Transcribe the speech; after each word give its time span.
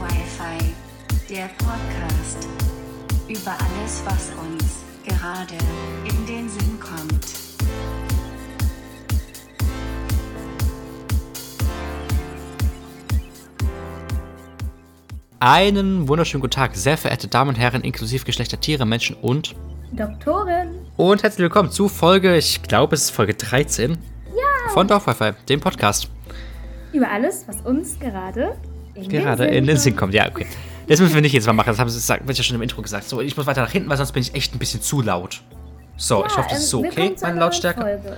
Wi-Fi, 0.00 0.74
der 1.28 1.48
Podcast 1.58 2.46
über 3.28 3.50
alles, 3.50 4.02
was 4.04 4.30
uns 4.38 4.84
gerade 5.04 5.58
in 6.04 6.26
den 6.26 6.48
Sinn 6.48 6.78
kommt. 6.78 7.37
Einen 15.40 16.08
wunderschönen 16.08 16.40
guten 16.40 16.54
Tag, 16.54 16.74
sehr 16.74 16.96
verehrte 16.98 17.28
Damen 17.28 17.50
und 17.50 17.54
Herren, 17.54 17.82
inklusive 17.82 18.24
Geschlechter, 18.24 18.58
Tiere, 18.58 18.84
Menschen 18.84 19.14
und. 19.14 19.54
Doktorin. 19.92 20.70
Und 20.96 21.22
herzlich 21.22 21.44
willkommen 21.44 21.70
zu 21.70 21.88
Folge, 21.88 22.36
ich 22.36 22.60
glaube, 22.64 22.96
es 22.96 23.04
ist 23.04 23.10
Folge 23.10 23.34
13. 23.34 23.92
Ja. 23.92 24.70
Von 24.70 24.88
Dorf 24.88 25.06
Wi-Fi, 25.06 25.34
dem 25.48 25.60
Podcast. 25.60 26.10
Über 26.92 27.08
alles, 27.08 27.44
was 27.46 27.60
uns 27.60 28.00
gerade 28.00 28.56
in 28.96 29.08
Gerade 29.08 29.44
den 29.44 29.50
Sinn 29.50 29.58
in 29.58 29.66
den 29.68 29.76
Sinn 29.76 29.94
kommt. 29.94 30.12
ja, 30.12 30.28
okay. 30.28 30.44
Das 30.88 30.98
müssen 30.98 31.14
wir 31.14 31.22
nicht 31.22 31.34
jetzt 31.34 31.46
mal 31.46 31.52
machen, 31.52 31.68
das 31.68 31.78
habe 31.78 31.88
ich, 31.88 32.38
ja 32.38 32.42
schon 32.42 32.56
im 32.56 32.62
Intro 32.62 32.82
gesagt. 32.82 33.08
So, 33.08 33.20
ich 33.20 33.36
muss 33.36 33.46
weiter 33.46 33.62
nach 33.62 33.70
hinten, 33.70 33.88
weil 33.88 33.96
sonst 33.96 34.10
bin 34.10 34.22
ich 34.22 34.34
echt 34.34 34.56
ein 34.56 34.58
bisschen 34.58 34.82
zu 34.82 35.02
laut. 35.02 35.42
So, 35.96 36.26
ich 36.26 36.36
hoffe, 36.36 36.48
das 36.50 36.58
ist 36.62 36.70
so 36.70 36.80
okay, 36.80 36.96
willkommen 36.96 37.16
zu 37.16 37.26
meine 37.26 37.38
Lautstärke. 37.38 37.80
Folge. 37.80 38.16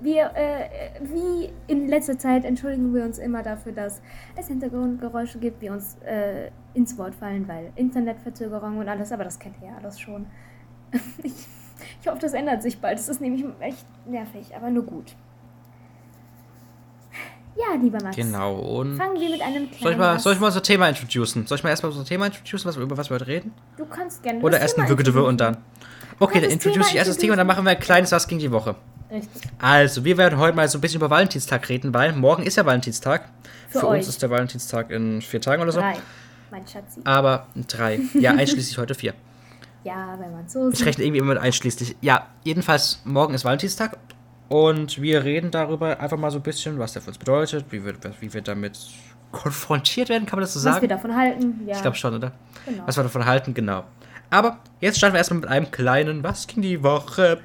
Wir, 0.00 0.30
äh, 0.34 0.68
wie 1.00 1.50
in 1.66 1.88
letzter 1.88 2.18
Zeit 2.18 2.44
entschuldigen 2.44 2.92
wir 2.94 3.04
uns 3.04 3.18
immer 3.18 3.42
dafür, 3.42 3.72
dass 3.72 4.02
es 4.36 4.48
Hintergrundgeräusche 4.48 5.38
gibt, 5.38 5.62
die 5.62 5.70
uns 5.70 5.96
äh, 6.04 6.50
ins 6.74 6.98
Wort 6.98 7.14
fallen, 7.14 7.48
weil 7.48 7.72
Internetverzögerung 7.76 8.78
und 8.78 8.88
alles, 8.88 9.10
aber 9.12 9.24
das 9.24 9.38
kennt 9.38 9.56
ihr 9.62 9.68
ja 9.68 9.76
alles 9.76 9.98
schon. 9.98 10.26
ich, 11.22 11.32
ich 12.00 12.06
hoffe, 12.06 12.18
das 12.20 12.34
ändert 12.34 12.62
sich 12.62 12.78
bald. 12.78 12.98
Das 12.98 13.08
ist 13.08 13.20
nämlich 13.20 13.44
echt 13.60 13.86
nervig, 14.06 14.54
aber 14.54 14.70
nur 14.70 14.84
gut. 14.84 15.16
Ja, 17.56 17.74
lieber 17.80 17.98
Max. 18.02 18.16
Genau, 18.16 18.54
und. 18.54 18.96
Fangen 18.96 19.18
wir 19.18 19.30
mit 19.30 19.40
einem 19.40 19.70
kleinen 19.70 19.80
Soll 19.80 19.92
ich, 19.92 19.98
mal, 19.98 20.18
soll 20.18 20.32
ich 20.34 20.40
mal 20.40 20.46
unser 20.48 20.62
Thema 20.62 20.88
introducen? 20.88 21.46
Soll 21.46 21.56
ich 21.56 21.64
mal 21.64 21.70
erstmal 21.70 21.90
unser 21.90 22.04
Thema 22.04 22.26
introducen, 22.26 22.68
was, 22.68 22.76
über 22.76 22.98
was 22.98 23.08
wir 23.08 23.14
heute 23.14 23.26
reden? 23.26 23.54
Du 23.78 23.86
kannst 23.86 24.22
gerne. 24.22 24.40
Oder 24.40 24.60
erst 24.60 24.78
ein 24.78 24.88
Würgedewür 24.88 25.24
und 25.24 25.40
dann. 25.40 25.56
Okay, 26.18 26.40
dann 26.40 26.50
introduce 26.50 26.88
ich 26.90 26.96
erst 26.96 27.10
das 27.10 27.18
Thema 27.18 27.32
und 27.32 27.38
dann 27.38 27.46
machen 27.46 27.64
wir 27.64 27.70
ein 27.70 27.78
kleines 27.78 28.12
Was 28.12 28.26
gegen 28.26 28.40
die 28.40 28.50
Woche. 28.50 28.74
Richtig. 29.10 29.42
Also, 29.58 30.04
wir 30.04 30.16
werden 30.16 30.38
heute 30.38 30.56
mal 30.56 30.68
so 30.68 30.78
ein 30.78 30.80
bisschen 30.80 30.98
über 31.00 31.10
Valentinstag 31.10 31.68
reden, 31.68 31.92
weil 31.94 32.12
morgen 32.12 32.42
ist 32.42 32.56
ja 32.56 32.64
Valentinstag. 32.66 33.28
Für 33.68 33.80
Für, 33.80 33.86
uns 33.88 34.08
ist 34.08 34.22
der 34.22 34.30
Valentinstag 34.30 34.90
in 34.90 35.20
vier 35.22 35.40
Tagen 35.40 35.62
oder 35.62 35.72
so. 35.72 35.80
Drei, 35.80 35.94
mein 36.50 36.66
Schatzi. 36.66 37.00
Aber 37.04 37.46
drei. 37.68 38.00
Ja, 38.14 38.32
einschließlich 38.32 38.78
heute 38.78 38.94
vier. 38.94 39.14
Ja, 39.84 40.16
wenn 40.18 40.32
man 40.32 40.48
so 40.48 40.70
Ich 40.70 40.78
sieht. 40.78 40.86
rechne 40.86 41.04
irgendwie 41.04 41.18
immer 41.20 41.34
mit 41.34 41.42
einschließlich. 41.42 41.96
Ja, 42.00 42.26
jedenfalls, 42.42 43.00
morgen 43.04 43.34
ist 43.34 43.44
Valentinstag. 43.44 43.96
Und 44.48 45.00
wir 45.00 45.22
reden 45.24 45.50
darüber 45.50 45.98
einfach 46.00 46.16
mal 46.16 46.30
so 46.30 46.38
ein 46.38 46.42
bisschen, 46.42 46.78
was 46.78 46.92
der 46.92 47.02
für 47.02 47.08
uns 47.08 47.18
bedeutet, 47.18 47.66
wie 47.70 47.84
wir, 47.84 47.94
wie 48.20 48.32
wir 48.32 48.42
damit 48.42 48.78
konfrontiert 49.32 50.08
werden, 50.08 50.24
kann 50.26 50.38
man 50.38 50.42
das 50.44 50.54
so 50.54 50.60
Was 50.60 50.64
wir 50.66 50.72
sagen? 50.74 50.88
davon 50.88 51.16
halten. 51.16 51.60
Ja, 51.66 51.74
Ich 51.76 51.82
glaube 51.82 51.96
schon, 51.96 52.14
oder? 52.14 52.32
Genau. 52.64 52.82
Was 52.86 52.96
wir 52.96 53.02
davon 53.02 53.26
halten, 53.26 53.54
genau. 53.54 53.84
Aber 54.30 54.58
jetzt 54.80 54.98
starten 54.98 55.14
wir 55.14 55.18
erstmal 55.18 55.40
mit 55.40 55.48
einem 55.48 55.70
kleinen 55.70 56.22
Was 56.22 56.46
ging 56.46 56.62
die 56.62 56.82
Woche? 56.82 57.40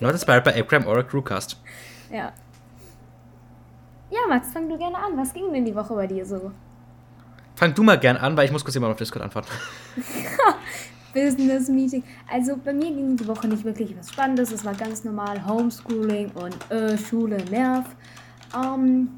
Not 0.00 0.12
inspired 0.12 0.44
by 0.44 0.50
Abraham 0.50 0.86
or 0.86 0.98
a 0.98 1.02
Crewcast. 1.02 1.60
Ja. 2.10 2.32
Ja, 4.10 4.20
Max, 4.28 4.48
fang 4.52 4.68
du 4.68 4.78
gerne 4.78 4.96
an. 4.96 5.16
Was 5.16 5.32
ging 5.32 5.52
denn 5.52 5.64
die 5.64 5.74
Woche 5.74 5.94
bei 5.94 6.06
dir 6.06 6.24
so? 6.24 6.52
Fang 7.56 7.74
du 7.74 7.82
mal 7.82 7.98
gern 7.98 8.16
an, 8.16 8.36
weil 8.36 8.44
ich 8.44 8.52
muss 8.52 8.64
kurz 8.64 8.74
jemand 8.74 8.92
auf 8.92 8.98
Discord 8.98 9.24
antworten. 9.24 9.48
Business 11.14 11.68
Meeting. 11.68 12.04
Also 12.30 12.58
bei 12.62 12.74
mir 12.74 12.90
ging 12.94 13.16
die 13.16 13.26
Woche 13.26 13.48
nicht 13.48 13.64
wirklich 13.64 13.96
was 13.98 14.10
Spannendes. 14.12 14.52
Es 14.52 14.64
war 14.64 14.74
ganz 14.74 15.02
normal 15.02 15.44
Homeschooling 15.46 16.30
und 16.32 16.70
äh, 16.70 16.98
Schule 16.98 17.38
nerv. 17.50 17.86
Ähm, 18.54 19.08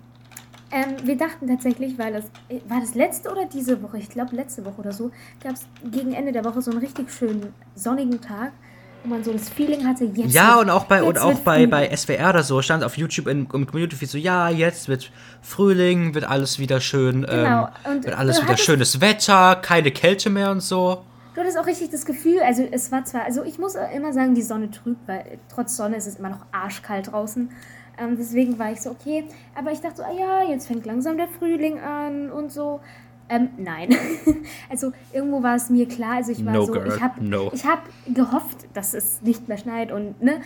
ähm, 0.70 0.96
wir 1.04 1.16
dachten 1.16 1.46
tatsächlich, 1.48 1.98
weil 1.98 2.12
das 2.12 2.24
äh, 2.48 2.60
war 2.68 2.80
das 2.80 2.94
letzte 2.94 3.30
oder 3.30 3.46
diese 3.46 3.82
Woche, 3.82 3.98
ich 3.98 4.10
glaube 4.10 4.36
letzte 4.36 4.64
Woche 4.64 4.80
oder 4.80 4.92
so, 4.92 5.10
gab 5.42 5.54
es 5.54 5.66
gegen 5.90 6.12
Ende 6.12 6.32
der 6.32 6.44
Woche 6.44 6.60
so 6.60 6.70
einen 6.70 6.80
richtig 6.80 7.10
schönen 7.10 7.54
sonnigen 7.74 8.20
Tag, 8.20 8.52
wo 9.02 9.08
man 9.10 9.24
so 9.24 9.32
das 9.32 9.48
Feeling 9.48 9.86
hatte, 9.86 10.04
jetzt 10.04 10.34
Ja, 10.34 10.56
wird- 10.56 10.64
und 10.64 10.70
auch 10.70 10.84
bei, 10.84 11.02
und 11.02 11.18
auch 11.18 11.38
bei, 11.40 11.66
bei 11.66 11.94
SWR 11.96 12.30
oder 12.30 12.42
so 12.42 12.60
stand 12.60 12.84
auf 12.84 12.98
YouTube 12.98 13.28
im, 13.28 13.48
im 13.52 13.66
Community 13.66 13.96
Feed 13.96 14.10
so, 14.10 14.18
ja, 14.18 14.50
jetzt 14.50 14.88
wird 14.88 15.10
Frühling, 15.40 16.14
wird 16.14 16.24
alles 16.28 16.58
wieder 16.58 16.80
schön, 16.80 17.22
Genau, 17.22 17.68
ähm, 17.84 17.92
und 17.96 18.04
wird 18.04 18.18
alles 18.18 18.42
wieder 18.42 18.56
schönes 18.56 19.00
Wetter, 19.00 19.56
keine 19.56 19.90
Kälte 19.90 20.28
mehr 20.28 20.50
und 20.50 20.60
so. 20.60 21.04
Du 21.34 21.40
hattest 21.40 21.58
auch 21.58 21.66
richtig 21.66 21.90
das 21.90 22.04
Gefühl, 22.04 22.40
also 22.44 22.66
es 22.70 22.90
war 22.90 23.04
zwar, 23.04 23.22
also 23.24 23.44
ich 23.44 23.58
muss 23.58 23.76
immer 23.94 24.12
sagen, 24.12 24.34
die 24.34 24.42
Sonne 24.42 24.70
trügt, 24.72 25.06
weil 25.06 25.38
trotz 25.48 25.76
Sonne 25.76 25.96
ist 25.96 26.08
es 26.08 26.16
immer 26.16 26.30
noch 26.30 26.44
arschkalt 26.50 27.12
draußen. 27.12 27.48
Ähm, 28.00 28.16
deswegen 28.16 28.58
war 28.58 28.72
ich 28.72 28.80
so, 28.80 28.90
okay. 28.90 29.24
Aber 29.54 29.72
ich 29.72 29.80
dachte 29.80 29.96
so, 29.98 30.02
ah 30.02 30.12
ja, 30.12 30.42
jetzt 30.50 30.66
fängt 30.66 30.86
langsam 30.86 31.16
der 31.16 31.28
Frühling 31.28 31.78
an 31.80 32.30
und 32.30 32.52
so. 32.52 32.80
Ähm, 33.28 33.50
nein. 33.58 33.94
also 34.70 34.92
irgendwo 35.12 35.42
war 35.42 35.56
es 35.56 35.68
mir 35.70 35.86
klar, 35.86 36.16
also 36.16 36.32
ich 36.32 36.44
war 36.44 36.52
No, 36.54 36.64
so, 36.64 36.72
girl, 36.72 36.88
ich 36.88 37.00
habe 37.00 37.22
no. 37.22 37.50
ich 37.52 37.64
hab 37.64 37.82
gehofft, 38.06 38.66
dass 38.72 38.94
es 38.94 39.20
nicht 39.22 39.48
mehr 39.48 39.58
schneit 39.58 39.92
und, 39.92 40.22
ne. 40.22 40.40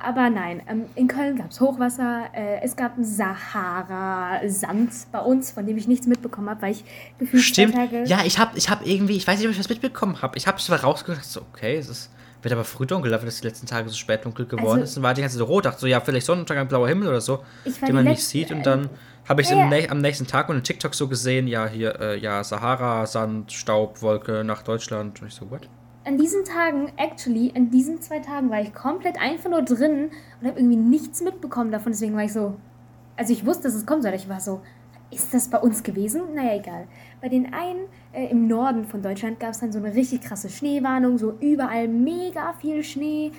Aber 0.00 0.28
nein, 0.28 0.60
ähm, 0.68 0.86
in 0.96 1.06
Köln 1.06 1.36
gab 1.36 1.50
es 1.50 1.60
Hochwasser, 1.60 2.24
äh, 2.34 2.60
es 2.62 2.76
gab 2.76 2.96
einen 2.96 3.04
Sahara-Sand 3.04 4.90
bei 5.12 5.20
uns, 5.20 5.52
von 5.52 5.66
dem 5.66 5.76
ich 5.76 5.86
nichts 5.86 6.06
mitbekommen 6.06 6.50
habe, 6.50 6.62
weil 6.62 6.72
ich 6.72 6.84
gefühlt 7.18 7.42
Stimmt. 7.42 7.74
Ja, 8.06 8.24
ich 8.24 8.38
hab, 8.38 8.56
ich 8.56 8.68
hab 8.68 8.86
irgendwie, 8.86 9.16
ich 9.16 9.26
weiß 9.26 9.38
nicht, 9.38 9.46
ob 9.46 9.52
ich 9.52 9.58
was 9.58 9.68
mitbekommen 9.68 10.20
habe. 10.20 10.36
Ich 10.36 10.46
habe 10.46 10.58
zwar 10.58 10.80
rausgedacht, 10.80 11.24
so, 11.24 11.42
okay, 11.52 11.76
es 11.76 11.88
ist, 11.88 12.10
wird 12.44 12.52
aber 12.52 12.64
früh 12.64 12.86
dunkel, 12.86 13.10
dafür, 13.10 13.26
dass 13.26 13.40
die 13.40 13.46
letzten 13.46 13.66
Tage 13.66 13.88
so 13.88 13.94
spät 13.96 14.24
dunkel 14.24 14.46
geworden 14.46 14.80
Also- 14.80 14.84
ist. 14.84 14.96
Dann 14.96 15.02
war 15.02 15.14
die 15.14 15.22
ganze 15.22 15.36
Zeit 15.36 15.46
so 15.46 15.52
rot, 15.52 15.64
dachte 15.64 15.80
so, 15.80 15.86
ja, 15.86 16.00
vielleicht 16.00 16.26
Sonnenuntergang, 16.26 16.68
blauer 16.68 16.88
Himmel 16.88 17.08
oder 17.08 17.20
so, 17.20 17.40
den 17.86 17.94
man 17.94 18.04
nicht 18.04 18.22
sieht. 18.22 18.50
Und 18.52 18.64
dann 18.64 18.90
habe 19.28 19.40
ich 19.42 19.50
ja, 19.50 19.62
am, 19.62 19.72
ja. 19.72 19.88
am 19.90 19.98
nächsten 19.98 20.26
Tag 20.26 20.48
und 20.48 20.56
in 20.56 20.62
TikTok 20.62 20.94
so 20.94 21.08
gesehen, 21.08 21.46
ja, 21.48 21.66
hier, 21.66 21.98
äh, 22.00 22.18
ja, 22.18 22.44
Sahara, 22.44 23.06
Sand, 23.06 23.52
Staub, 23.52 24.02
Wolke 24.02 24.44
nach 24.44 24.62
Deutschland. 24.62 25.20
Und 25.22 25.28
ich 25.28 25.34
so, 25.34 25.50
what? 25.50 25.68
an 26.06 26.18
diesen 26.18 26.44
Tagen, 26.44 26.92
actually, 26.96 27.48
in 27.48 27.70
diesen 27.70 28.00
zwei 28.02 28.18
Tagen 28.20 28.50
war 28.50 28.60
ich 28.60 28.74
komplett 28.74 29.18
einfach 29.18 29.48
nur 29.50 29.62
drin 29.62 30.10
und 30.40 30.46
habe 30.48 30.58
irgendwie 30.58 30.76
nichts 30.76 31.22
mitbekommen 31.22 31.72
davon. 31.72 31.92
Deswegen 31.92 32.14
war 32.14 32.24
ich 32.24 32.32
so, 32.32 32.56
also 33.16 33.32
ich 33.32 33.46
wusste, 33.46 33.64
dass 33.64 33.74
es 33.74 33.86
kommen 33.86 34.02
soll. 34.02 34.12
Ich 34.12 34.28
war 34.28 34.40
so, 34.40 34.60
ist 35.10 35.32
das 35.32 35.48
bei 35.48 35.58
uns 35.58 35.82
gewesen? 35.82 36.22
Naja, 36.34 36.56
egal. 36.56 36.86
Bei 37.20 37.28
den 37.28 37.52
einen 37.52 37.86
äh, 38.12 38.26
im 38.30 38.46
Norden 38.48 38.84
von 38.84 39.02
Deutschland 39.02 39.40
gab 39.40 39.50
es 39.50 39.60
dann 39.60 39.72
so 39.72 39.78
eine 39.78 39.94
richtig 39.94 40.22
krasse 40.22 40.48
Schneewarnung, 40.48 41.18
so 41.18 41.36
überall 41.40 41.88
mega 41.88 42.54
viel 42.60 42.82
Schnee. 42.82 43.32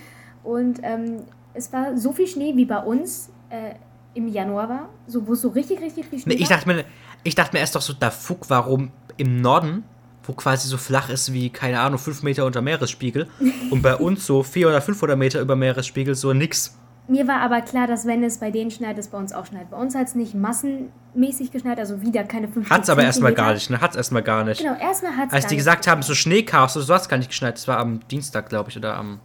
Und 0.43 0.79
ähm, 0.83 1.23
es 1.53 1.71
war 1.73 1.97
so 1.97 2.11
viel 2.11 2.27
Schnee 2.27 2.55
wie 2.55 2.65
bei 2.65 2.79
uns 2.79 3.29
äh, 3.49 3.73
im 4.13 4.27
Januar 4.27 4.69
war, 4.69 4.89
so, 5.07 5.27
wo 5.27 5.33
es 5.33 5.41
so 5.41 5.49
richtig, 5.49 5.81
richtig 5.81 6.05
viel 6.05 6.19
Schnee 6.19 6.35
Nee, 6.35 6.41
ich 6.41 6.49
war. 6.49 6.57
dachte 6.57 6.69
mir, 6.69 6.85
ich 7.23 7.35
dachte 7.35 7.53
mir 7.53 7.59
erst 7.59 7.75
doch 7.75 7.81
so, 7.81 7.93
da 7.93 8.11
Fug, 8.11 8.49
warum 8.49 8.91
im 9.17 9.41
Norden, 9.41 9.83
wo 10.23 10.33
quasi 10.33 10.67
so 10.67 10.77
flach 10.77 11.09
ist 11.09 11.33
wie, 11.33 11.49
keine 11.49 11.79
Ahnung, 11.79 11.99
5 11.99 12.23
Meter 12.23 12.45
unter 12.45 12.61
Meeresspiegel 12.61 13.27
und 13.71 13.81
bei 13.81 13.95
uns 13.95 14.25
so 14.25 14.41
400 14.43 14.77
oder 14.77 14.85
500 14.85 15.17
Meter 15.17 15.41
über 15.41 15.55
Meeresspiegel 15.55 16.15
so 16.15 16.33
nix. 16.33 16.77
Mir 17.07 17.27
war 17.27 17.41
aber 17.41 17.61
klar, 17.61 17.85
dass 17.85 18.05
wenn 18.07 18.23
es 18.23 18.39
bei 18.39 18.49
denen 18.49 18.71
schneit, 18.71 18.97
es 18.97 19.09
bei 19.09 19.17
uns 19.19 19.31
auch 19.31 19.45
schneit. 19.45 19.69
Bei 19.69 19.77
uns 19.77 19.93
hat 19.93 20.07
es 20.07 20.15
nicht 20.15 20.33
massenmäßig 20.33 21.51
geschneit, 21.51 21.77
also 21.79 22.01
wieder 22.01 22.23
keine 22.23 22.47
50 22.47 22.71
Hat's 22.71 22.89
aber 22.89 23.03
erstmal 23.03 23.33
gar 23.33 23.53
nicht, 23.53 23.69
ne? 23.69 23.79
Hat's 23.79 23.95
erstmal 23.95 24.23
gar 24.23 24.43
nicht. 24.43 24.61
Genau, 24.61 24.75
erstmal 24.79 25.15
hat 25.15 25.27
es 25.27 25.33
Als 25.33 25.47
die 25.47 25.55
gesagt 25.55 25.87
haben, 25.87 26.01
so 26.01 26.15
Schneechaos 26.15 26.75
oder 26.75 26.85
sowas 26.85 27.07
gar 27.07 27.17
nicht 27.17 27.29
geschneit, 27.29 27.55
das 27.55 27.67
war 27.67 27.77
am 27.77 27.99
Dienstag, 28.09 28.49
glaube 28.49 28.71
ich, 28.71 28.77
oder 28.77 28.97
am 28.97 29.19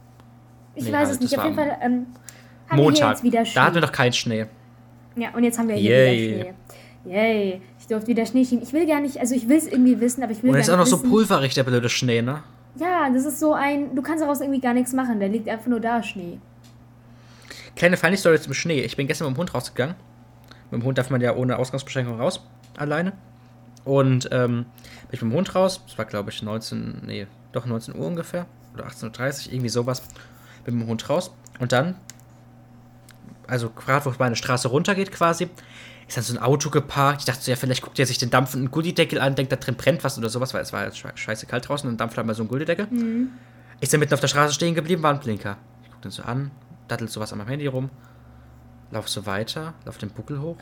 Ich 0.75 0.85
nee, 0.85 0.91
weiß 0.91 1.07
halt, 1.07 1.11
es 1.15 1.19
nicht, 1.21 1.37
auf 1.37 1.43
jeden 1.43 1.55
Fall 1.55 1.75
ähm, 1.81 2.05
Montag. 2.71 3.09
jetzt 3.11 3.23
wieder 3.23 3.43
Schnee. 3.45 3.55
Da 3.55 3.63
hatten 3.65 3.75
wir 3.75 3.81
noch 3.81 3.91
keinen 3.91 4.13
Schnee. 4.13 4.45
ja, 5.15 5.29
und 5.35 5.43
jetzt 5.43 5.57
haben 5.57 5.67
wir 5.67 5.75
hier 5.75 5.91
Yay. 5.91 6.29
wieder 6.35 6.43
Schnee. 6.43 6.53
Yay, 7.03 7.61
ich 7.79 7.87
durfte 7.87 8.07
wieder 8.09 8.25
Schnee 8.27 8.45
schieben. 8.45 8.61
Ich 8.61 8.73
will 8.73 8.85
gar 8.85 9.01
nicht, 9.01 9.19
also 9.19 9.33
ich 9.33 9.49
will 9.49 9.57
es 9.57 9.65
irgendwie 9.65 9.99
wissen, 9.99 10.21
aber 10.21 10.33
ich 10.33 10.43
will 10.43 10.51
Und 10.51 10.53
gar 10.55 10.59
nicht 10.59 10.69
auch 10.69 10.77
noch 10.77 10.85
so 10.85 10.99
wissen. 10.99 11.09
pulverig, 11.09 11.55
der 11.55 11.63
blöde 11.63 11.89
Schnee, 11.89 12.21
ne? 12.21 12.43
Ja, 12.75 13.09
das 13.11 13.25
ist 13.25 13.39
so 13.39 13.53
ein, 13.53 13.95
du 13.95 14.03
kannst 14.03 14.23
daraus 14.23 14.39
irgendwie 14.39 14.61
gar 14.61 14.75
nichts 14.75 14.93
machen, 14.93 15.19
der 15.19 15.29
liegt 15.29 15.49
einfach 15.49 15.65
nur 15.65 15.79
da, 15.79 16.03
Schnee. 16.03 16.39
Kleine 17.75 17.97
funny 17.97 18.17
Story 18.17 18.39
zum 18.39 18.53
Schnee. 18.53 18.81
Ich 18.81 18.95
bin 18.97 19.07
gestern 19.07 19.27
mit 19.27 19.35
dem 19.37 19.39
Hund 19.39 19.53
rausgegangen. 19.53 19.95
Mit 20.69 20.81
dem 20.81 20.85
Hund 20.85 20.97
darf 20.97 21.09
man 21.09 21.21
ja 21.21 21.35
ohne 21.35 21.57
Ausgangsbeschränkung 21.57 22.19
raus, 22.19 22.41
alleine. 22.77 23.13
Und 23.83 24.29
ähm, 24.31 24.65
bin 25.07 25.11
ich 25.11 25.21
mit 25.21 25.31
dem 25.31 25.33
Hund 25.37 25.55
raus. 25.55 25.81
Das 25.87 25.97
war, 25.97 26.05
glaube 26.05 26.29
ich, 26.29 26.43
19, 26.43 27.01
nee, 27.05 27.27
doch 27.51 27.65
19 27.65 27.95
Uhr 27.95 28.05
ungefähr. 28.07 28.45
Oder 28.73 28.87
18.30 28.87 29.47
Uhr, 29.47 29.53
irgendwie 29.53 29.69
sowas. 29.69 30.01
Bin 30.63 30.75
mit 30.75 30.83
dem 30.83 30.89
Hund 30.89 31.09
raus. 31.09 31.31
Und 31.59 31.71
dann, 31.71 31.95
also 33.47 33.69
gerade 33.69 34.05
wo 34.05 34.09
es 34.11 34.19
meine 34.19 34.35
Straße 34.35 34.67
runtergeht 34.67 35.11
quasi, 35.11 35.49
ist 36.07 36.17
dann 36.17 36.23
so 36.23 36.33
ein 36.35 36.41
Auto 36.41 36.69
geparkt. 36.69 37.21
Ich 37.21 37.25
dachte 37.25 37.41
so, 37.41 37.51
ja, 37.51 37.57
vielleicht 37.57 37.81
guckt 37.81 37.97
er 37.99 38.05
sich 38.05 38.17
den 38.17 38.29
dampfenden 38.29 38.69
Gullideckel 38.71 39.19
an, 39.19 39.35
denkt, 39.35 39.51
da 39.51 39.55
drin 39.55 39.75
brennt 39.75 40.03
was 40.03 40.17
oder 40.17 40.29
sowas, 40.29 40.53
weil 40.53 40.61
es 40.61 40.71
war 40.73 40.83
sche- 40.87 41.15
scheiße 41.15 41.45
kalt 41.47 41.67
draußen 41.67 41.87
und 41.89 41.93
dann 41.93 42.05
dampft 42.05 42.17
halt 42.17 42.27
mal 42.27 42.33
so 42.35 42.43
ein 42.43 42.47
Gullideckel. 42.49 42.87
Ist 43.79 43.93
dann 43.93 43.99
mitten 43.99 44.13
auf 44.13 44.19
der 44.19 44.27
Straße 44.27 44.53
stehen 44.53 44.75
geblieben, 44.75 45.01
war 45.03 45.13
ein 45.13 45.19
Blinker. 45.19 45.57
Ich 45.83 45.91
guck 45.91 46.01
den 46.01 46.11
so 46.11 46.23
an, 46.23 46.51
dattelt 46.91 47.09
sowas 47.09 47.31
an 47.31 47.37
meinem 47.39 47.47
Handy 47.47 47.67
rum, 47.67 47.89
lauf 48.91 49.07
so 49.07 49.25
weiter, 49.25 49.73
lauf 49.85 49.97
den 49.97 50.09
Buckel 50.09 50.41
hoch. 50.41 50.57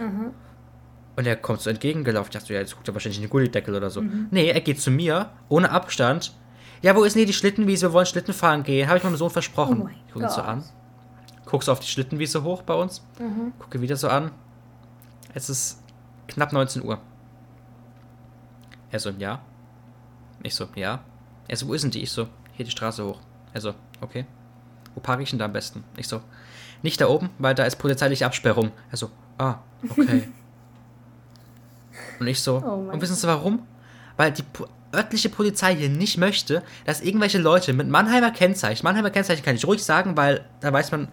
Und 1.15 1.25
er 1.27 1.35
kommt 1.35 1.61
so 1.61 1.69
entgegengelaufen. 1.69 2.29
Ich 2.29 2.33
dachte 2.33 2.47
so, 2.47 2.53
ja, 2.53 2.59
jetzt 2.59 2.75
guckt 2.75 2.87
er 2.87 2.93
wahrscheinlich 2.93 3.17
in 3.17 3.23
den 3.25 3.29
Gullideckel 3.29 3.75
oder 3.75 3.89
so. 3.89 4.01
Nee, 4.31 4.49
er 4.49 4.61
geht 4.61 4.79
zu 4.79 4.91
mir, 4.91 5.31
ohne 5.49 5.71
Abstand, 5.71 6.33
Ja, 6.81 6.95
wo 6.95 7.03
ist 7.03 7.13
denn 7.13 7.21
hier 7.21 7.27
die 7.27 7.33
Schlittenwiese? 7.33 7.87
Wir 7.87 7.93
wollen 7.93 8.05
Schlitten 8.05 8.33
fahren 8.33 8.63
gehen. 8.63 8.87
Habe 8.87 8.97
ich 8.97 9.03
meinem 9.03 9.17
Sohn 9.17 9.29
versprochen. 9.29 9.81
Oh 9.81 9.89
ich 9.89 10.13
gucke 10.13 10.25
ihn 10.25 10.29
so 10.29 10.41
an. 10.41 10.63
Guckst 11.45 11.67
du 11.67 11.71
auf 11.71 11.79
die 11.79 11.87
Schlittenwiese 11.87 12.43
hoch 12.43 12.61
bei 12.61 12.73
uns. 12.73 13.05
Gucke 13.59 13.81
wieder 13.81 13.97
so 13.97 14.07
an. 14.07 14.31
Es 15.33 15.49
ist 15.49 15.81
knapp 16.27 16.53
19 16.53 16.83
Uhr. 16.83 16.99
Er 18.91 18.99
so, 18.99 19.09
ja. 19.11 19.41
Ich 20.41 20.55
so, 20.55 20.67
ja. 20.75 21.03
Er 21.47 21.57
so, 21.57 21.67
wo 21.67 21.73
ist 21.73 21.81
denn 21.83 21.91
die? 21.91 22.01
Ich 22.01 22.11
so, 22.11 22.27
hier 22.53 22.65
die 22.65 22.71
Straße 22.71 23.03
hoch. 23.05 23.19
Er 23.53 23.61
so, 23.61 23.73
okay. 24.01 24.25
Wo 24.95 25.01
parke 25.01 25.24
ich 25.24 25.30
denn 25.30 25.39
da 25.39 25.45
am 25.45 25.53
besten? 25.53 25.83
Ich 25.97 26.07
so, 26.07 26.21
nicht 26.81 27.00
da 27.01 27.07
oben, 27.07 27.30
weil 27.38 27.56
da 27.56 27.65
ist 27.65 27.77
polizeiliche 27.77 28.25
Absperrung. 28.25 28.71
Er 28.91 28.97
so, 28.97 29.09
ah, 29.38 29.56
okay. 29.89 30.30
Und 32.19 32.27
ich 32.27 32.41
so, 32.41 32.62
Oh 32.65 32.91
und 32.91 33.01
wissen 33.01 33.15
Sie 33.15 33.27
warum? 33.27 33.65
Weil 34.18 34.31
die 34.33 34.44
örtliche 34.94 35.30
Polizei 35.30 35.75
hier 35.75 35.89
nicht 35.89 36.18
möchte, 36.18 36.63
dass 36.86 37.01
irgendwelche 37.01 37.38
Leute 37.38 37.71
mit 37.74 37.88
Mannheimer 37.88 38.31
Kennzeichen, 38.31 38.83
Mannheimer 38.83 39.09
Kennzeichen 39.09 39.44
kann 39.44 39.56
ich 39.56 39.65
ruhig 39.65 39.83
sagen, 39.83 40.18
weil 40.18 40.44
da 40.59 40.74
weiß 40.74 40.92
man, 40.92 41.07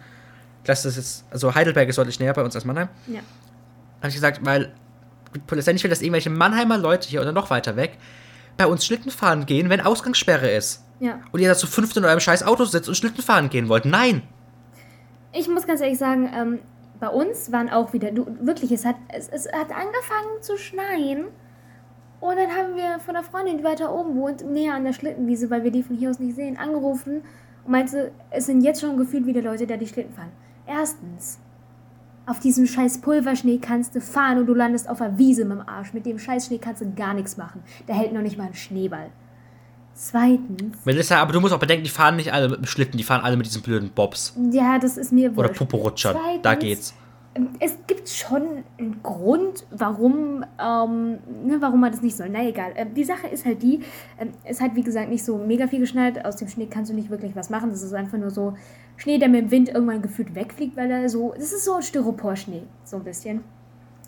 dass 0.65 0.83
das 0.83 0.97
jetzt, 0.97 1.23
also 1.31 1.55
Heidelberg 1.55 1.87
ist 1.87 1.97
deutlich 1.97 2.19
näher 2.19 2.33
bei 2.33 2.43
uns 2.43 2.55
als 2.55 2.65
Mannheim. 2.65 2.89
Ja. 3.07 3.21
Habe 3.99 4.09
ich 4.09 4.15
gesagt, 4.15 4.45
weil 4.45 4.73
die 5.33 5.39
Polizei 5.39 5.73
nicht 5.73 5.83
will, 5.83 5.89
dass 5.89 6.01
irgendwelche 6.01 6.29
Mannheimer 6.29 6.77
Leute 6.77 7.07
hier 7.07 7.21
oder 7.21 7.31
noch 7.31 7.49
weiter 7.49 7.75
weg 7.75 7.97
bei 8.57 8.67
uns 8.67 8.85
Schlitten 8.85 9.11
fahren 9.11 9.45
gehen, 9.45 9.69
wenn 9.69 9.81
Ausgangssperre 9.81 10.49
ist. 10.49 10.83
Ja. 10.99 11.19
Und 11.31 11.39
ihr 11.39 11.47
da 11.47 11.55
zu 11.55 11.67
fünft 11.67 11.95
in 11.97 12.05
eurem 12.05 12.19
scheiß 12.19 12.43
Auto 12.43 12.65
sitzt 12.65 12.89
und 12.89 12.95
Schlitten 12.95 13.21
fahren 13.21 13.49
gehen 13.49 13.69
wollt. 13.69 13.85
Nein! 13.85 14.23
Ich 15.31 15.47
muss 15.47 15.67
ganz 15.67 15.81
ehrlich 15.81 15.99
sagen, 15.99 16.29
ähm, 16.33 16.59
bei 16.99 17.09
uns 17.09 17.51
waren 17.51 17.69
auch 17.69 17.93
wieder, 17.93 18.11
du, 18.11 18.25
wirklich, 18.41 18.71
es 18.71 18.85
hat, 18.85 18.95
es, 19.09 19.27
es 19.29 19.45
hat 19.47 19.69
angefangen 19.71 20.41
zu 20.41 20.57
schneien. 20.57 21.25
Und 22.19 22.35
dann 22.37 22.49
haben 22.49 22.75
wir 22.75 22.99
von 22.99 23.15
einer 23.15 23.23
Freundin, 23.23 23.59
die 23.59 23.63
weiter 23.63 23.93
oben 23.93 24.15
wohnt, 24.15 24.43
näher 24.43 24.73
an 24.73 24.83
der 24.83 24.93
Schlittenwiese, 24.93 25.51
weil 25.51 25.63
wir 25.63 25.71
die 25.71 25.83
von 25.83 25.95
hier 25.95 26.09
aus 26.09 26.17
nicht 26.17 26.35
sehen, 26.35 26.57
angerufen 26.57 27.21
und 27.63 27.71
meinte, 27.71 28.11
es 28.31 28.47
sind 28.47 28.61
jetzt 28.61 28.81
schon 28.81 28.97
gefühlt 28.97 29.27
wieder 29.27 29.43
Leute, 29.43 29.67
die 29.67 29.77
die 29.77 29.87
Schlitten 29.87 30.13
fahren. 30.13 30.31
Erstens, 30.65 31.37
auf 32.27 32.39
diesem 32.39 32.67
scheiß 32.67 32.99
Pulverschnee 32.99 33.57
kannst 33.59 33.95
du 33.95 34.01
fahren 34.01 34.37
und 34.37 34.45
du 34.47 34.53
landest 34.53 34.89
auf 34.89 34.97
der 34.99 35.17
Wiese 35.17 35.45
mit 35.45 35.59
dem 35.59 35.67
Arsch. 35.67 35.93
Mit 35.93 36.05
dem 36.05 36.19
scheiß 36.19 36.47
Schnee 36.47 36.57
kannst 36.57 36.81
du 36.81 36.93
gar 36.93 37.13
nichts 37.13 37.37
machen. 37.37 37.63
Der 37.87 37.95
hält 37.95 38.13
noch 38.13 38.21
nicht 38.21 38.37
mal 38.37 38.45
einen 38.45 38.53
Schneeball. 38.53 39.09
Zweitens, 39.93 40.77
Melissa, 40.85 41.17
aber 41.17 41.33
du 41.33 41.41
musst 41.41 41.53
auch 41.53 41.59
bedenken, 41.59 41.83
die 41.83 41.89
fahren 41.89 42.17
nicht 42.17 42.31
alle 42.31 42.49
mit 42.49 42.59
dem 42.59 42.65
Schlitten, 42.67 42.97
die 42.97 43.03
fahren 43.03 43.21
alle 43.23 43.35
mit 43.35 43.47
diesen 43.47 43.63
blöden 43.63 43.89
Bobs. 43.89 44.35
ja, 44.51 44.77
das 44.77 44.95
ist 44.95 45.11
mir 45.11 45.31
Oder 45.31 45.49
wurscht. 45.49 45.57
Poporutschern. 45.57 46.15
Da 46.43 46.53
geht's. 46.53 46.93
Es 47.59 47.77
gibt 47.87 48.09
schon 48.09 48.63
einen 48.77 49.01
Grund, 49.03 49.65
warum, 49.71 50.45
ähm, 50.59 51.19
ne, 51.45 51.57
warum 51.59 51.79
man 51.79 51.91
das 51.91 52.01
nicht 52.01 52.15
soll. 52.15 52.29
Na 52.29 52.45
egal. 52.47 52.73
Ähm, 52.75 52.93
die 52.93 53.03
Sache 53.03 53.27
ist 53.27 53.45
halt 53.45 53.61
die, 53.61 53.81
ähm, 54.19 54.31
es 54.43 54.61
hat 54.61 54.75
wie 54.75 54.83
gesagt 54.83 55.09
nicht 55.09 55.23
so 55.23 55.37
mega 55.37 55.67
viel 55.67 55.79
geschneit. 55.79 56.23
Aus 56.25 56.35
dem 56.37 56.47
Schnee 56.47 56.67
kannst 56.69 56.91
du 56.91 56.95
nicht 56.95 57.09
wirklich 57.09 57.35
was 57.35 57.49
machen. 57.49 57.69
Das 57.69 57.83
ist 57.83 57.93
einfach 57.93 58.17
nur 58.17 58.29
so 58.29 58.53
Schnee, 58.97 59.17
der 59.17 59.29
mit 59.29 59.41
dem 59.41 59.51
Wind 59.51 59.69
irgendwann 59.69 60.01
gefühlt 60.01 60.35
wegfliegt, 60.35 60.75
weil 60.75 60.89
er 60.89 61.09
so, 61.09 61.33
das 61.35 61.53
ist 61.53 61.65
so 61.65 61.75
ein 61.75 61.81
Styroporschnee, 61.81 62.63
so 62.83 62.97
ein 62.97 63.03
bisschen. 63.03 63.43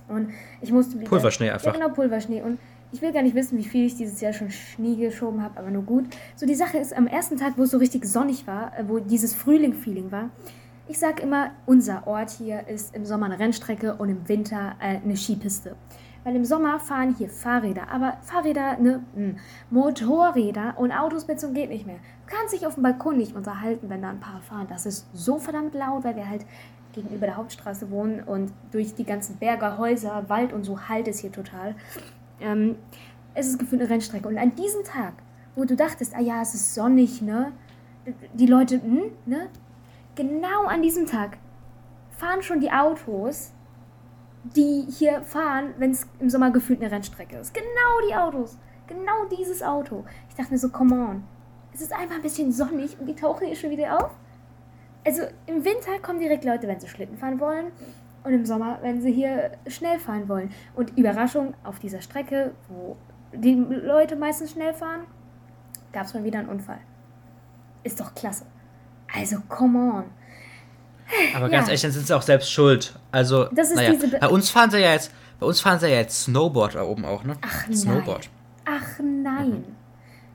Und 0.08 0.30
ich 0.62 0.72
musste 0.72 1.00
wieder, 1.00 1.10
Pulverschnee 1.10 1.52
einfach. 1.52 1.68
Ja, 1.68 1.72
genau, 1.72 1.90
Pulverschnee. 1.90 2.42
Und 2.42 2.58
ich 2.92 3.02
will 3.02 3.12
gar 3.12 3.22
nicht 3.22 3.36
wissen, 3.36 3.58
wie 3.58 3.64
viel 3.64 3.86
ich 3.86 3.96
dieses 3.96 4.20
Jahr 4.20 4.34
schon 4.34 4.50
Schnee 4.50 4.96
geschoben 4.96 5.44
habe, 5.44 5.60
aber 5.60 5.70
nur 5.70 5.84
gut. 5.84 6.06
So, 6.36 6.46
die 6.46 6.56
Sache 6.56 6.80
ist, 6.80 6.96
am 6.96 7.06
ersten 7.06 7.38
Tag, 7.38 7.54
wo 7.58 7.64
es 7.64 7.72
so 7.72 7.78
richtig 7.78 8.06
sonnig 8.06 8.48
war, 8.48 8.78
äh, 8.78 8.84
wo 8.88 9.00
dieses 9.00 9.36
Frühling-Feeling 9.36 10.12
war, 10.12 10.32
ich 10.90 10.98
sag 10.98 11.22
immer, 11.22 11.52
unser 11.68 12.08
Ort 12.08 12.32
hier 12.32 12.68
ist 12.68 12.96
im 12.96 13.06
Sommer 13.06 13.28
eine 13.28 13.38
Rennstrecke 13.38 13.94
und 13.94 14.10
im 14.10 14.28
Winter 14.28 14.76
äh, 14.80 14.98
eine 14.98 15.16
Skipiste. 15.16 15.76
Weil 16.24 16.36
im 16.36 16.44
Sommer 16.44 16.80
fahren 16.80 17.14
hier 17.16 17.30
Fahrräder, 17.30 17.90
aber 17.92 18.18
Fahrräder, 18.24 18.78
ne, 18.80 19.04
mh, 19.16 19.36
Motorräder 19.70 20.74
und 20.78 20.92
Autos 20.92 21.28
mit 21.28 21.40
zum 21.40 21.54
geht 21.54 21.70
nicht 21.70 21.86
mehr. 21.86 21.98
Du 22.26 22.36
kannst 22.36 22.56
dich 22.56 22.66
auf 22.66 22.74
dem 22.74 22.82
Balkon 22.82 23.18
nicht 23.18 23.36
unterhalten, 23.36 23.88
wenn 23.88 24.02
da 24.02 24.10
ein 24.10 24.20
paar 24.20 24.42
fahren. 24.42 24.66
Das 24.68 24.88
ist 24.88 25.06
so 25.14 25.38
verdammt 25.38 25.76
laut, 25.76 26.04
weil 26.04 26.16
wir 26.16 26.28
halt 26.28 26.44
gegenüber 26.94 27.28
der 27.28 27.38
Hauptstraße 27.38 27.92
wohnen 27.92 28.24
und 28.24 28.52
durch 28.72 28.96
die 28.96 29.06
ganzen 29.06 29.38
Berge, 29.38 29.78
Häuser, 29.78 30.28
Wald 30.28 30.54
und 30.54 30.64
so 30.64 30.90
halt 30.90 31.08
es 31.08 31.20
hier 31.20 31.32
total. 31.32 31.76
Ähm, 32.42 32.78
es 33.36 33.48
ist 33.48 33.60
gefühlt 33.60 33.82
eine 33.82 33.92
Rennstrecke. 33.92 34.28
Und 34.28 34.40
an 34.40 34.56
diesem 34.56 34.84
Tag, 34.84 35.14
wo 35.56 35.66
du 35.66 35.76
dachtest, 35.76 36.16
ah 36.16 36.20
ja, 36.20 36.42
es 36.42 36.56
ist 36.56 36.74
sonnig, 36.74 37.22
ne? 37.22 37.52
Die 38.34 38.48
Leute, 38.48 38.82
hm, 38.82 39.12
ne? 39.28 39.50
Genau 40.16 40.66
an 40.66 40.82
diesem 40.82 41.06
Tag 41.06 41.38
fahren 42.12 42.42
schon 42.42 42.60
die 42.60 42.72
Autos, 42.72 43.54
die 44.44 44.86
hier 44.90 45.22
fahren, 45.22 45.74
wenn 45.78 45.92
es 45.92 46.08
im 46.20 46.30
Sommer 46.30 46.52
gefühlt 46.52 46.82
eine 46.82 46.92
Rennstrecke 46.92 47.38
ist. 47.38 47.54
Genau 47.54 48.08
die 48.08 48.16
Autos. 48.16 48.58
Genau 48.88 49.26
dieses 49.32 49.62
Auto. 49.62 50.06
Ich 50.30 50.36
dachte 50.36 50.52
mir 50.52 50.58
so, 50.58 50.70
come 50.70 50.96
on. 50.96 51.24
Es 51.74 51.82
ist 51.82 51.94
einfach 51.94 52.16
ein 52.16 52.22
bisschen 52.22 52.52
sonnig 52.52 53.00
und 53.00 53.06
die 53.06 53.16
tauchen 53.16 53.48
hier 53.48 53.56
schon 53.56 53.70
wieder 53.70 53.98
auf. 53.98 54.12
Also 55.06 55.24
im 55.46 55.64
Winter 55.64 56.00
kommen 56.02 56.20
direkt 56.20 56.44
Leute, 56.44 56.68
wenn 56.68 56.80
sie 56.80 56.88
Schlitten 56.88 57.18
fahren 57.18 57.40
wollen. 57.40 57.68
Und 58.24 58.34
im 58.34 58.46
Sommer, 58.46 58.80
wenn 58.82 59.02
sie 59.02 59.12
hier 59.12 59.52
schnell 59.68 60.00
fahren 60.00 60.28
wollen. 60.28 60.52
Und 60.76 60.98
Überraschung, 60.98 61.54
auf 61.64 61.80
dieser 61.80 62.02
Strecke, 62.02 62.54
wo 62.68 62.98
die 63.34 63.56
Leute 63.56 64.16
meistens 64.16 64.52
schnell 64.52 64.74
fahren, 64.74 65.06
gab 65.94 66.06
es 66.06 66.14
mal 66.14 66.24
wieder 66.24 66.40
einen 66.40 66.50
Unfall. 66.50 66.80
Ist 67.84 68.00
doch 68.00 68.14
klasse. 68.14 68.46
Also, 69.16 69.38
come 69.48 69.78
on. 69.78 70.04
Aber 71.36 71.50
ganz 71.50 71.64
Ja. 71.68 71.70
ehrlich, 71.70 71.82
dann 71.82 71.92
sind 71.92 72.06
sie 72.08 72.16
auch 72.16 72.22
selbst 72.22 72.52
schuld. 72.52 72.94
Also, 73.12 73.46
Das 73.52 73.70
ist 73.70 73.76
naja, 73.78 73.92
diese 73.92 74.08
Be- 74.10 74.18
bei 74.20 74.28
uns 74.28 74.50
fahren 74.50 74.70
sie 74.70 74.78
ja 74.80 74.92
jetzt, 74.94 75.12
bei 75.40 75.46
uns 75.48 75.60
fahren 75.62 75.80
sie 75.80 75.88
ja 75.88 75.96
jetzt 75.96 76.22
Snowboard 76.24 76.76
da 76.76 76.84
oben 76.84 77.06
auch, 77.06 77.24
ne? 77.24 77.36
Ach 77.42 77.66
Snowboard. 77.74 78.30
nein. 78.66 78.80
Ach 78.82 79.00
nein. 79.00 79.64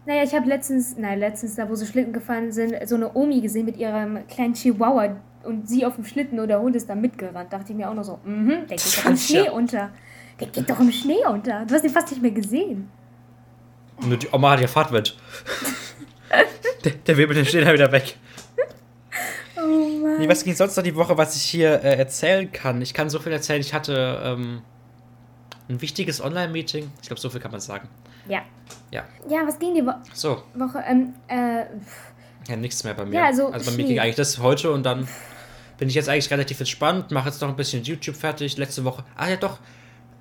Naja, 0.07 0.23
ich 0.25 0.35
habe 0.35 0.47
letztens, 0.49 0.97
nein, 0.99 1.19
letztens, 1.21 1.55
da 1.55 1.69
wo 1.69 1.75
sie 1.77 1.87
Schlitten 1.87 2.13
gefahren 2.13 2.51
sind, 2.53 2.75
so 2.89 2.97
eine 2.97 3.15
Omi 3.15 3.41
gesehen 3.41 3.65
mit 3.67 3.77
ihrem 3.77 4.27
kleinen 4.27 4.55
Chihuahua 4.55 5.17
und 5.45 5.69
sie 5.69 5.87
auf 5.87 5.95
dem 5.95 6.05
Schlitten 6.05 6.41
und 6.41 6.49
der 6.49 6.61
Hund 6.61 6.75
ist 6.77 6.89
da 6.91 6.95
mitgerannt. 6.95 7.53
Dachte 7.53 7.71
ich 7.73 7.77
mir 7.77 7.89
auch 7.89 7.95
noch 7.95 8.05
so, 8.05 8.19
mhm, 8.25 8.67
der 8.69 8.77
geht 8.77 8.99
doch 8.99 9.05
im. 9.07 9.17
Schnee 9.17 9.49
unter. 9.51 9.91
Der 10.41 10.47
geht 10.49 10.69
doch 10.69 10.81
im 10.81 10.91
Schnee 10.91 11.25
unter. 11.27 11.65
Du 11.65 11.75
hast 11.75 11.85
ihn 11.85 11.91
fast 11.91 12.11
nicht 12.11 12.21
mehr 12.21 12.33
gesehen. 12.33 12.91
Nur 14.05 14.17
die 14.19 14.29
Oma 14.33 14.51
hat 14.51 14.61
ja 14.61 14.67
Fahrtwind. 14.67 15.17
der, 16.85 16.93
der 16.93 17.17
Wirbel, 17.17 17.37
den 17.37 17.47
steht 17.47 17.67
da 17.67 17.73
wieder 17.73 17.91
weg. 17.93 18.17
Nee, 20.19 20.29
was 20.29 20.45
ging 20.45 20.55
sonst 20.55 20.77
noch 20.77 20.85
die 20.85 20.95
Woche, 20.95 21.17
was 21.17 21.37
ich 21.37 21.43
hier 21.43 21.83
äh, 21.83 21.97
erzählen 21.97 22.51
kann? 22.51 22.81
Ich 22.83 22.95
kann 22.95 23.11
so 23.11 23.19
viel 23.19 23.33
erzählen. 23.33 23.61
Ich 23.61 23.75
hatte 23.75 24.21
ähm, 24.23 24.63
ein 25.69 25.81
wichtiges 25.81 26.23
Online-Meeting. 26.23 26.91
Ich 27.01 27.09
glaube, 27.09 27.21
so 27.21 27.31
viel 27.31 27.41
kann 27.41 27.51
man 27.51 27.61
sagen. 27.61 27.89
Ja. 28.29 28.43
Ja. 28.91 29.05
Ja, 29.29 29.47
was 29.47 29.59
ging 29.59 29.75
die 29.75 29.85
Wo 29.85 29.93
So, 30.13 30.43
Woche? 30.55 30.83
Ähm, 30.87 31.15
äh, 31.29 31.65
ja, 32.49 32.57
nichts 32.57 32.85
mehr 32.85 32.95
bei 32.95 33.05
mir. 33.05 33.15
Ja, 33.15 33.25
also 33.27 33.51
bei 33.51 33.71
mir 33.73 33.85
ging 33.85 33.99
eigentlich 33.99 34.17
das 34.17 34.39
heute 34.39 34.71
und 34.73 34.85
dann 34.85 35.09
bin 35.79 35.89
ich 35.89 35.95
jetzt 35.95 36.09
eigentlich 36.09 36.31
relativ 36.31 36.61
entspannt, 36.61 37.11
mache 37.11 37.29
jetzt 37.29 37.41
noch 37.41 37.49
ein 37.49 37.57
bisschen 37.57 37.83
YouTube 37.83 38.17
fertig. 38.17 38.57
Letzte 38.57 38.85
Woche, 38.85 39.05
ah 39.17 39.29
ja 39.29 39.37
doch, 39.37 39.59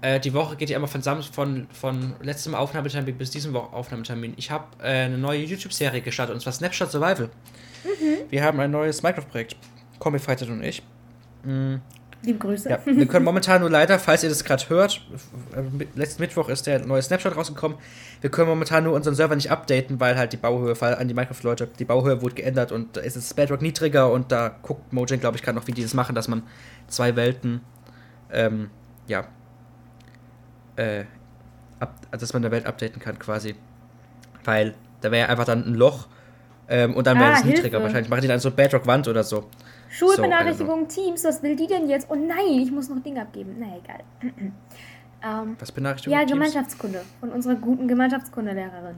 äh, 0.02 0.20
die 0.20 0.34
Woche 0.34 0.56
geht 0.56 0.70
ja 0.70 0.78
immer 0.78 0.88
von, 0.88 1.02
von, 1.02 1.68
von 1.72 2.16
letztem 2.22 2.56
Aufnahmetermin 2.56 3.18
bis 3.18 3.32
diesem 3.32 3.56
Aufnahmetermin. 3.56 4.34
Ich 4.38 4.52
habe 4.52 4.66
äh, 4.82 5.06
eine 5.06 5.18
neue 5.18 5.44
YouTube-Serie 5.44 6.02
gestartet 6.02 6.36
und 6.36 6.42
zwar 6.42 6.54
Snapshot 6.54 6.92
Survival. 6.92 7.30
Mhm. 7.84 8.30
Wir 8.30 8.44
haben 8.44 8.60
ein 8.60 8.72
neues 8.72 9.04
Minecraft-Projekt. 9.04 9.56
Comic 10.00 10.22
Fighter 10.22 10.48
und 10.48 10.64
ich. 10.64 10.84
liebe 12.24 12.40
Grüße. 12.40 12.70
Ja, 12.70 12.80
wir 12.86 13.06
können 13.08 13.26
momentan 13.32 13.62
nur 13.62 13.70
leider, 13.70 14.00
falls 14.00 14.24
ihr 14.24 14.30
das 14.30 14.44
gerade 14.44 14.68
hört, 14.70 15.02
letzten 15.96 16.22
Mittwoch 16.22 16.48
ist 16.50 16.68
der 16.68 16.80
neue 16.86 17.02
Snapshot 17.02 17.36
rausgekommen. 17.36 17.78
Wir 18.22 18.30
können 18.30 18.48
momentan 18.48 18.86
nur 18.86 18.94
unseren 18.94 19.16
Server 19.16 19.36
nicht 19.36 19.52
updaten, 19.52 20.00
weil 20.00 20.18
halt 20.18 20.32
die 20.34 20.38
Bauhöhe, 20.38 20.80
weil 20.80 20.96
an 20.96 21.08
die 21.08 21.14
Minecraft-Leute, 21.14 21.68
die 21.80 21.86
Bauhöhe 21.86 22.22
wurde 22.22 22.36
geändert 22.36 22.72
und 22.72 22.96
da 22.96 23.02
ist 23.02 23.18
das 23.18 23.34
Bedrock 23.34 23.62
niedriger 23.62 24.12
und 24.12 24.32
da 24.32 24.50
guckt 24.62 24.94
Mojang, 24.94 25.20
glaube 25.20 25.36
ich, 25.38 25.44
gerade 25.44 25.58
noch, 25.58 25.68
wie 25.68 25.74
die 25.74 25.84
das 25.84 25.94
machen, 25.94 26.16
dass 26.16 26.28
man 26.30 26.44
zwei 26.88 27.16
Welten, 27.18 27.62
ähm, 28.32 28.70
ja, 29.08 29.26
äh, 30.78 31.04
up, 31.80 31.94
also 32.12 32.24
dass 32.24 32.34
man 32.34 32.44
eine 32.44 32.52
Welt 32.52 32.66
updaten 32.66 33.02
kann 33.02 33.20
quasi. 33.20 33.56
Weil 34.46 34.74
da 35.02 35.12
wäre 35.12 35.26
ja 35.26 35.30
einfach 35.30 35.46
dann 35.46 35.66
ein 35.66 35.76
Loch 35.76 36.08
ähm, 36.70 36.96
und 36.96 37.06
dann 37.06 37.20
wäre 37.20 37.32
Ah, 37.34 37.38
es 37.38 37.44
niedriger. 37.44 37.64
Hilfe. 37.64 37.84
Wahrscheinlich 37.84 38.10
machen 38.10 38.22
die 38.22 38.28
dann 38.30 38.40
so 38.40 38.50
Bedrock-Wand 38.52 39.08
oder 39.10 39.24
so. 39.24 39.50
Schulbenachrichtigung 39.94 40.88
Teams, 40.88 41.24
was 41.24 41.44
will 41.44 41.56
die 41.56 41.68
denn 41.68 41.88
jetzt? 41.88 42.08
Oh 42.10 42.16
nein, 42.16 42.60
ich 42.60 42.72
muss 42.72 42.90
noch 42.90 43.00
Dinge 43.00 43.22
abgeben. 43.22 43.58
Na 43.60 43.78
egal. 43.78 44.04
ähm, 45.24 45.56
Was 45.60 45.72
Benachrichtigung? 45.72 46.20
ja? 46.20 46.26
Gemeinschaftskunde 46.26 47.02
von 47.20 47.30
unserer 47.32 47.56
guten 47.56 47.88
Gemeinschaftskundelehrerin. 47.88 48.96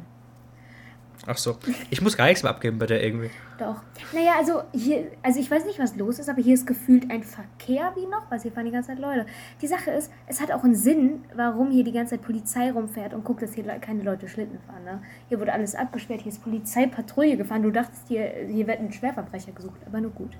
Ach 1.28 1.38
so. 1.38 1.58
Ich 1.90 2.02
muss 2.02 2.16
gar 2.16 2.28
nichts 2.28 2.44
mehr 2.44 2.52
abgeben 2.52 2.78
bei 2.78 2.86
der 2.86 3.04
irgendwie. 3.04 3.32
Doch. 3.58 3.82
Naja, 4.14 4.34
also 4.38 4.62
hier, 4.74 5.12
also 5.24 5.40
ich 5.40 5.50
weiß 5.50 5.66
nicht, 5.66 5.80
was 5.80 5.96
los 5.96 6.20
ist, 6.20 6.30
aber 6.30 6.42
hier 6.42 6.54
ist 6.54 6.68
gefühlt 6.68 7.10
ein 7.10 7.24
Verkehr 7.24 7.94
wie 7.96 8.06
noch, 8.06 8.30
weil 8.30 8.40
hier 8.40 8.52
fahren 8.52 8.66
die 8.66 8.72
ganze 8.72 8.90
Zeit 8.90 9.00
Leute. 9.00 9.26
Die 9.62 9.68
Sache 9.68 9.92
ist, 9.92 10.12
es 10.28 10.40
hat 10.40 10.52
auch 10.52 10.64
einen 10.64 10.76
Sinn, 10.76 11.24
warum 11.34 11.72
hier 11.72 11.84
die 11.84 11.94
ganze 11.94 12.16
Zeit 12.16 12.22
Polizei 12.22 12.72
rumfährt 12.72 13.14
und 13.14 13.24
guckt, 13.24 13.42
dass 13.42 13.54
hier 13.54 13.64
keine 13.80 14.04
Leute 14.04 14.28
Schlitten 14.28 14.60
fahren. 14.68 14.84
Ne? 14.84 15.02
Hier 15.30 15.40
wurde 15.40 15.54
alles 15.54 15.74
abgesperrt, 15.74 16.22
hier 16.22 16.32
ist 16.32 16.44
Polizeipatrouille 16.44 17.38
gefahren. 17.38 17.64
Du 17.64 17.72
dachtest, 17.72 18.08
hier, 18.08 18.30
hier 18.48 18.68
wird 18.68 18.80
ein 18.80 18.92
Schwerverbrecher 18.92 19.52
gesucht, 19.52 19.80
aber 19.88 20.02
nur 20.02 20.12
gut. 20.12 20.32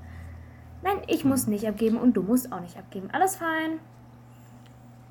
Nein, 0.86 1.02
ich 1.08 1.26
muss 1.26 1.48
nicht 1.48 1.68
abgeben 1.68 1.98
und 1.98 2.14
du 2.16 2.22
musst 2.22 2.54
auch 2.54 2.62
nicht 2.62 2.78
abgeben. 2.78 3.10
Alles 3.12 3.38
fein. 3.38 3.80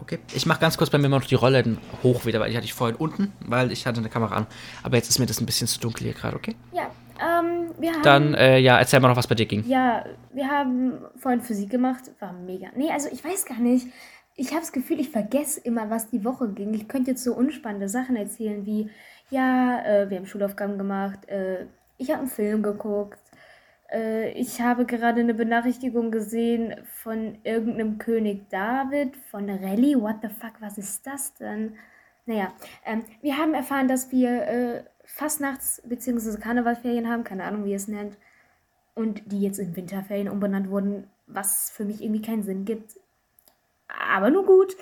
Okay. 0.00 0.20
Ich 0.32 0.46
mache 0.46 0.60
ganz 0.60 0.76
kurz 0.76 0.88
bei 0.88 0.98
mir 0.98 1.08
mal 1.08 1.18
noch 1.18 1.26
die 1.26 1.34
Rollläden 1.34 1.78
hoch 2.04 2.26
wieder, 2.26 2.38
weil 2.38 2.50
die 2.50 2.56
hatte 2.56 2.64
ich 2.64 2.74
vorhin 2.74 2.94
unten, 2.96 3.32
weil 3.40 3.72
ich 3.72 3.84
hatte 3.84 3.98
eine 3.98 4.08
Kamera 4.08 4.36
an. 4.36 4.46
Aber 4.84 4.96
jetzt 4.96 5.08
ist 5.08 5.18
mir 5.18 5.26
das 5.26 5.40
ein 5.40 5.46
bisschen 5.46 5.66
zu 5.66 5.80
dunkel 5.80 6.04
hier 6.04 6.14
gerade, 6.14 6.36
okay? 6.36 6.54
Ja, 6.70 6.90
ähm, 7.18 7.72
wir 7.80 7.92
haben. 7.92 8.02
Dann, 8.02 8.34
äh, 8.34 8.58
ja, 8.58 8.78
erzähl 8.78 9.00
mal 9.00 9.08
noch, 9.08 9.16
was 9.16 9.26
bei 9.26 9.34
dir 9.34 9.46
ging. 9.46 9.64
Ja, 9.66 10.04
wir 10.32 10.48
haben 10.48 10.92
vorhin 11.16 11.40
Physik 11.40 11.70
gemacht. 11.70 12.02
War 12.20 12.32
mega. 12.32 12.68
Nee, 12.76 12.92
also 12.92 13.08
ich 13.10 13.24
weiß 13.24 13.44
gar 13.44 13.58
nicht. 13.58 13.88
Ich 14.36 14.50
habe 14.50 14.60
das 14.60 14.70
Gefühl, 14.70 15.00
ich 15.00 15.10
vergesse 15.10 15.58
immer, 15.60 15.90
was 15.90 16.08
die 16.08 16.24
Woche 16.24 16.48
ging. 16.50 16.72
Ich 16.74 16.86
könnte 16.86 17.12
jetzt 17.12 17.24
so 17.24 17.34
unspannende 17.34 17.88
Sachen 17.88 18.14
erzählen, 18.14 18.64
wie, 18.64 18.90
ja, 19.30 19.82
äh, 19.84 20.10
wir 20.10 20.18
haben 20.18 20.26
Schulaufgaben 20.26 20.78
gemacht, 20.78 21.28
äh, 21.28 21.66
ich 21.96 22.10
habe 22.10 22.20
einen 22.20 22.28
Film 22.28 22.62
geguckt, 22.62 23.18
äh, 23.92 24.30
ich 24.32 24.60
habe 24.60 24.84
gerade 24.86 25.20
eine 25.20 25.34
Benachrichtigung 25.34 26.10
gesehen 26.10 26.74
von 27.02 27.38
irgendeinem 27.44 27.98
König 27.98 28.48
David, 28.50 29.16
von 29.30 29.48
Rallye. 29.48 29.96
What 30.00 30.16
the 30.22 30.28
fuck, 30.28 30.52
was 30.60 30.78
ist 30.78 31.06
das 31.06 31.34
denn? 31.34 31.74
Naja, 32.26 32.52
ähm, 32.86 33.04
wir 33.20 33.36
haben 33.36 33.54
erfahren, 33.54 33.86
dass 33.88 34.10
wir 34.10 34.42
äh, 34.46 34.84
Fastnachts- 35.06 35.82
bzw. 35.86 36.38
Karnevalferien 36.40 37.08
haben, 37.08 37.22
keine 37.24 37.44
Ahnung, 37.44 37.64
wie 37.64 37.70
ihr 37.70 37.76
es 37.76 37.88
nennt, 37.88 38.16
und 38.94 39.22
die 39.26 39.40
jetzt 39.42 39.58
in 39.58 39.76
Winterferien 39.76 40.28
umbenannt 40.28 40.70
wurden, 40.70 41.06
was 41.26 41.70
für 41.70 41.84
mich 41.84 42.02
irgendwie 42.02 42.22
keinen 42.22 42.42
Sinn 42.42 42.64
gibt. 42.64 42.92
Aber 44.10 44.30
nur 44.30 44.46
gut. 44.46 44.74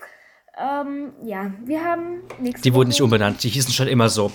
Ähm, 0.56 1.12
ja, 1.24 1.52
wir 1.64 1.82
haben 1.82 2.20
nächste 2.40 2.62
Die 2.62 2.74
wurden 2.74 2.88
nicht 2.88 2.98
Woche- 3.00 3.04
umbenannt, 3.04 3.42
die 3.42 3.48
hießen 3.48 3.72
schon 3.72 3.88
immer 3.88 4.08
so. 4.08 4.30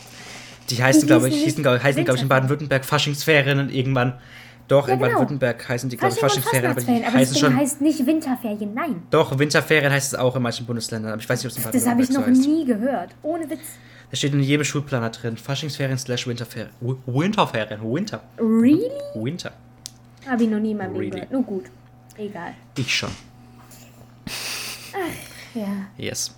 Die 0.70 0.84
heißen, 0.84 1.08
glaube 1.08 1.30
ich, 1.30 1.44
hießen 1.44 1.64
glaub, 1.64 1.82
heißen, 1.82 2.04
glaube 2.04 2.18
ich, 2.18 2.24
in. 2.24 2.28
Baden-Württemberg 2.30 2.84
Faschingsferien 2.84 3.60
und 3.60 3.70
irgendwann. 3.72 4.20
Doch, 4.68 4.88
Ja, 4.88 4.94
in 4.96 5.00
genau. 5.00 5.10
Baden-Württemberg 5.12 5.70
heißen 5.70 5.90
die, 5.90 5.96
glaube 5.98 6.14
ich, 6.14 6.20
Faschingsferien, 6.20 6.72
aber 6.72 6.82
die 6.82 7.06
aber 7.06 7.14
heißen 7.18 7.38
schon. 7.38 7.56
heißt 7.56 7.80
nicht 7.82 8.06
Winterferien, 8.06 8.74
nein. 8.74 9.04
Doch, 9.12 9.38
Winterferien 9.40 9.92
heißt 9.92 10.14
es 10.14 10.20
auch 10.20 10.36
in 10.36 10.42
manchen 10.42 10.66
Bundesländern, 10.66 11.14
aber 11.14 11.22
ich 11.22 11.30
weiß 11.30 11.42
nicht, 11.44 11.54
ob 11.54 11.58
es 11.60 11.66
in 11.66 11.72
Das 11.72 11.88
habe 11.88 12.02
ich 12.02 12.10
noch 12.10 12.22
Baden-Württemberg 12.22 12.36
so 12.46 12.52
heißt. 12.52 12.60
nie 12.60 12.66
gehört. 12.66 13.16
Ohne 13.24 13.50
Witz. 13.50 13.60
Da 14.12 14.16
steht 14.18 14.34
in 14.34 14.42
jedem 14.42 14.64
Schulplaner 14.66 15.10
drin. 15.10 15.38
Faschingsferien 15.38 15.98
slash 15.98 16.28
Winterferien. 16.28 16.72
Wi- 16.82 16.96
Winterferien. 17.06 17.80
Winter. 17.82 18.22
Really? 18.38 18.90
Winter. 19.16 19.52
Habe 20.28 20.44
ich 20.44 20.50
noch 20.50 20.60
nie 20.60 20.72
in 20.72 20.78
meinem 20.78 20.92
Leben 20.94 21.00
Really? 21.00 21.12
gehört. 21.12 21.32
Nur 21.32 21.44
gut. 21.44 21.66
Egal. 22.18 22.54
Ich 22.78 22.94
schon. 22.94 23.10
Ja. 25.54 25.68
Yes. 25.98 26.36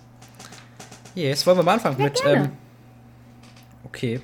Yes, 1.14 1.46
wollen 1.46 1.58
wir 1.58 1.62
mal 1.64 1.74
anfangen 1.74 1.98
Ja, 1.98 2.04
mit. 2.04 2.22
Ähm, 2.24 2.50
okay. 3.84 4.20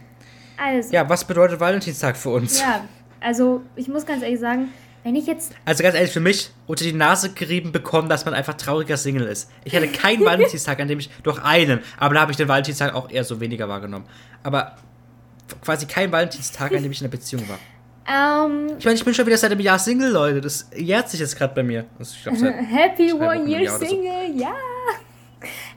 Also, 0.56 0.92
Ja, 0.92 1.08
was 1.08 1.24
bedeutet 1.24 1.58
Valentinstag 1.60 2.16
für 2.16 2.30
uns? 2.30 2.60
ja, 2.60 2.82
also 3.20 3.62
ich 3.76 3.88
muss 3.88 4.06
ganz 4.06 4.22
ehrlich 4.22 4.40
sagen, 4.40 4.68
wenn 5.04 5.14
ich 5.14 5.26
jetzt. 5.26 5.52
Also 5.64 5.82
ganz 5.82 5.94
ehrlich, 5.94 6.10
für 6.10 6.20
mich 6.20 6.50
unter 6.66 6.84
die 6.84 6.92
Nase 6.92 7.32
gerieben 7.32 7.70
bekommen, 7.72 8.08
dass 8.08 8.24
man 8.24 8.34
einfach 8.34 8.54
trauriger 8.54 8.96
Single 8.96 9.26
ist. 9.26 9.50
Ich 9.64 9.74
hatte 9.74 9.88
keinen 9.88 10.24
Valentinstag, 10.24 10.80
an 10.80 10.88
dem 10.88 10.98
ich, 10.98 11.10
doch 11.22 11.42
einen, 11.42 11.80
aber 11.98 12.14
da 12.14 12.20
habe 12.22 12.32
ich 12.32 12.36
den 12.36 12.48
Valentinstag 12.48 12.94
auch 12.94 13.08
eher 13.10 13.22
so 13.24 13.38
weniger 13.40 13.68
wahrgenommen. 13.68 14.06
Aber 14.42 14.76
quasi 15.64 15.86
kein 15.86 16.10
Valentinstag, 16.10 16.74
an 16.74 16.82
dem 16.82 16.90
ich 16.90 17.00
in 17.00 17.04
einer 17.04 17.10
Beziehung 17.12 17.48
war. 17.48 17.58
Ähm, 18.08 18.68
Ich 18.78 18.84
meine, 18.84 18.96
ich 18.96 19.04
bin 19.04 19.12
schon 19.14 19.26
wieder 19.26 19.36
seit 19.36 19.50
einem 19.50 19.58
Jahr 19.58 19.80
Single, 19.80 20.12
Leute. 20.12 20.40
Das 20.40 20.70
jährt 20.76 21.10
sich 21.10 21.18
jetzt 21.18 21.36
gerade 21.36 21.52
bei 21.56 21.64
mir. 21.64 21.86
Glaub, 22.22 22.36
Happy 22.70 23.12
One 23.12 23.50
Year 23.50 23.62
Jahr 23.62 23.76
oder 23.76 23.84
so. 23.84 23.90
Single, 23.90 24.40
ja. 24.40 24.54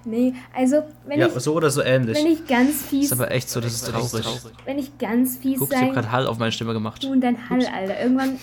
Nee, 0.05 0.33
also 0.55 0.83
wenn 1.05 1.19
ja, 1.19 1.27
ich 1.27 1.33
so 1.33 1.53
oder 1.53 1.69
so 1.69 1.81
ähnlich. 1.81 2.17
wenn 2.17 2.27
ich 2.27 2.47
ganz 2.47 2.83
fies, 2.83 3.05
ist 3.05 3.11
aber 3.11 3.31
echt 3.31 3.49
so, 3.49 3.59
das 3.59 3.73
ist 3.73 3.87
traurig. 3.87 4.25
wenn 4.65 4.79
ich 4.79 4.97
ganz 4.97 5.37
fies 5.37 5.59
Guck, 5.59 5.71
ich 5.71 5.75
habe 5.75 5.87
sein, 5.87 5.93
gerade 5.93 6.11
Hall 6.11 6.27
auf 6.27 6.37
meine 6.37 6.51
Stimme 6.51 6.73
gemacht. 6.73 7.03
du 7.03 7.11
und 7.11 7.21
dein 7.21 7.49
Hall, 7.49 7.65
Alter. 7.65 7.99
Irgendwann, 8.01 8.39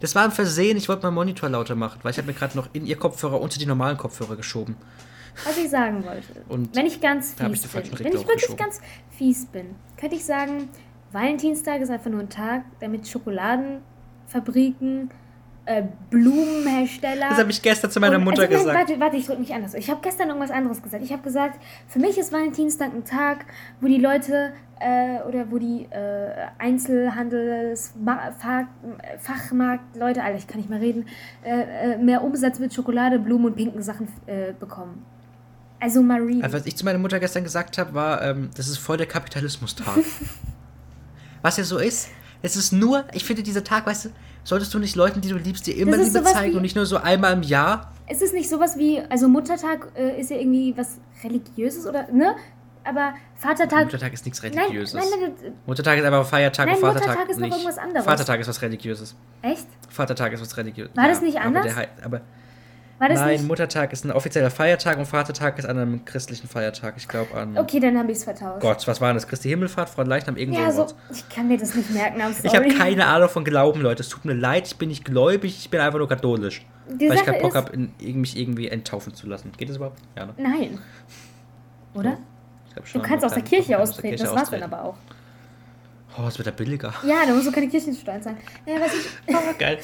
Das 0.00 0.14
war 0.14 0.24
ein 0.24 0.32
Versehen, 0.32 0.78
ich 0.78 0.88
wollte 0.88 1.02
meinen 1.02 1.14
Monitor 1.14 1.48
lauter 1.50 1.74
machen, 1.74 1.98
weil 2.02 2.12
ich 2.12 2.18
habe 2.18 2.26
mir 2.26 2.34
gerade 2.34 2.56
noch 2.56 2.68
in 2.72 2.86
ihr 2.86 2.96
Kopfhörer 2.96 3.40
unter 3.40 3.58
die 3.58 3.66
normalen 3.66 3.98
Kopfhörer 3.98 4.36
geschoben. 4.36 4.76
was 5.44 5.58
ich 5.58 5.68
sagen 5.68 6.02
wollte. 6.04 6.42
Und 6.48 6.74
wenn 6.74 6.86
ich 6.86 7.00
ganz 7.00 7.34
hab 7.38 7.52
ich 7.52 7.60
fies 7.60 7.70
falschen 7.70 7.94
bin, 7.94 8.06
wenn 8.06 8.14
ich 8.14 8.26
wirklich 8.26 8.56
ganz 8.56 8.80
fies 9.10 9.44
bin, 9.46 9.74
könnte 9.98 10.16
ich 10.16 10.24
sagen, 10.24 10.70
Valentinstag 11.12 11.82
ist 11.82 11.90
einfach 11.90 12.10
nur 12.10 12.20
ein 12.20 12.30
Tag, 12.30 12.64
damit 12.80 13.06
Schokoladenfabriken, 13.08 15.10
äh, 15.66 15.82
Blumenhersteller. 16.10 17.28
Das 17.30 17.38
habe 17.38 17.50
ich 17.50 17.60
gestern 17.62 17.90
zu 17.90 18.00
meiner 18.00 18.16
Und- 18.16 18.24
Mutter 18.24 18.42
also, 18.42 18.52
gesagt. 18.58 18.76
Warte, 18.78 19.00
warte, 19.00 19.16
ich 19.16 19.26
drücke 19.26 19.40
mich 19.40 19.54
anders. 19.54 19.74
Ich 19.74 19.90
habe 19.90 20.00
gestern 20.02 20.28
irgendwas 20.28 20.50
anderes 20.50 20.82
gesagt. 20.82 21.02
Ich 21.04 21.12
habe 21.12 21.22
gesagt, 21.22 21.60
für 21.86 21.98
mich 21.98 22.18
ist 22.18 22.32
Valentinstag 22.32 22.92
ein 22.92 23.04
Tag, 23.04 23.44
wo 23.80 23.86
die 23.86 23.98
Leute 23.98 24.52
äh, 24.80 25.20
oder 25.28 25.50
wo 25.50 25.58
die 25.58 25.86
äh, 25.90 26.30
Einzelhandels, 26.58 27.92
Ma- 28.02 28.32
Fa- 28.38 28.68
Fachmarkt, 29.18 29.96
Leute, 29.96 30.22
Alter, 30.22 30.38
ich 30.38 30.46
kann 30.46 30.58
nicht 30.58 30.70
mehr 30.70 30.80
reden, 30.80 31.06
äh, 31.44 31.92
äh, 31.94 31.98
mehr 31.98 32.22
Umsatz 32.24 32.58
mit 32.58 32.72
Schokolade, 32.74 33.18
Blumen 33.18 33.46
und 33.46 33.56
pinken 33.56 33.82
Sachen 33.82 34.08
äh, 34.26 34.52
bekommen. 34.58 35.04
Also 35.78 36.02
Marie. 36.02 36.42
Also, 36.42 36.58
was 36.58 36.66
ich 36.66 36.76
zu 36.76 36.84
meiner 36.84 36.98
Mutter 36.98 37.18
gestern 37.20 37.42
gesagt 37.44 37.78
habe, 37.78 37.94
war, 37.94 38.22
ähm, 38.22 38.50
das 38.56 38.68
ist 38.68 38.78
voll 38.78 38.96
der 38.98 39.06
Kapitalismustag. 39.06 39.86
was 41.42 41.56
ja 41.56 41.64
so 41.64 41.78
ist, 41.78 42.08
es 42.42 42.56
ist 42.56 42.72
nur, 42.72 43.04
ich 43.12 43.24
finde, 43.24 43.42
dieser 43.42 43.64
Tag, 43.64 43.86
weißt 43.86 44.06
du, 44.06 44.08
solltest 44.44 44.72
du 44.74 44.78
nicht 44.78 44.96
Leuten, 44.96 45.20
die 45.20 45.28
du 45.28 45.36
liebst, 45.36 45.66
dir 45.66 45.76
immer 45.76 45.96
Liebe 45.96 46.22
zeigen 46.24 46.56
und 46.56 46.62
nicht 46.62 46.76
nur 46.76 46.86
so 46.86 46.96
einmal 46.96 47.32
im 47.32 47.42
Jahr. 47.42 47.92
Es 48.06 48.22
ist 48.22 48.34
nicht 48.34 48.48
sowas 48.48 48.76
wie, 48.76 49.00
also 49.08 49.28
Muttertag 49.28 49.88
äh, 49.96 50.20
ist 50.20 50.30
ja 50.30 50.36
irgendwie 50.36 50.74
was 50.76 50.98
Religiöses 51.22 51.86
oder, 51.86 52.10
ne? 52.12 52.34
Aber 52.82 53.12
Vatertag. 53.36 53.84
Muttertag 53.84 54.12
ist 54.12 54.24
nichts 54.24 54.42
Religiöses. 54.42 54.94
nein, 54.94 55.04
nein, 55.20 55.32
nein, 55.42 55.52
Muttertag 55.66 55.98
ist 55.98 56.04
einfach 56.04 56.26
Feiertag 56.26 56.66
Nein, 56.66 56.74
und 56.76 56.80
Vatertag 56.80 57.08
Muttertag 57.08 57.28
ist 57.30 57.36
noch 57.38 57.46
nicht. 57.46 57.56
irgendwas 57.56 57.78
anderes. 57.78 58.04
Vatertag 58.04 58.40
ist 58.40 58.48
was 58.48 58.62
Religiöses. 58.62 59.16
echt? 59.42 59.66
Vatertag 59.90 60.32
ist 60.32 60.40
was 60.40 60.56
Religiöses. 60.56 60.96
War 60.96 61.08
das 61.08 61.20
nicht 61.20 61.36
aber 61.36 61.46
anders? 61.46 61.74
der 61.74 61.88
aber 62.04 62.20
War 62.20 62.20
das 62.20 62.26
nein, 63.08 63.32
nicht? 63.32 63.48
Muttertag 63.48 63.92
ist 63.92 64.04
ein 64.04 64.12
offizieller 64.12 64.50
Feiertag 64.50 64.98
und 64.98 65.06
Vatertag 65.06 65.58
ist 65.58 65.64
an 65.64 65.78
einem 65.78 66.04
christlichen 66.04 66.48
Feiertag. 66.48 66.94
Ich 66.96 67.08
glaube 67.08 67.34
an. 67.34 67.56
Okay, 67.56 67.80
dann 67.80 67.96
habe 67.98 68.12
ich 68.12 68.18
es 68.18 68.24
vertauscht. 68.24 68.60
Gott, 68.60 68.86
was 68.86 69.00
war 69.00 69.14
das? 69.14 69.26
Christi 69.26 69.48
Himmelfahrt, 69.48 69.88
Frau 69.88 70.02
Leichnam, 70.02 70.36
irgend 70.36 70.56
Ja, 70.56 70.70
so 70.70 70.86
ich 71.10 71.28
kann 71.28 71.48
mir 71.48 71.58
das 71.58 71.74
nicht 71.74 71.90
merken, 71.90 72.20
I'm 72.20 72.32
sorry. 72.32 72.46
Ich 72.46 72.54
habe 72.54 72.68
keine 72.68 73.06
Ahnung 73.06 73.28
von 73.28 73.44
Glauben, 73.44 73.80
Leute. 73.80 74.02
Es 74.02 74.08
tut 74.08 74.24
mir 74.24 74.34
leid, 74.34 74.66
ich 74.66 74.76
bin 74.76 74.90
nicht 74.90 75.04
gläubig, 75.04 75.56
ich 75.58 75.70
bin 75.70 75.80
einfach 75.80 75.98
nur 75.98 76.08
katholisch. 76.08 76.66
Die 76.88 77.08
weil 77.08 77.14
ich 77.14 77.20
Sache 77.20 77.32
keinen 77.32 77.42
Bock 77.42 77.54
habe, 77.54 77.76
mich 78.00 78.36
irgendwie 78.36 78.68
enttaufen 78.68 79.14
zu 79.14 79.26
lassen. 79.26 79.52
Geht 79.56 79.70
das 79.70 79.76
überhaupt? 79.76 79.98
Ja, 80.16 80.26
ne? 80.26 80.34
Nein. 80.36 80.78
Oder? 81.94 82.18
Ich 82.66 82.74
glaub 82.74 82.84
Du 82.84 82.90
schon, 82.90 83.02
kannst 83.02 83.24
aus 83.24 83.34
der 83.34 83.42
Kirche 83.42 83.78
austreten, 83.78 84.18
das 84.18 84.34
war's 84.34 84.50
dann 84.50 84.62
aber 84.62 84.84
auch. 84.84 84.96
Oh, 86.18 86.26
es 86.26 86.36
wird 86.38 86.46
ja 86.46 86.52
billiger. 86.52 86.92
Ja, 87.04 87.24
da 87.26 87.32
musst 87.32 87.46
du 87.46 87.52
keine 87.52 87.68
Kirchensteuern 87.68 88.20
zahlen. 88.22 88.36
Naja, 88.66 88.80
was 88.80 88.94
ich, 88.94 89.06
Oh, 89.28 89.54
geil. 89.58 89.78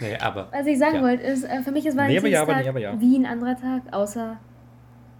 Nee, 0.00 0.16
aber. 0.18 0.48
was 0.52 0.66
ich 0.66 0.78
sagen 0.78 0.96
Ja. 0.96 1.02
wollte, 1.02 1.22
ist, 1.24 1.44
äh, 1.44 1.62
für 1.62 1.72
mich 1.72 1.86
ist 1.86 1.94
Nee, 1.94 2.18
aber 2.18 2.28
ja, 2.28 2.46
Valentinstag 2.46 2.68
aber 2.68 2.78
nee, 2.78 2.86
aber 2.86 3.00
wie 3.00 3.16
ein 3.18 3.26
anderer 3.26 3.56
Tag, 3.56 3.82
außer, 3.92 4.36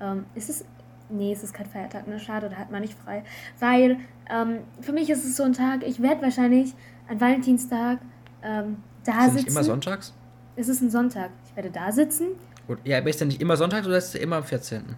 ähm, 0.00 0.26
ist 0.34 0.50
es, 0.50 0.64
nee, 1.08 1.32
es 1.32 1.42
ist 1.42 1.54
kein 1.54 1.66
Feiertag, 1.66 2.06
ne, 2.06 2.20
schade, 2.20 2.48
da 2.50 2.56
hat 2.56 2.70
man 2.70 2.82
nicht 2.82 2.94
frei. 2.98 3.24
Weil, 3.60 3.96
ähm, 4.30 4.58
für 4.82 4.92
mich 4.92 5.08
ist 5.08 5.24
es 5.24 5.36
so 5.36 5.42
ein 5.44 5.54
Tag, 5.54 5.82
ich 5.86 6.02
werde 6.02 6.20
wahrscheinlich 6.22 6.74
an 7.08 7.20
Valentinstag, 7.20 7.98
ähm, 8.42 8.76
da 9.04 9.12
Ist 9.12 9.22
sitzen. 9.24 9.34
nicht 9.36 9.48
immer 9.48 9.64
sonntags? 9.64 10.12
Es 10.56 10.68
ist 10.68 10.80
ein 10.82 10.90
Sonntag. 10.90 11.30
Ich 11.48 11.54
werde 11.56 11.70
da 11.70 11.92
sitzen. 11.92 12.28
Gut, 12.66 12.78
Ja, 12.84 12.98
aber 12.98 13.08
ist 13.10 13.20
der 13.20 13.26
nicht 13.26 13.40
immer 13.40 13.56
sonntags 13.56 13.86
oder 13.86 13.98
ist 13.98 14.12
der 14.14 14.20
immer 14.22 14.36
am 14.36 14.44
14.? 14.44 14.96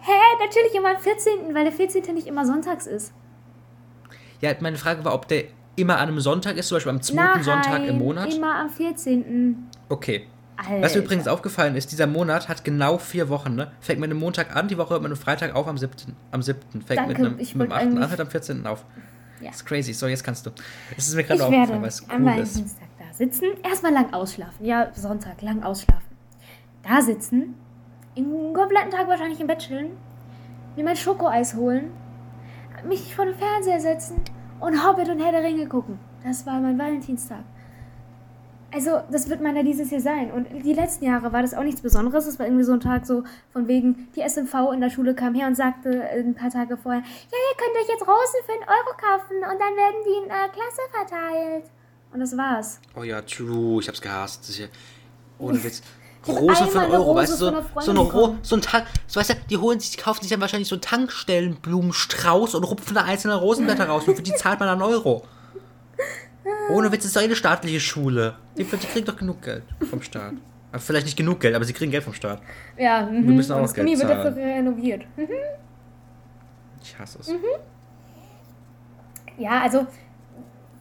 Hä, 0.00 0.12
natürlich 0.38 0.74
immer 0.74 0.90
am 0.96 0.98
14., 1.00 1.54
weil 1.54 1.64
der 1.64 1.72
14. 1.72 2.14
nicht 2.14 2.26
immer 2.26 2.44
sonntags 2.46 2.86
ist. 2.86 3.12
Ja, 4.44 4.54
meine 4.60 4.76
Frage 4.76 5.06
war, 5.06 5.14
ob 5.14 5.26
der 5.26 5.44
immer 5.74 5.94
an 5.96 6.08
einem 6.08 6.20
Sonntag 6.20 6.58
ist, 6.58 6.68
zum 6.68 6.76
Beispiel 6.76 6.90
am 6.90 7.00
zweiten 7.00 7.16
Nein, 7.16 7.42
Sonntag 7.42 7.84
im 7.86 7.96
Monat. 7.96 8.34
immer 8.34 8.56
am 8.56 8.68
14. 8.68 9.56
Okay. 9.88 10.26
Alter. 10.56 10.82
Was 10.82 10.94
mir 10.94 11.00
übrigens 11.00 11.26
aufgefallen 11.26 11.76
ist, 11.76 11.90
dieser 11.92 12.06
Monat 12.06 12.48
hat 12.48 12.62
genau 12.62 12.98
vier 12.98 13.30
Wochen, 13.30 13.54
ne? 13.54 13.72
Fängt 13.80 14.00
mit 14.00 14.10
einem 14.10 14.20
Montag 14.20 14.54
an, 14.54 14.68
die 14.68 14.76
Woche 14.76 14.90
hört 14.90 15.02
mit 15.02 15.10
einem 15.10 15.20
Freitag 15.20 15.54
auf 15.54 15.66
am 15.66 15.78
7. 15.78 16.14
Am 16.30 16.42
7. 16.42 16.60
Fängt 16.82 16.90
Danke, 16.90 17.08
mit 17.08 17.16
einem, 17.18 17.36
mit 17.36 17.58
wollte 17.58 17.74
8. 17.74 17.82
an, 17.82 18.10
hört 18.10 18.20
am 18.20 18.28
14. 18.28 18.66
auf. 18.66 18.84
Ja. 19.40 19.48
Das 19.48 19.56
ist 19.56 19.64
crazy. 19.64 19.94
So, 19.94 20.06
jetzt 20.06 20.22
kannst 20.22 20.44
du. 20.44 20.50
Es 20.96 21.08
ist 21.08 21.14
mir 21.14 21.24
gerade 21.24 21.42
aufgefallen, 21.42 21.80
weil 21.80 21.88
es 21.88 22.08
am 22.08 22.22
cool 22.22 22.32
ist. 22.38 22.54
Valentinstag 22.54 22.88
da 22.98 23.14
sitzen, 23.14 23.46
erstmal 23.64 23.92
lang 23.94 24.12
ausschlafen. 24.12 24.64
Ja, 24.64 24.90
Sonntag, 24.94 25.40
lang 25.40 25.62
ausschlafen. 25.62 26.04
Da 26.82 27.00
sitzen, 27.00 27.54
den 28.14 28.52
kompletten 28.52 28.90
Tag 28.90 29.08
wahrscheinlich 29.08 29.40
im 29.40 29.46
Bett 29.46 29.58
chillen, 29.58 29.90
mir 30.76 30.84
mein 30.84 30.96
Schokoeis 30.96 31.54
holen, 31.54 31.90
mich 32.86 33.14
vor 33.14 33.24
den 33.24 33.34
Fernseher 33.34 33.80
setzen 33.80 34.22
und 34.64 34.86
Hobbit 34.86 35.08
und 35.08 35.20
Herr 35.20 35.32
der 35.32 35.42
Ringe 35.42 35.66
gucken. 35.66 35.98
Das 36.24 36.46
war 36.46 36.58
mein 36.58 36.78
Valentinstag. 36.78 37.44
Also, 38.72 39.02
das 39.10 39.28
wird 39.28 39.40
meiner 39.40 39.62
dieses 39.62 39.90
Jahr 39.92 40.00
sein. 40.00 40.32
Und 40.32 40.48
die 40.64 40.72
letzten 40.72 41.04
Jahre 41.04 41.32
war 41.32 41.42
das 41.42 41.54
auch 41.54 41.62
nichts 41.62 41.80
Besonderes. 41.80 42.26
Es 42.26 42.40
war 42.40 42.46
irgendwie 42.46 42.64
so 42.64 42.72
ein 42.72 42.80
Tag 42.80 43.06
so 43.06 43.22
von 43.52 43.68
wegen, 43.68 44.08
die 44.16 44.20
SMV 44.20 44.72
in 44.72 44.80
der 44.80 44.90
Schule 44.90 45.14
kam 45.14 45.34
her 45.34 45.46
und 45.46 45.54
sagte 45.54 46.02
ein 46.02 46.34
paar 46.34 46.50
Tage 46.50 46.76
vorher, 46.76 47.02
ja, 47.02 47.06
ihr 47.06 47.56
könnt 47.56 47.76
euch 47.76 47.88
jetzt 47.88 48.02
Rosen 48.02 48.40
für 48.44 48.52
einen 48.52 48.62
Euro 48.62 48.96
kaufen 48.96 49.36
und 49.36 49.60
dann 49.60 49.76
werden 49.76 50.02
die 50.04 50.24
in 50.24 50.30
äh, 50.30 50.48
Klasse 50.48 50.82
verteilt. 50.90 51.64
Und 52.12 52.20
das 52.20 52.36
war's. 52.36 52.80
Oh 52.96 53.02
ja, 53.02 53.22
true. 53.22 53.80
Ich 53.80 53.88
hab's 53.88 54.00
gehasst. 54.00 54.60
Ohne 55.38 55.62
Witz. 55.62 55.82
Rose 56.26 56.66
für 56.66 56.80
einen 56.80 56.90
eine 56.90 57.00
Euro, 57.00 57.14
weißt 57.14 57.32
du, 57.32 57.36
so, 57.36 57.52
so, 57.80 57.90
eine 57.90 58.00
Ro 58.00 58.36
so 58.42 58.56
ein 58.56 58.62
Tank, 58.62 58.86
so 59.06 59.20
weißt 59.20 59.30
du, 59.30 59.34
die 59.50 59.56
holen 59.56 59.80
sich, 59.80 59.90
die 59.92 59.96
kaufen 59.98 60.22
sich 60.22 60.30
dann 60.30 60.40
wahrscheinlich 60.40 60.68
so 60.68 60.76
einen 60.76 60.82
Tankstellenblumenstrauß 60.82 62.54
und 62.54 62.64
rupfen 62.64 62.94
da 62.94 63.02
einzelne 63.02 63.34
Rosenblätter 63.34 63.86
raus 63.86 64.06
und 64.06 64.16
für 64.16 64.22
die 64.22 64.34
zahlt 64.34 64.60
man 64.60 64.68
einen 64.68 64.82
Euro. 64.82 65.24
Ohne 66.70 66.90
Witz, 66.92 67.04
ist 67.04 67.16
doch 67.16 67.22
eine 67.22 67.36
staatliche 67.36 67.80
Schule. 67.80 68.36
Die, 68.56 68.64
die 68.64 68.86
kriegt 68.86 69.08
doch 69.08 69.16
genug 69.16 69.42
Geld 69.42 69.64
vom 69.88 70.02
Staat. 70.02 70.34
Aber 70.72 70.80
vielleicht 70.80 71.06
nicht 71.06 71.16
genug 71.16 71.40
Geld, 71.40 71.54
aber 71.54 71.64
sie 71.64 71.72
kriegen 71.72 71.90
Geld 71.90 72.04
vom 72.04 72.14
Staat. 72.14 72.40
Ja, 72.76 73.06
mhm. 73.06 73.34
müssen 73.34 73.52
auch 73.52 73.56
und 73.56 73.62
noch 73.62 73.68
das 73.68 73.74
Gummi 73.74 73.90
Geld 73.90 74.00
wird 74.00 74.10
dafür 74.10 74.34
zahlen. 74.34 74.48
renoviert. 74.48 75.02
Mhm. 75.16 75.28
Ich 76.82 76.98
hasse 76.98 77.18
es. 77.20 77.32
Ja, 79.38 79.62
also 79.62 79.86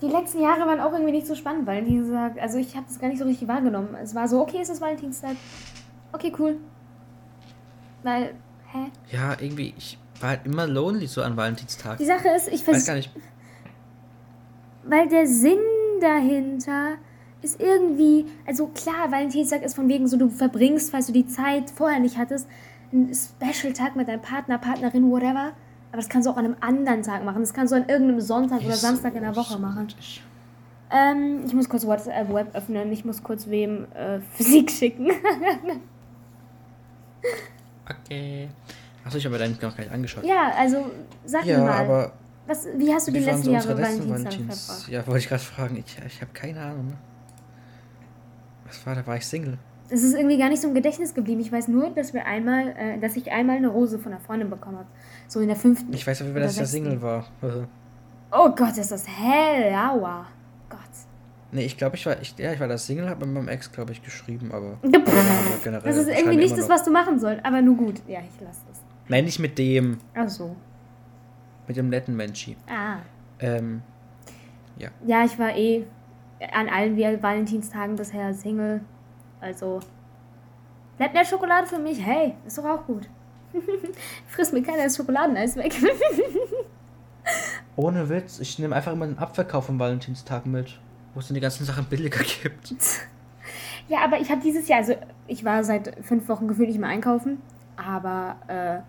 die 0.04 0.10
letzten 0.10 0.42
Jahre 0.42 0.62
waren 0.68 0.82
auch 0.82 0.92
irgendwie 0.92 1.14
nicht 1.14 1.28
so 1.28 1.34
spannend, 1.34 1.66
Valentinstag. 1.66 2.42
Also 2.42 2.58
ich 2.58 2.76
habe 2.76 2.86
das 2.88 3.00
gar 3.00 3.08
nicht 3.08 3.20
so 3.20 3.26
richtig 3.26 3.48
wahrgenommen. 3.48 3.96
Es 4.02 4.14
war 4.14 4.28
so, 4.28 4.42
okay, 4.42 4.60
es 4.62 4.70
ist 4.70 4.82
Valentinstag. 4.82 5.38
Okay, 6.12 6.34
cool. 6.38 6.58
Weil, 8.04 8.36
hä? 8.72 8.92
Ja, 9.12 9.38
irgendwie, 9.40 9.74
ich 9.78 9.98
war 10.20 10.32
halt 10.32 10.46
immer 10.46 10.68
lonely 10.68 11.08
so 11.08 11.22
an 11.22 11.38
Valentinstag. 11.38 11.98
Die 12.00 12.06
Sache 12.06 12.28
ist, 12.36 12.50
ich 12.50 12.68
weiß, 12.68 12.86
gar 12.86 12.96
nicht. 12.96 13.10
weil 14.84 15.08
der 15.08 15.26
Sinn 15.26 15.60
dahinter 16.02 16.96
ist 17.42 17.62
irgendwie, 17.62 18.26
also 18.46 18.68
klar, 18.68 19.10
Valentinstag 19.10 19.64
ist 19.64 19.76
von 19.76 19.88
wegen 19.88 20.08
so, 20.08 20.18
du 20.18 20.30
verbringst, 20.30 20.92
falls 20.92 21.08
du 21.08 21.14
die 21.14 21.28
Zeit 21.28 21.70
vorher 21.70 22.00
nicht 22.00 22.18
hattest, 22.18 22.48
einen 22.92 23.14
Special-Tag 23.14 23.96
mit 23.96 24.10
deinem 24.10 24.22
Partner, 24.22 24.58
Partnerin, 24.58 25.10
whatever. 25.10 25.54
Aber 25.94 26.02
das 26.02 26.10
kannst 26.10 26.26
du 26.28 26.32
auch 26.32 26.38
an 26.38 26.46
einem 26.46 26.56
anderen 26.60 27.04
Tag 27.04 27.24
machen. 27.24 27.42
Das 27.42 27.54
kannst 27.54 27.72
du 27.72 27.78
an 27.78 27.88
irgendeinem 27.88 28.20
Sonntag 28.20 28.62
oder? 28.64 28.74
Samstag 28.74 29.14
in 29.14 29.22
der 29.22 29.36
Woche 29.36 29.60
machen. 29.60 29.88
Ähm, 30.90 31.44
ich 31.46 31.54
muss 31.54 31.70
kurz 31.70 31.86
WhatsApp 31.86 32.34
Web 32.34 32.48
öffnen. 32.56 32.92
Ich 32.92 33.06
muss 33.06 33.22
kurz 33.22 33.48
wem 33.48 33.86
äh, 33.94 34.20
Physik 34.34 34.72
schicken. 34.72 35.12
Okay. 37.90 38.50
Achso, 39.06 39.18
ich 39.18 39.26
habe 39.26 39.38
deinen 39.38 39.54
noch 39.54 39.60
gar 39.76 39.80
nicht 39.80 39.92
angeschaut. 39.92 40.24
ja, 40.24 40.52
also 40.58 40.90
sag 41.26 41.46
Ja, 41.46 41.58
mir 41.60 41.66
mal, 41.66 41.80
aber 41.80 42.14
was, 42.48 42.68
wie 42.78 42.94
hast 42.94 43.08
du 43.08 43.12
die 43.12 43.20
letzten 43.20 43.44
so 43.44 43.52
Jahre 43.52 43.74
letzten 43.74 44.10
Valentinstag 44.10 44.34
Valentins? 44.34 44.66
verbracht? 44.66 44.88
Ja, 44.90 45.08
wollte 45.08 45.20
ich 45.20 45.28
gerade 45.30 45.44
fragen. 45.44 45.84
Ich, 45.86 45.98
ich 46.06 46.22
habe 46.22 46.32
keine 46.34 46.62
Ahnung. 46.62 46.88
Ne? 46.88 46.94
Was 48.68 48.86
war, 48.86 48.96
da 48.96 49.06
war 49.06 49.18
ich 49.18 49.26
Single. 49.26 49.58
Es 49.90 50.02
ist 50.04 50.14
irgendwie 50.16 50.38
gar 50.38 50.50
nicht 50.50 50.62
so 50.62 50.70
im 50.70 50.74
Gedächtnis 50.74 51.14
geblieben. 51.14 51.42
Ich 51.42 51.52
weiß 51.52 51.68
nur, 51.68 51.90
dass 51.92 52.14
wir 52.14 52.26
einmal, 52.26 52.70
äh, 52.78 53.00
dass 53.00 53.16
ich 53.18 53.32
einmal 53.32 53.58
eine 53.58 53.68
Rose 53.68 54.00
von 54.00 54.14
einer 54.14 54.22
Freundin 54.22 54.50
bekommen 54.50 54.78
habe. 54.78 54.88
So 55.34 55.40
in 55.40 55.48
der 55.48 55.58
fünften. 55.58 55.92
Ich 55.92 56.06
weiß 56.06 56.22
auf 56.22 56.28
jeden 56.28 56.36
Fall, 56.36 56.44
oder 56.44 56.46
dass 56.46 56.54
ich 56.54 56.60
da 56.60 56.66
sechsten. 56.68 56.86
Single 56.92 57.02
war. 57.02 57.26
Also, 57.42 57.66
Oh 58.30 58.50
Gott, 58.56 58.78
ist 58.78 58.92
das 58.92 59.08
hell, 59.08 59.74
aua. 59.74 60.28
Gott. 60.70 60.80
nee, 61.52 61.66
ich 61.66 61.76
glaube, 61.76 61.96
ich 61.96 62.06
war, 62.06 62.22
ich, 62.22 62.38
ja, 62.38 62.54
ich 62.54 62.60
war 62.60 62.68
da 62.68 62.78
Single, 62.78 63.10
habe 63.10 63.26
mit 63.26 63.34
meinem 63.34 63.48
Ex, 63.48 63.72
glaube 63.72 63.94
ich, 63.94 64.04
geschrieben, 64.04 64.52
aber. 64.52 64.78
aber 64.84 65.58
generell 65.64 65.92
Das 65.92 65.98
ist 65.98 66.08
irgendwie 66.08 66.38
nicht 66.38 66.56
das, 66.56 66.70
was 66.70 66.84
du 66.84 66.92
machen 66.92 67.20
sollst. 67.20 67.44
Aber 67.44 67.64
nur 67.64 67.76
gut. 67.76 67.96
Ja, 68.08 68.20
ich 68.20 68.42
lasse 68.46 68.62
das. 68.68 68.80
Nein, 69.08 69.26
nicht 69.26 69.40
mit 69.40 69.58
dem, 69.58 69.98
Ach 70.14 70.30
so. 70.30 70.56
mit 71.68 71.78
dem 71.78 71.90
netten 71.90 72.16
Menschi. 72.16 72.56
Ah. 72.70 72.98
Ähm, 73.40 73.82
Ja, 74.78 75.26
ich 75.26 75.40
war 75.40 75.56
eh 75.56 75.84
an 76.52 76.70
allen 76.70 76.96
Valentinstagen 76.96 77.96
bisher 77.96 78.36
Single. 78.36 78.82
Also. 79.42 79.80
Bleibt 80.98 81.16
mehr 81.16 81.26
Schokolade 81.26 81.66
für 81.66 81.80
mich? 81.80 82.00
Hey, 82.00 82.36
ist 82.46 82.60
doch 82.60 82.66
auch 82.66 82.86
gut. 82.86 83.10
Frisst 84.28 84.54
mir 84.54 84.64
keiner 84.64 84.84
das 84.84 84.98
Schokoladeneis 84.98 85.56
weg. 85.56 85.74
ohne 87.76 88.10
Witz, 88.10 88.40
ich 88.40 88.60
nehme 88.60 88.76
einfach 88.76 88.92
immer 88.92 89.06
einen 89.06 89.18
Abverkauf 89.18 89.70
am 89.70 89.80
Valentinstag 89.80 90.46
mit, 90.46 90.80
wo 91.14 91.20
es 91.20 91.28
dann 91.28 91.36
die 91.36 91.42
ganzen 91.42 91.66
Sachen 91.66 91.86
billiger 91.86 92.24
gibt. 92.24 92.74
Ja, 93.90 94.00
aber 94.06 94.18
ich 94.18 94.32
habe 94.32 94.40
dieses 94.42 94.70
Jahr, 94.70 94.80
also 94.80 94.94
ich 95.28 95.44
war 95.44 95.62
seit 95.66 95.98
fünf 96.06 96.30
Wochen 96.30 96.48
gefühlt 96.48 96.70
nicht 96.70 96.80
mehr 96.80 96.88
einkaufen, 96.88 97.42
aber, 97.76 98.38
äh, 98.48 98.80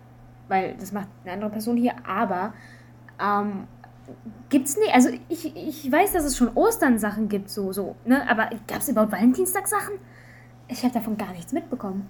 weil 0.47 0.75
das 0.79 0.93
macht 0.93 1.09
eine 1.23 1.33
andere 1.33 1.49
Person 1.49 1.75
hier, 1.75 1.93
aber, 2.07 2.53
ähm, 3.21 3.67
gibt's 4.47 4.77
nicht, 4.77 4.93
also 4.93 5.09
ich, 5.27 5.53
ich 5.53 5.91
weiß, 5.91 6.13
dass 6.13 6.23
es 6.23 6.37
schon 6.37 6.49
Ostern 6.55 6.97
Sachen 6.97 7.27
gibt, 7.27 7.49
so, 7.49 7.73
so, 7.73 7.97
ne, 8.05 8.27
aber 8.29 8.49
gab's 8.67 8.87
überhaupt 8.87 9.11
Valentinstag 9.11 9.67
Sachen? 9.67 9.95
Ich 10.69 10.81
habe 10.83 10.93
davon 10.93 11.17
gar 11.17 11.31
nichts 11.33 11.51
mitbekommen. 11.51 12.09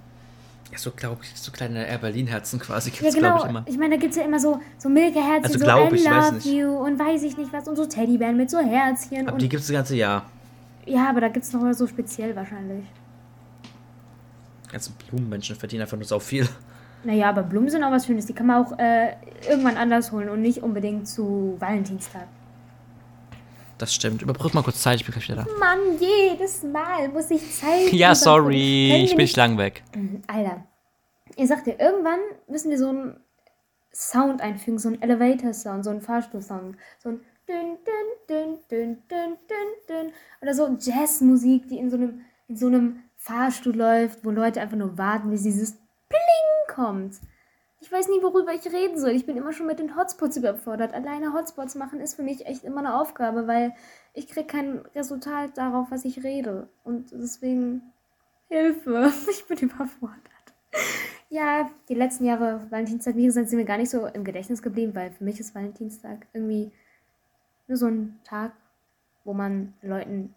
Ja, 0.72 0.78
so 0.80 0.92
glaube 0.92 1.20
ich, 1.24 1.40
so 1.40 1.52
kleine 1.52 1.88
Air 1.88 2.00
Berlin-Herzen 2.00 2.60
quasi 2.60 2.90
gibt 2.90 3.04
Ja, 3.04 3.10
es, 3.10 3.16
genau. 3.16 3.28
glaube 3.38 3.44
ich, 3.44 3.50
immer. 3.50 3.64
Ich 3.68 3.78
meine, 3.78 3.96
da 3.96 4.02
gibt's 4.02 4.18
ja 4.18 4.24
immer 4.24 4.40
so, 4.40 4.60
so 4.78 4.90
Milka-Herzchen, 4.90 5.46
Also 5.46 5.60
so 5.60 5.66
glaub 5.66 5.92
I 5.92 5.96
ich, 5.96 6.04
love 6.06 6.40
you 6.50 6.70
und 6.86 6.98
weiß 7.00 7.24
ich 7.24 7.38
nicht 7.38 7.54
was 7.54 7.68
und 7.68 7.76
so 7.76 7.86
Teddybären 7.86 8.36
mit 8.36 8.50
so 8.50 8.60
Herzchen 8.60 9.28
Aber 9.28 9.38
die 9.38 9.48
gibt 9.48 9.62
es 9.62 9.68
das 9.68 9.74
ganze 9.74 9.96
Jahr. 9.96 10.26
ja, 10.86 11.10
aber 11.10 11.22
da 11.22 11.28
gibt's 11.30 11.54
noch 11.54 11.62
mal 11.62 11.74
so 11.74 11.86
speziell 11.88 12.36
wahrscheinlich. 12.36 12.84
Ganze 14.72 14.92
Blumenmenschen 15.10 15.56
verdienen 15.56 15.84
einfach 15.84 15.98
nur 15.98 16.06
so 16.08 16.20
viel. 16.20 16.48
Naja, 17.04 17.30
aber 17.30 17.44
Blumen 17.44 17.70
sind 17.70 17.84
auch 17.84 17.92
was 17.92 18.08
Schönes. 18.08 18.26
Die 18.26 18.34
kann 18.34 18.48
man 18.48 18.66
auch 18.66 18.78
äh, 18.80 19.14
irgendwann 19.48 19.78
anders 19.78 20.12
holen 20.12 20.28
und 20.30 20.42
nicht 20.42 20.64
unbedingt 20.64 21.08
zu 21.08 21.56
Valentinstag. 21.60 22.28
Das 23.78 23.94
stimmt. 23.94 24.22
Überbrück 24.22 24.54
mal 24.54 24.64
kurz 24.64 24.82
Zeit, 24.82 25.00
ich 25.00 25.06
bin 25.06 25.14
gleich 25.14 25.28
wieder 25.30 25.44
da. 25.44 25.46
Mann, 25.60 25.80
jedes 26.00 26.64
Mal 26.64 27.10
muss 27.10 27.30
ich 27.30 27.42
Zeit. 27.54 27.92
Ja, 27.92 28.16
sorry, 28.16 29.04
ich 29.04 29.12
bin 29.12 29.24
nicht 29.24 29.36
lang 29.36 29.58
weg. 29.58 29.84
Alter, 30.28 30.66
ihr 31.36 31.48
sagt 31.48 31.68
ja, 31.68 31.74
irgendwann 31.78 32.20
müssen 32.48 32.72
wir 32.72 32.78
so 32.78 32.90
einen 32.90 33.20
Sound 33.94 34.42
einfügen, 34.42 34.80
so 34.80 34.90
einen 34.90 35.02
Elevator-Sound, 35.02 35.84
so 35.84 35.90
einen 35.90 36.02
Fahrstuhl-Sound. 36.02 36.78
So 37.00 37.10
ein 37.10 37.20
dün, 37.48 37.78
dün, 37.86 38.28
dün, 38.30 38.60
dün, 38.70 38.98
dün, 39.10 39.38
dün, 39.50 39.68
dün. 39.88 40.14
Oder 40.42 40.54
so 40.54 40.78
Jazzmusik, 40.80 41.68
die 41.68 41.78
in 41.78 41.90
so 41.90 41.98
einem, 41.98 42.22
in 42.48 42.58
so 42.58 42.68
einem 42.68 43.04
Fahrstuhl 43.18 43.76
läuft, 43.76 44.24
wo 44.24 44.32
Leute 44.32 44.62
einfach 44.62 44.78
nur 44.78 44.98
warten, 44.98 45.30
bis 45.32 45.44
dieses 45.44 45.74
Pling 46.10 46.76
kommt. 46.76 47.16
Ich 47.86 47.92
weiß 47.92 48.08
nie, 48.08 48.24
worüber 48.24 48.52
ich 48.52 48.66
reden 48.66 48.98
soll. 48.98 49.12
Ich 49.12 49.28
bin 49.28 49.38
immer 49.38 49.54
schon 49.54 49.68
mit 49.68 49.78
den 49.78 49.96
Hotspots 49.96 50.38
überfordert. 50.38 50.96
Alleine 50.96 51.34
Hotspots 51.34 51.76
machen 51.76 52.00
ist 52.00 52.16
für 52.16 52.24
mich 52.24 52.48
echt 52.48 52.64
immer 52.64 52.80
eine 52.80 53.00
Aufgabe, 53.00 53.46
weil 53.46 53.76
ich 54.16 54.28
kriege 54.28 54.48
kein 54.48 54.80
Resultat 54.96 55.56
darauf, 55.56 55.92
was 55.92 56.04
ich 56.04 56.24
rede. 56.24 56.68
Und 56.84 57.12
deswegen 57.12 57.94
Hilfe. 58.48 59.14
Ich 59.30 59.46
bin 59.46 59.60
überfordert. 59.60 60.18
Ja, 61.30 61.70
die 61.88 61.94
letzten 61.94 62.26
Jahre 62.26 62.66
Valentinstag, 62.72 63.18
wie 63.18 63.26
gesagt, 63.26 63.50
sind 63.50 63.60
mir 63.60 63.66
gar 63.66 63.78
nicht 63.78 63.92
so 63.92 64.08
im 64.08 64.24
Gedächtnis 64.24 64.64
geblieben, 64.64 64.96
weil 64.96 65.12
für 65.12 65.24
mich 65.24 65.40
ist 65.40 65.54
Valentinstag 65.54 66.26
irgendwie 66.34 66.72
nur 67.68 67.78
so 67.78 67.86
ein 67.86 68.20
Tag, 68.24 68.54
wo 69.26 69.34
man 69.36 69.76
Leuten 69.84 70.34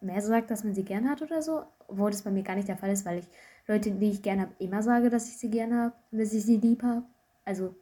mehr 0.00 0.22
sagt, 0.22 0.48
dass 0.52 0.62
man 0.62 0.76
sie 0.76 0.84
gern 0.84 1.10
hat 1.10 1.22
oder 1.22 1.42
so. 1.42 1.64
Obwohl 1.88 2.10
das 2.10 2.22
bei 2.22 2.30
mir 2.30 2.42
gar 2.42 2.56
nicht 2.56 2.68
der 2.68 2.76
Fall 2.76 2.90
ist, 2.90 3.04
weil 3.04 3.18
ich 3.18 3.28
Leute, 3.66 3.90
die 3.90 4.10
ich 4.10 4.22
gern 4.22 4.40
habe, 4.40 4.52
immer 4.58 4.82
sage, 4.82 5.10
dass 5.10 5.28
ich 5.28 5.38
sie 5.38 5.50
gern 5.50 5.74
habe 5.74 5.94
und 6.10 6.18
dass 6.18 6.32
ich 6.32 6.44
sie 6.44 6.56
lieb 6.56 6.82
habe. 6.82 7.02
Also, 7.44 7.74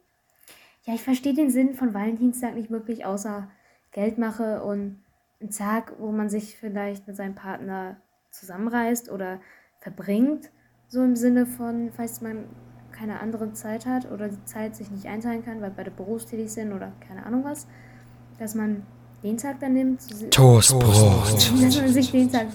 ja, 0.83 0.93
ich 0.93 1.03
verstehe 1.03 1.33
den 1.33 1.49
Sinn 1.49 1.73
von 1.73 1.93
Valentinstag 1.93 2.55
nicht 2.55 2.69
wirklich, 2.69 3.05
außer 3.05 3.49
Geldmache 3.91 4.63
und 4.63 5.01
ein 5.41 5.49
Tag, 5.49 5.93
wo 5.99 6.11
man 6.11 6.29
sich 6.29 6.57
vielleicht 6.57 7.07
mit 7.07 7.15
seinem 7.15 7.35
Partner 7.35 7.97
zusammenreißt 8.31 9.11
oder 9.11 9.39
verbringt. 9.79 10.51
So 10.87 11.03
im 11.03 11.15
Sinne 11.15 11.45
von, 11.45 11.91
falls 11.91 12.21
man 12.21 12.45
keine 12.91 13.19
andere 13.19 13.53
Zeit 13.53 13.85
hat 13.85 14.09
oder 14.11 14.29
die 14.29 14.45
Zeit 14.45 14.75
sich 14.75 14.89
nicht 14.91 15.07
einteilen 15.07 15.43
kann, 15.43 15.61
weil 15.61 15.71
beide 15.71 15.91
berufstätig 15.91 16.51
sind 16.51 16.71
oder 16.71 16.93
keine 17.07 17.25
Ahnung 17.25 17.43
was, 17.43 17.67
dass 18.39 18.55
man 18.55 18.83
den 19.23 19.37
Tag 19.37 19.59
dann 19.59 19.73
nimmt, 19.73 20.01
Toastbrot. 20.31 21.51
dass 21.61 21.81
man 21.81 21.87
sich 21.89 22.11
den 22.11 22.31
Tag 22.31 22.47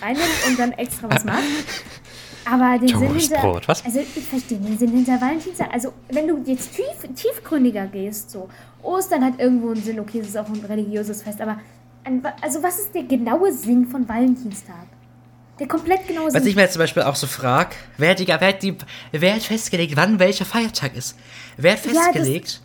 freinimmt 0.00 0.46
und 0.48 0.58
dann 0.58 0.72
extra 0.72 1.10
was 1.10 1.24
macht. 1.24 1.42
Aber 2.50 2.78
den 2.78 2.88
Sinn 2.88 2.98
hinter, 3.14 3.34
Toastbrot, 3.36 3.68
was? 3.68 3.84
also 3.84 4.00
ich 4.00 4.24
verstehe 4.24 4.58
den 4.58 4.78
Sinn 4.78 4.90
hinter 4.90 5.20
Valentinstag. 5.20 5.68
Also 5.72 5.92
wenn 6.10 6.26
du 6.26 6.42
jetzt 6.46 6.74
tief, 6.74 6.86
tiefgründiger 7.14 7.86
gehst, 7.86 8.30
so 8.30 8.48
Ostern 8.82 9.22
hat 9.24 9.38
irgendwo 9.38 9.70
einen 9.72 9.82
Sinn, 9.82 10.00
okay, 10.00 10.20
es 10.20 10.28
ist 10.28 10.36
auch 10.38 10.48
ein 10.48 10.64
religiöses 10.64 11.22
Fest, 11.22 11.40
aber 11.40 11.58
also 12.40 12.62
was 12.62 12.78
ist 12.78 12.94
der 12.94 13.02
genaue 13.02 13.52
Sinn 13.52 13.86
von 13.86 14.08
Valentinstag? 14.08 14.86
Der 15.58 15.66
komplett 15.68 16.06
genaue 16.06 16.26
Was 16.28 16.34
Sinn. 16.34 16.46
ich 16.46 16.54
mir 16.56 16.62
jetzt 16.62 16.72
zum 16.74 16.80
Beispiel 16.80 17.02
auch 17.02 17.16
so 17.16 17.26
frage, 17.26 17.70
wer, 17.98 18.10
hat 18.12 18.18
die- 18.20 18.28
wer, 18.28 18.40
hat 18.40 18.62
die- 18.62 18.76
wer 19.12 19.34
hat 19.34 19.42
festgelegt, 19.42 19.96
wann 19.96 20.18
welcher 20.18 20.44
Feiertag 20.46 20.96
ist? 20.96 21.18
Wer 21.58 21.72
hat 21.72 21.84
Ja, 21.84 21.90
festgelegt? 21.92 22.62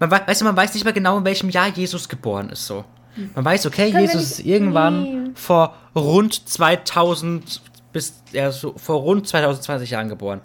man 0.00 0.10
weiß, 0.10 0.22
weißt 0.26 0.40
du, 0.40 0.44
man 0.46 0.56
weiß 0.56 0.74
nicht 0.74 0.84
mal 0.84 0.92
genau, 0.92 1.16
in 1.18 1.24
welchem 1.24 1.48
Jahr 1.48 1.68
Jesus 1.68 2.06
geboren 2.08 2.50
ist. 2.50 2.66
So. 2.66 2.84
Man 3.34 3.44
weiß, 3.44 3.66
okay, 3.66 3.90
Können 3.90 4.04
Jesus 4.04 4.22
ist 4.22 4.40
irgendwann 4.40 5.02
Nee. 5.24 5.30
vor 5.34 5.74
rund 5.94 6.48
2000 6.48 7.60
bis 7.92 8.22
ja, 8.32 8.50
so 8.50 8.74
vor 8.76 9.00
rund 9.00 9.26
2020 9.28 9.90
Jahren 9.90 10.08
geboren. 10.08 10.40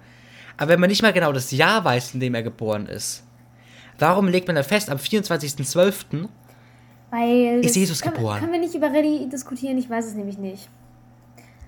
Aber 0.56 0.70
wenn 0.72 0.80
man 0.80 0.90
nicht 0.90 1.02
mal 1.02 1.12
genau 1.12 1.32
das 1.32 1.50
Jahr 1.50 1.84
weiß, 1.84 2.14
in 2.14 2.20
dem 2.20 2.34
er 2.34 2.42
geboren 2.42 2.86
ist, 2.86 3.24
warum 3.98 4.28
legt 4.28 4.46
man 4.48 4.56
da 4.56 4.62
fest, 4.62 4.90
am 4.90 4.98
24.12. 4.98 6.28
Weil 7.10 7.64
Ist 7.64 7.76
Jesus 7.76 8.02
geboren? 8.02 8.40
Können 8.40 8.52
wir 8.52 8.60
nicht 8.60 8.74
über 8.74 8.88
Rallye 8.88 9.28
diskutieren? 9.30 9.78
Ich 9.78 9.88
weiß 9.88 10.06
es 10.06 10.14
nämlich 10.14 10.36
nicht. 10.36 10.68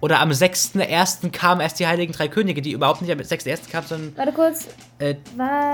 oder 0.03 0.21
am 0.21 0.31
6.1. 0.31 1.31
kamen 1.31 1.61
erst 1.63 1.79
die 1.81 1.87
Heiligen 1.87 2.13
Drei 2.13 2.29
Könige, 2.29 2.61
die 2.63 2.73
überhaupt 2.73 3.01
nicht 3.03 3.11
am 3.13 3.19
6.1. 3.19 3.71
kamen, 3.71 3.87
sondern 3.87 4.17
Warte 4.17 4.33
kurz. 4.33 4.67
äh, 4.99 5.15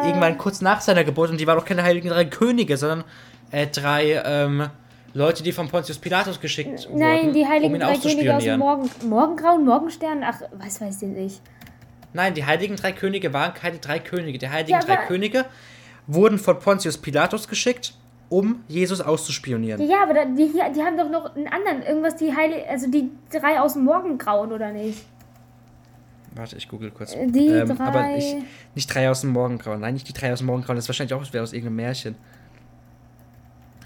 irgendwann 0.06 0.38
kurz 0.38 0.60
nach 0.60 0.80
seiner 0.80 1.02
Geburt 1.04 1.30
und 1.30 1.40
die 1.40 1.46
waren 1.48 1.58
doch 1.58 1.64
keine 1.64 1.82
heiligen 1.82 2.08
drei 2.10 2.24
Könige, 2.26 2.76
sondern 2.76 3.04
äh, 3.50 3.66
drei 3.66 4.22
ähm, 4.24 4.68
Leute, 5.16 5.42
die 5.42 5.52
von 5.52 5.68
Pontius 5.68 5.98
Pilatus 5.98 6.38
geschickt 6.40 6.86
wurden, 6.88 6.98
Nein, 6.98 7.32
die 7.32 7.46
heiligen 7.46 7.74
um 7.74 7.80
ihn 7.80 7.86
drei 7.86 7.96
Könige 7.96 8.36
aus 8.36 8.44
dem. 8.44 8.58
Morgen, 8.60 8.90
Morgengrauen, 9.08 9.64
Morgenstern. 9.64 10.22
Ach, 10.22 10.42
was 10.52 10.78
weiß 10.80 11.00
ich 11.02 11.08
nicht. 11.08 11.40
Nein, 12.12 12.34
die 12.34 12.44
heiligen 12.44 12.76
drei 12.76 12.92
Könige 12.92 13.32
waren 13.32 13.54
keine 13.54 13.78
drei 13.78 13.98
Könige. 13.98 14.36
Die 14.38 14.48
heiligen 14.48 14.72
Ja, 14.72 14.80
drei 14.80 14.98
aber- 14.98 15.06
Könige 15.06 15.46
wurden 16.06 16.38
von 16.38 16.58
Pontius 16.58 16.98
Pilatus 16.98 17.48
geschickt, 17.48 17.94
um 18.28 18.62
Jesus 18.68 19.00
auszuspionieren. 19.00 19.88
Ja, 19.88 20.02
aber 20.02 20.12
da, 20.12 20.24
die, 20.26 20.52
die 20.52 20.82
haben 20.82 20.98
doch 20.98 21.08
noch 21.08 21.34
einen 21.34 21.48
anderen. 21.48 21.82
Irgendwas, 21.82 22.16
die 22.16 22.36
Heilige. 22.36 22.68
Also 22.68 22.90
die 22.90 23.08
drei 23.32 23.58
aus 23.58 23.72
dem 23.72 23.84
Morgengrauen, 23.84 24.52
oder 24.52 24.70
nicht? 24.70 25.02
Warte, 26.34 26.56
ich 26.56 26.68
google 26.68 26.90
kurz. 26.90 27.12
Die 27.14 27.50
Aber 27.54 27.74
drei- 27.74 28.18
ich, 28.18 28.36
nicht 28.74 28.94
drei 28.94 29.08
aus 29.10 29.22
dem 29.22 29.30
Morgengrauen. 29.30 29.80
Nein, 29.80 29.94
nicht 29.94 30.08
die 30.08 30.12
drei 30.12 30.30
aus 30.32 30.40
dem 30.40 30.46
Morgengrauen. 30.48 30.76
Das 30.76 30.84
ist 30.84 30.88
wahrscheinlich 30.90 31.14
auch 31.14 31.26
wieder 31.26 31.42
aus 31.42 31.54
irgendeinem 31.54 31.76
Märchen. 31.76 32.14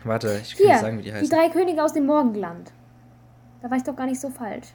Warte, 0.04 0.40
ich 0.42 0.56
kann 0.56 0.66
Hier, 0.66 0.78
sagen, 0.78 0.98
wie 0.98 1.02
die 1.02 1.10
die 1.10 1.14
heißen. 1.14 1.28
drei 1.28 1.48
Könige 1.50 1.84
aus 1.84 1.92
dem 1.92 2.06
Morgenland. 2.06 2.72
Da 3.60 3.70
war 3.70 3.76
ich 3.76 3.82
doch 3.82 3.96
gar 3.96 4.06
nicht 4.06 4.20
so 4.20 4.30
falsch. 4.30 4.68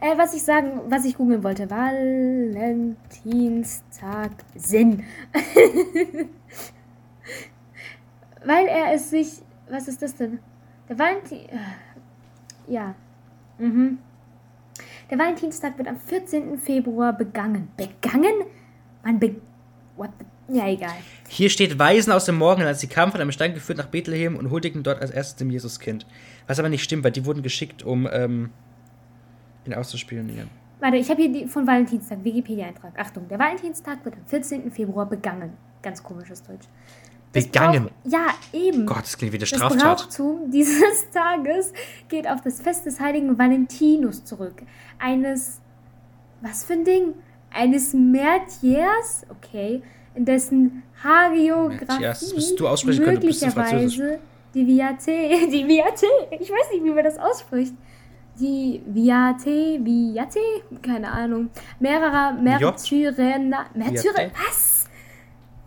Äh, 0.00 0.18
was 0.18 0.34
ich 0.34 0.42
sagen, 0.42 0.80
was 0.88 1.04
ich 1.04 1.16
googeln 1.16 1.44
wollte, 1.44 1.70
Valentinstag 1.70 4.30
Sinn. 4.54 5.04
Weil 8.44 8.66
er 8.66 8.92
es 8.94 9.10
sich, 9.10 9.42
was 9.68 9.86
ist 9.88 10.02
das 10.02 10.14
denn? 10.16 10.38
Der 10.88 10.98
Valentin, 10.98 11.48
äh, 11.48 11.58
ja, 12.68 12.94
mhm. 13.58 13.98
Der 15.10 15.18
Valentinstag 15.18 15.76
wird 15.78 15.88
am 15.88 15.98
14. 15.98 16.58
Februar 16.58 17.12
begangen. 17.12 17.68
Begangen? 17.76 18.34
Man 19.04 19.18
be, 19.20 19.36
what 19.96 20.10
the, 20.18 20.24
ja 20.48 20.68
egal. 20.68 20.94
Hier 21.28 21.50
steht 21.50 21.78
Weisen 21.78 22.12
aus 22.12 22.24
dem 22.24 22.36
Morgenland, 22.36 22.68
als 22.68 22.80
sie 22.80 22.86
kamen 22.86 23.12
von 23.12 23.20
einem 23.20 23.32
Stein 23.32 23.54
geführt 23.54 23.78
nach 23.78 23.86
Bethlehem 23.86 24.36
und 24.36 24.50
huldigten 24.50 24.82
dort 24.82 25.00
als 25.00 25.10
erstes 25.10 25.36
dem 25.36 25.50
Jesuskind. 25.50 26.06
Was 26.46 26.58
aber 26.58 26.68
nicht 26.68 26.84
stimmt, 26.84 27.04
weil 27.04 27.12
die 27.12 27.24
wurden 27.24 27.42
geschickt, 27.42 27.82
um 27.82 28.08
ähm, 28.10 28.50
ihn 29.66 29.74
auszuspionieren. 29.74 30.48
Warte, 30.80 30.96
ich 30.98 31.08
habe 31.10 31.22
hier 31.22 31.32
die 31.32 31.46
von 31.46 31.66
Valentinstag, 31.66 32.22
Wikipedia-Eintrag. 32.22 32.98
Achtung, 32.98 33.26
der 33.28 33.38
Valentinstag 33.38 34.04
wird 34.04 34.14
am 34.14 34.26
14. 34.26 34.70
Februar 34.70 35.06
begangen. 35.06 35.52
Ganz 35.82 36.02
komisches 36.02 36.42
Deutsch. 36.42 36.66
Das 37.32 37.44
Begangen. 37.46 37.84
Brauch, 37.84 38.12
ja, 38.12 38.26
eben. 38.52 38.86
Gott, 38.86 39.02
das 39.02 39.16
klingt 39.16 39.32
wie 39.32 39.36
eine 39.36 39.46
das 39.46 39.48
Straftat. 39.48 39.98
Brauchtum 39.98 40.50
dieses 40.50 41.10
Tages 41.10 41.72
geht 42.08 42.28
auf 42.28 42.40
das 42.42 42.60
Fest 42.60 42.86
des 42.86 43.00
heiligen 43.00 43.38
Valentinus 43.38 44.24
zurück. 44.24 44.62
Eines, 44.98 45.60
was 46.40 46.64
für 46.64 46.74
ein 46.74 46.84
Ding? 46.84 47.14
Eines 47.50 47.94
Märtyrs, 47.94 49.26
okay, 49.30 49.82
dessen 50.16 50.82
Hagiografie 51.02 52.00
Märtyrs, 52.00 52.20
das 52.20 52.34
musst 52.34 52.60
du 52.60 52.68
aussprechen 52.68 53.04
bist 53.04 53.42
möglicherweise 53.42 54.18
die 54.54 54.66
Viate, 54.66 55.10
die 55.52 55.66
Viate, 55.66 56.06
ich 56.30 56.50
weiß 56.50 56.72
nicht, 56.72 56.84
wie 56.84 56.90
man 56.90 57.04
das 57.04 57.18
ausspricht. 57.18 57.74
Die 58.40 58.82
Viate, 58.86 59.80
Viate, 59.82 60.40
keine 60.82 61.10
Ahnung, 61.10 61.50
mehrerer 61.78 62.32
Märtyrer, 62.32 63.16
Viate? 63.16 64.32
was? 64.46 64.76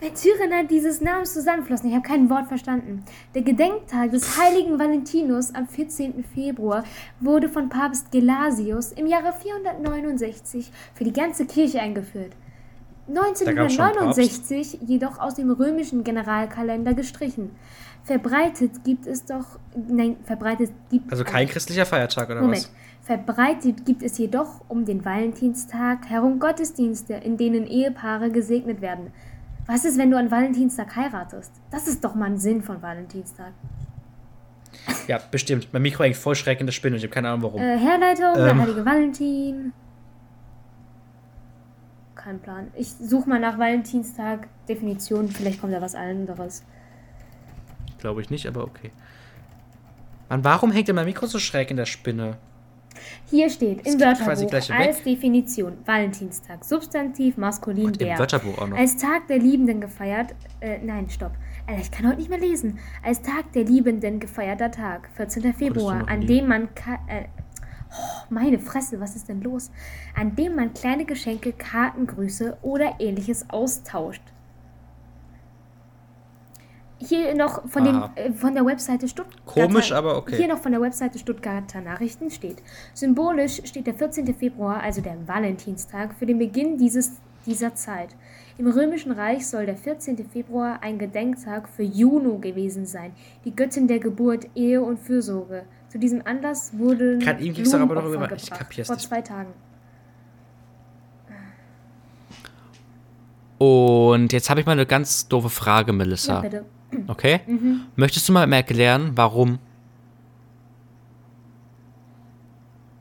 Märtyrer 0.02 0.64
dieses 0.64 1.02
Namens 1.02 1.34
zusammenflossen. 1.34 1.90
Ich 1.90 1.96
habe 1.96 2.08
kein 2.08 2.30
Wort 2.30 2.48
verstanden. 2.48 3.04
Der 3.36 3.42
Gedenktag 3.42 4.12
des 4.12 4.40
heiligen 4.40 4.80
Valentinus 4.80 5.54
am 5.54 5.68
14. 5.68 6.24
Februar 6.24 6.86
wurde 7.20 7.50
von 7.50 7.68
Papst 7.68 8.10
Gelasius 8.12 8.94
im 8.94 9.08
Jahre 9.08 9.34
469 9.34 10.72
für 10.94 11.04
die 11.04 11.12
ganze 11.12 11.46
Kirche 11.46 11.82
eingeführt. 11.82 12.32
gab's 12.32 12.38
schon 12.38 12.38
einen 12.38 12.38
Papst. 12.38 12.99
1969 13.10 14.80
jedoch 14.86 15.20
aus 15.20 15.36
dem 15.36 15.52
römischen 15.52 16.04
Generalkalender 16.04 16.94
gestrichen. 16.94 17.52
Verbreitet 18.04 18.84
gibt 18.84 19.06
es 19.08 19.26
doch. 19.26 19.60
Nein, 19.76 20.18
verbreitet 20.24 20.72
gibt 20.90 21.12
Also 21.12 21.24
kein 21.24 21.48
christlicher 21.48 21.86
Feiertag 21.86 22.30
oder 22.30 22.42
Moment. 22.42 22.64
was? 22.64 22.72
Verbreitet 23.02 23.86
gibt 23.86 24.04
es 24.04 24.18
jedoch 24.18 24.62
um 24.68 24.86
den 24.86 25.04
Valentinstag 25.04 26.08
herum 26.10 26.40
Gottesdienste, 26.40 27.14
in 27.16 27.38
denen 27.38 27.66
Ehepaare 27.66 28.30
gesegnet 28.30 28.82
werden. 28.82 29.12
Was 29.66 29.86
ist, 29.86 29.98
wenn 29.98 30.10
du 30.12 30.18
an 30.18 30.32
Valentinstag 30.32 30.96
heiratest? 30.96 31.52
Das 31.72 31.88
ist 31.88 32.04
doch 32.04 32.16
mal 32.16 32.26
ein 32.26 32.38
Sinn 32.38 32.62
von 32.62 32.82
Valentinstag. 32.82 33.52
Ja, 35.08 35.20
bestimmt. 35.32 35.70
Mein 35.72 35.82
Mikro 35.82 36.04
hängt 36.04 36.16
voll 36.18 36.36
in 36.60 36.66
der 36.66 36.72
Spinne. 36.72 36.98
Ich 36.98 37.04
habe 37.04 37.14
keine 37.14 37.30
Ahnung 37.30 37.44
warum. 37.44 37.62
Äh, 37.62 37.78
Herleitung, 37.78 38.34
der 38.36 38.48
Ähm. 38.52 38.62
heilige 38.62 38.86
Valentin. 38.86 39.74
Kein 42.20 42.40
Plan. 42.40 42.68
Ich 42.76 42.90
suche 42.90 43.30
mal 43.30 43.40
nach 43.40 43.58
Valentinstag 43.58 44.50
Definition. 44.68 45.30
Vielleicht 45.30 45.62
kommt 45.62 45.74
da 45.74 45.82
was 45.82 45.96
anderes. 45.96 46.64
Glaube 47.98 48.20
ich 48.20 48.30
nicht, 48.30 48.46
aber 48.46 48.66
okay. 48.66 48.92
Mann, 50.28 50.44
warum 50.44 50.74
hängt 50.74 50.90
denn 50.90 50.96
mein 50.96 51.06
Mikro 51.06 51.28
so 51.28 51.40
schräg 51.40 51.72
in 51.72 51.78
der 51.78 51.86
Spinne? 51.86 52.38
Hier 53.30 53.50
steht 53.50 53.88
im 53.88 54.00
Wörterbuch 54.02 54.50
gleich 54.50 54.70
weg. 54.70 54.80
als 54.80 55.04
Definition 55.04 55.78
Valentinstag. 55.86 56.66
Substantiv 56.66 57.38
maskulin 57.38 57.86
Im 57.86 57.94
der. 57.94 58.20
Wörterbuch 58.20 58.58
auch 58.58 58.68
noch. 58.68 58.78
Als 58.78 58.98
Tag 58.98 59.28
der 59.28 59.40
Liebenden 59.40 59.80
gefeiert. 59.80 60.36
Äh, 60.60 60.80
nein, 60.80 61.10
stopp. 61.10 61.32
Alter, 61.68 61.82
ich 61.82 61.92
kann 61.92 62.06
heute 62.06 62.18
nicht 62.18 62.30
mehr 62.30 62.40
lesen. 62.40 62.80
Als 63.02 63.22
Tag 63.22 63.54
der 63.54 63.64
Liebenden 63.64 64.20
gefeierter 64.20 64.72
Tag, 64.72 65.10
14. 65.16 65.54
Februar, 65.54 66.06
an 66.10 66.28
dem 66.28 66.48
man. 66.48 66.64
Äh, 67.08 67.26
oh, 67.92 68.24
meine 68.30 68.60
Fresse, 68.60 69.00
was 69.00 69.16
ist 69.16 69.30
denn 69.30 69.42
los? 69.42 69.72
An 70.16 70.36
dem 70.36 70.56
man 70.56 70.74
kleine 70.74 71.06
Geschenke, 71.06 71.54
Kartengrüße 71.54 72.58
oder 72.62 72.96
ähnliches 73.00 73.50
austauscht. 73.50 74.24
Hier 77.02 77.34
noch 77.34 77.66
von, 77.70 77.86
den, 77.86 77.96
Aha. 77.96 78.12
äh, 78.16 78.32
von 78.34 78.54
der 78.54 78.66
Webseite 78.66 79.08
Stuttgart. 79.08 79.46
Komisch, 79.46 79.94
aber 79.94 80.18
okay. 80.18 80.36
Hier 80.36 80.48
noch 80.50 80.60
von 80.60 80.74
der 80.74 80.82
Webseite 80.82 81.18
Stuttgarter 81.18 81.80
Nachrichten 81.80 82.30
steht. 82.30 82.62
Symbolisch 82.94 83.62
steht 83.64 83.88
der 83.88 83.94
14. 83.94 84.34
Februar, 84.34 84.82
also 84.84 85.00
der 85.00 85.16
Valentinstag, 85.26 86.14
für 86.14 86.26
den 86.26 86.40
Beginn 86.40 86.78
dieses, 86.78 87.14
dieser 87.46 87.74
Zeit. 87.74 88.10
Im 88.58 88.68
Römischen 88.68 89.14
Reich 89.14 89.48
soll 89.48 89.66
der 89.66 89.78
14. 89.78 90.18
Februar 90.30 90.80
ein 90.84 91.00
Gedenktag 91.00 91.70
für 91.70 91.84
Juno 91.84 92.38
gewesen 92.38 92.86
sein, 92.86 93.14
die 93.46 93.56
Göttin 93.56 93.88
der 93.88 94.00
Geburt, 94.00 94.48
Ehe 94.54 94.82
und 94.82 95.00
Fürsorge. 95.00 95.64
Zu 95.90 95.98
diesem 96.00 96.26
Anlass 96.26 96.72
wurden 96.78 97.20
Kann 97.20 97.40
ihm 97.40 97.54
ging's 97.54 97.72
doch 97.72 97.80
aber 97.80 97.96
darüber- 97.96 98.32
ich 98.32 98.44
gebracht, 98.46 98.60
kapier's 98.60 98.88
vor 98.88 98.96
nicht. 98.96 99.08
zwei 99.08 99.22
Tagen. 99.22 99.54
Und 103.58 104.32
jetzt 104.32 104.50
habe 104.50 104.60
ich 104.62 104.66
mal 104.66 104.72
eine 104.74 104.86
ganz 104.86 105.28
doofe 105.28 105.50
Frage, 105.50 105.92
Ja, 105.92 105.98
Melissa. 105.98 106.40
bitte. 106.42 106.66
okay? 107.08 107.42
Mhm. 107.46 107.82
Möchtest 107.96 108.30
du 108.30 108.34
mal 108.34 108.52
erklären, 108.54 109.12
warum? 109.16 109.60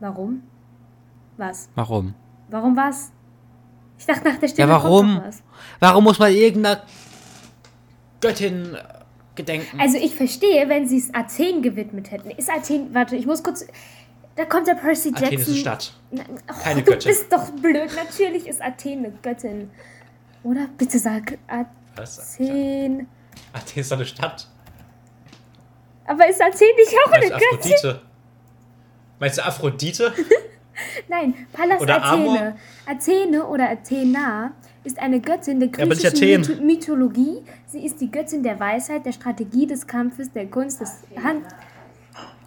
Warum? 0.01 0.43
Was? 1.37 1.69
Warum? 1.75 2.15
Warum 2.49 2.77
was? 2.77 3.13
Ich 3.99 4.07
dachte, 4.07 4.29
nach 4.29 4.39
der 4.39 4.49
Stimme 4.49 4.69
Ja, 4.73 4.83
warum? 4.83 5.21
Warum 5.81 6.05
muss 6.05 6.19
man 6.19 6.33
irgendeiner 6.33 6.83
Göttin 8.21 8.75
äh, 8.75 8.79
gedenken? 9.39 9.81
Also 9.81 9.97
ich 9.97 10.15
verstehe, 10.15 10.69
wenn 10.69 10.87
sie 10.87 10.99
es 10.99 11.15
Athen 11.15 11.63
gewidmet 11.63 12.11
hätten. 12.11 12.31
Ist 12.31 12.51
Athen, 12.51 12.93
warte, 12.93 13.17
ich 13.17 13.25
muss 13.25 13.43
kurz, 13.43 13.67
da 14.37 14.45
kommt 14.45 14.67
der 14.67 14.75
Percy 14.75 15.09
Jackson. 15.09 15.27
Athen 15.27 15.39
ist 15.39 15.49
eine 15.49 15.57
Stadt. 15.57 15.93
Na, 16.11 16.23
oh, 16.29 16.63
Keine 16.63 16.83
du 16.85 16.91
Göttin. 16.93 17.09
bist 17.11 17.33
doch 17.33 17.51
blöd. 17.53 17.91
Natürlich 17.97 18.47
ist 18.47 18.61
Athen 18.61 18.99
eine 18.99 19.13
Göttin. 19.23 19.71
Oder? 20.43 20.69
Bitte 20.77 20.99
sag? 20.99 21.39
Athen. 21.47 23.07
Athen 23.55 23.81
ist 23.81 23.91
doch 23.91 23.97
eine 23.97 24.07
Stadt. 24.07 24.47
Aber 26.07 26.29
ist 26.29 26.41
Athen 26.43 26.69
nicht 26.77 26.95
auch 27.07 27.13
eine 27.13 27.29
Meinst 27.31 27.35
du 27.35 27.51
Göttin? 27.51 27.73
Aphrodite? 27.73 28.03
Meinst 29.19 29.39
du 29.39 29.45
Aphrodite? 29.47 30.13
Nein, 31.09 31.35
Pallas 31.53 31.81
Oder 31.81 32.05
Athene. 32.05 32.29
Amor? 32.29 32.57
Athene 32.87 33.47
oder 33.47 33.69
Athena 33.71 34.53
ist 34.89 34.99
eine 34.99 35.21
Göttin 35.21 35.61
der 35.61 35.69
Ja, 35.69 35.87
griechischen. 35.87 36.41
Mytho 36.41 36.63
Mythologie. 36.63 37.43
Sie 37.67 37.85
ist 37.85 38.01
die 38.01 38.11
Göttin 38.11 38.43
der 38.43 38.59
Weisheit, 38.59 39.07
der 39.07 39.13
Strategie, 39.13 39.67
des 39.67 39.87
Kampfes, 39.87 40.33
der 40.33 40.47
Kunst, 40.47 40.81
des 40.81 40.91
Hand 41.23 41.45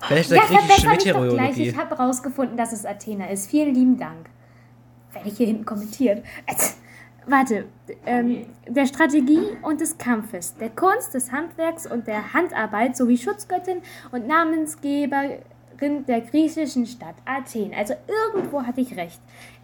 der 0.10 0.18
Ja, 0.18 0.24
griechischen. 0.24 0.90
Meteorologie. 0.90 1.70
Ich 1.70 1.78
habe 1.78 1.96
rausgefunden, 1.96 2.58
dass 2.58 2.74
es 2.74 2.86
Athena 2.86 3.28
ist. 3.28 3.50
Vielen 3.50 3.74
lieben 3.74 3.98
Dank. 3.98 4.28
Werde 5.14 5.30
ich 5.30 5.38
hier 5.38 5.48
hinten 5.48 5.66
kommentiert. 5.66 6.24
Warte. 7.28 7.66
Ähm, 8.06 8.48
der 8.68 8.88
Strategie 8.88 9.42
und 9.62 9.80
des 9.80 9.98
Kampfes, 9.98 10.56
der 10.56 10.70
Kunst, 10.70 11.14
des 11.14 11.32
Handwerks 11.32 11.86
und 11.86 12.08
der 12.08 12.34
Handarbeit 12.34 12.98
sowie 12.98 13.18
Schutzgöttin 13.18 13.78
und 14.12 14.28
Namensgeberin 14.28 16.06
der 16.08 16.22
griechischen 16.22 16.88
Stadt 16.88 17.16
Athen. 17.26 17.74
Also 17.78 17.94
irgendwo 18.34 18.64
hatte 18.64 18.82
ich 18.82 18.98
recht. 18.98 19.20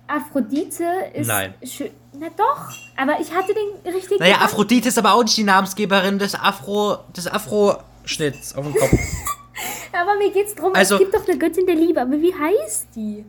Aphrodite 0.07 0.85
ist 1.13 1.27
Nein. 1.27 1.53
schön. 1.63 1.89
Na 2.19 2.27
doch, 2.35 2.69
aber 2.95 3.19
ich 3.19 3.31
hatte 3.33 3.53
den 3.53 3.93
richtigen. 3.93 4.19
Naja, 4.19 4.33
Gedanken. 4.33 4.45
Aphrodite 4.53 4.87
ist 4.89 4.97
aber 4.97 5.13
auch 5.13 5.23
nicht 5.23 5.37
die 5.37 5.43
Namensgeberin 5.43 6.17
des 6.17 6.33
Afro, 6.35 6.97
des 7.15 7.27
Afro-Schnitts 7.27 8.55
auf 8.55 8.65
dem 8.65 8.73
Kopf. 8.73 8.91
Aber 9.93 10.15
mir 10.19 10.31
geht's 10.31 10.53
drum, 10.53 10.73
Also- 10.75 10.95
es 10.95 10.99
gibt 10.99 11.13
doch 11.15 11.27
eine 11.27 11.37
Göttin 11.39 11.65
der 11.65 11.73
Liebe, 11.75 11.99
aber 11.99 12.11
wie 12.21 12.31
heißt 12.33 12.89
die? 12.95 13.25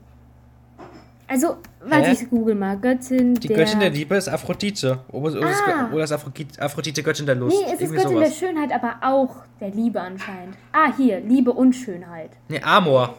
Also, 1.26 1.56
warte, 1.80 2.08
Hä? 2.08 2.12
ich 2.12 2.28
google 2.28 2.54
mal. 2.54 2.76
Göttin 2.78 3.34
Die 3.34 3.48
der... 3.48 3.56
Göttin 3.56 3.80
der 3.80 3.88
Liebe 3.90 4.14
ist 4.16 4.28
Aphrodite. 4.28 4.98
Oder 5.10 5.48
ist, 5.50 5.62
Ah. 5.66 5.88
oder 5.92 6.04
ist 6.04 6.12
Aphrodite, 6.12 6.60
Aphrodite 6.60 7.02
Göttin 7.02 7.24
der 7.26 7.34
Lust? 7.36 7.56
Nee, 7.56 7.64
es 7.66 7.72
ist 7.74 7.80
Irgendwie 7.82 8.02
Göttin 8.02 8.16
sowas. 8.18 8.28
der 8.40 8.46
Schönheit, 8.46 8.72
aber 8.72 8.96
auch 9.02 9.36
der 9.60 9.70
Liebe 9.70 10.00
anscheinend. 10.00 10.56
Ah, 10.72 10.92
hier, 10.96 11.20
Liebe 11.20 11.52
und 11.52 11.72
Schönheit. 11.74 12.30
Nee, 12.48 12.60
Amor. 12.62 13.14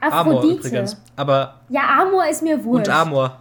Amor 0.00 0.14
Aphrodite. 0.38 0.68
übrigens. 0.68 0.96
Aber. 1.16 1.60
Ja, 1.68 1.82
Amor 2.02 2.26
ist 2.28 2.42
mir 2.42 2.62
wurscht. 2.64 2.88
Und 2.88 2.94
Amor. 2.94 3.36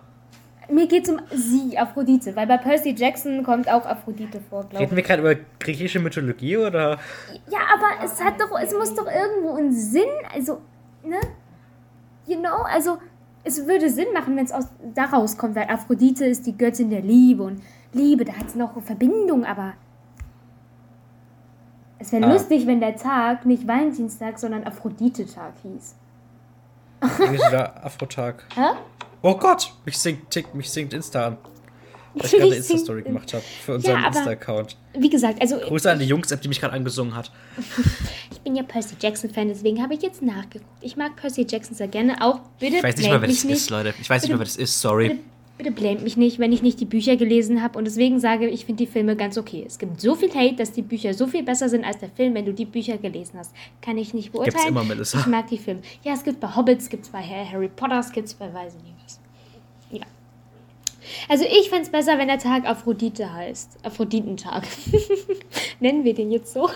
Mir 0.72 0.88
geht's 0.88 1.10
um 1.10 1.20
sie, 1.32 1.78
Aphrodite, 1.80 2.36
weil 2.36 2.46
bei 2.46 2.58
Percy 2.58 2.94
Jackson 2.96 3.42
kommt 3.44 3.68
auch 3.68 3.86
Aphrodite 3.88 4.40
vor, 4.52 4.62
glaube 4.66 4.80
Reden 4.84 4.92
ich. 4.92 4.96
wir 4.98 5.04
gerade 5.04 5.22
über 5.22 5.36
griechische 5.60 6.00
Mythologie 6.00 6.58
oder? 6.58 7.00
Ja, 7.50 7.58
aber 7.74 8.06
es 8.06 8.24
hat 8.24 8.40
doch, 8.40 8.56
es 8.62 8.72
muss 8.74 8.94
doch 8.94 9.08
irgendwo 9.08 9.56
einen 9.56 9.72
Sinn, 9.74 10.04
also, 10.32 10.62
ne? 11.04 11.18
You 12.28 12.38
know, 12.40 12.62
also, 12.72 13.00
es 13.44 13.66
würde 13.66 13.90
Sinn 13.90 14.10
machen, 14.14 14.36
wenn 14.36 14.46
es 14.46 14.52
aus 14.52 14.66
daraus 14.94 15.38
kommt, 15.38 15.56
weil 15.56 15.68
Aphrodite 15.70 16.26
ist 16.26 16.46
die 16.46 16.56
Göttin 16.56 16.92
der 16.92 17.02
Liebe 17.02 17.42
und 17.42 17.64
Liebe, 17.94 18.24
da 18.24 18.34
hat 18.34 18.46
es 18.50 18.54
noch 18.54 18.74
eine 18.76 18.84
Verbindung, 18.86 19.46
aber 19.46 19.74
es 21.98 22.12
wäre 22.12 22.26
Ah. 22.26 22.34
lustig, 22.34 22.68
wenn 22.68 22.80
der 22.80 22.96
Tag 22.96 23.46
nicht 23.46 23.68
Valentinstag, 23.68 24.38
sondern 24.38 24.64
Aphrodite-Tag 24.66 25.54
hieß. 25.64 25.96
Wieder 27.02 27.84
Afrotag. 27.84 28.46
Hä? 28.56 28.78
Oh 29.22 29.36
Gott, 29.36 29.74
mich 29.86 29.98
singt, 29.98 30.30
tick, 30.32 30.54
mich 30.54 30.70
singt 30.70 30.94
Insta 30.94 31.28
an. 31.28 31.38
Weil 32.14 32.26
ich 32.26 32.32
gerade 32.38 32.44
eine 32.46 32.56
Insta-Story 32.56 33.04
gemacht 33.04 33.34
habe 33.34 33.44
für 33.66 33.76
unseren 33.76 34.02
Ja, 34.02 34.08
Insta-Account. 34.08 34.78
Wie 34.98 35.10
gesagt, 35.10 35.42
also 35.42 35.58
Grüße 35.58 35.92
an 35.92 36.00
die 36.00 36.06
Jungs-App, 36.06 36.42
die 36.42 36.48
mich 36.48 36.60
gerade 36.60 36.74
angesungen 36.74 37.16
hat. 37.16 37.32
ich 38.32 38.42
bin 38.42 38.56
ja 38.56 38.64
Percy 38.64 38.96
Jackson-Fan, 39.00 39.50
deswegen 39.50 39.82
habe 39.82 39.94
ich 39.94 40.02
jetzt 40.02 40.22
nachgeguckt. 40.22 40.66
Ich 40.82 40.96
mag 40.96 41.16
Percy 41.16 41.46
Jackson 41.48 41.76
sehr 41.76 41.88
gerne, 41.88 42.22
auch 42.22 42.40
bitte 42.60 42.78
Ich 42.78 42.84
weiß 42.84 42.98
nicht 42.98 43.10
mal, 43.10 43.22
wer 43.22 43.28
das 43.28 43.44
ist, 43.44 43.70
Leute. 43.70 43.94
Ich 44.00 44.10
weiß 44.10 44.24
nicht 44.24 44.32
mal, 44.32 44.40
wer 44.40 44.46
das 44.46 44.56
ist, 44.56 44.80
sorry. 44.80 45.10
Bitte, 45.10 45.22
bitte 45.60 45.72
blamet 45.72 46.02
mich 46.02 46.18
nicht, 46.18 46.40
wenn 46.40 46.54
ich 46.54 46.62
nicht 46.64 46.80
die 46.80 46.86
Bücher 46.86 47.18
gelesen 47.18 47.62
habe 47.62 47.78
und 47.78 47.86
deswegen 47.86 48.20
sage 48.20 48.48
ich 48.48 48.66
finde 48.66 48.86
die 48.86 48.92
Filme 48.92 49.16
ganz 49.18 49.38
okay. 49.38 49.64
Es 49.68 49.78
gibt 49.78 50.00
so 50.00 50.16
viel 50.16 50.34
Hate, 50.34 50.56
dass 50.56 50.72
die 50.72 50.82
Bücher 50.82 51.14
so 51.14 51.28
viel 51.28 51.44
besser 51.44 51.68
sind 51.68 51.84
als 51.84 51.98
der 51.98 52.10
Film, 52.10 52.34
wenn 52.34 52.46
du 52.46 52.54
die 52.54 52.66
Bücher 52.66 52.98
gelesen 52.98 53.38
hast. 53.38 53.54
Kann 53.82 53.98
ich 53.98 54.14
nicht 54.14 54.32
beurteilen. 54.32 54.54
Gibt's 54.54 54.70
immer, 54.70 54.84
Melissa. 54.84 55.20
Ich 55.20 55.28
mag 55.28 55.48
die 55.48 55.58
Filme. 55.58 55.82
Ja, 56.04 56.14
es 56.14 56.24
gibt 56.24 56.40
bei 56.40 56.56
Hobbits, 56.56 56.90
gibt 56.90 57.04
es 57.04 57.10
bei 57.10 57.22
Harry 57.22 57.68
Potter, 57.68 58.00
es 58.00 58.12
gibt 58.12 58.28
es 58.28 58.34
bei 58.34 58.52
weiß 58.52 58.76
ich 58.78 58.84
nicht 58.84 58.96
was. 59.04 59.20
Ja. 59.92 60.06
Also 61.28 61.44
ich 61.44 61.70
fände 61.70 61.84
es 61.84 61.90
besser, 61.90 62.18
wenn 62.18 62.30
der 62.30 62.40
Tag 62.40 62.66
Aphrodite 62.66 63.32
heißt. 63.32 63.80
Aphroditentag. 63.84 64.66
Nennen 65.82 66.06
wir 66.06 66.14
den 66.14 66.32
jetzt 66.32 66.54
so. 66.54 66.70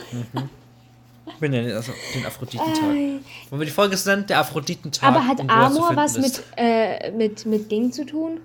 Ich 1.25 1.35
bin 1.35 1.53
ja 1.53 1.61
also 1.73 1.93
den 2.13 2.25
Aphroditentag. 2.25 2.83
Wollen 2.83 3.21
wir 3.49 3.65
die 3.65 3.71
Folge 3.71 3.97
nennen? 4.05 4.27
Der 4.27 4.39
Aphroditentag. 4.39 5.09
Aber 5.09 5.25
hat 5.25 5.39
Amor 5.49 5.95
was 5.95 6.17
ist. 6.17 6.37
mit, 6.37 6.43
äh, 6.57 7.11
mit, 7.11 7.45
mit 7.45 7.71
Ding 7.71 7.93
zu 7.93 8.05
tun? 8.05 8.41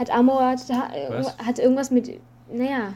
Hat 0.00 0.10
Amor 0.10 0.42
hat, 0.42 0.60
Was? 1.10 1.36
hat 1.36 1.58
irgendwas 1.58 1.90
mit. 1.90 2.18
Naja. 2.50 2.94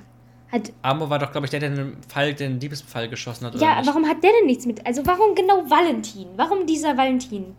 Hat, 0.51 0.73
Amor 0.81 1.11
war 1.11 1.19
doch, 1.19 1.33
glaube 1.33 1.47
ich, 1.47 1.51
der, 1.51 1.61
der 1.61 1.69
den, 1.69 1.99
Fall, 2.09 2.33
den 2.33 2.59
Liebesbefall 2.59 3.11
geschossen 3.11 3.47
hat. 3.47 3.55
Oder 3.55 3.63
ja, 3.63 3.83
warum 3.85 4.09
hat 4.09 4.25
der 4.25 4.31
denn 4.33 4.47
nichts 4.47 4.65
mit. 4.65 4.87
Also 4.87 5.05
warum 5.05 5.35
genau 5.35 5.69
Valentin? 5.69 6.29
Warum 6.37 6.67
dieser 6.67 6.97
Valentin? 6.97 7.55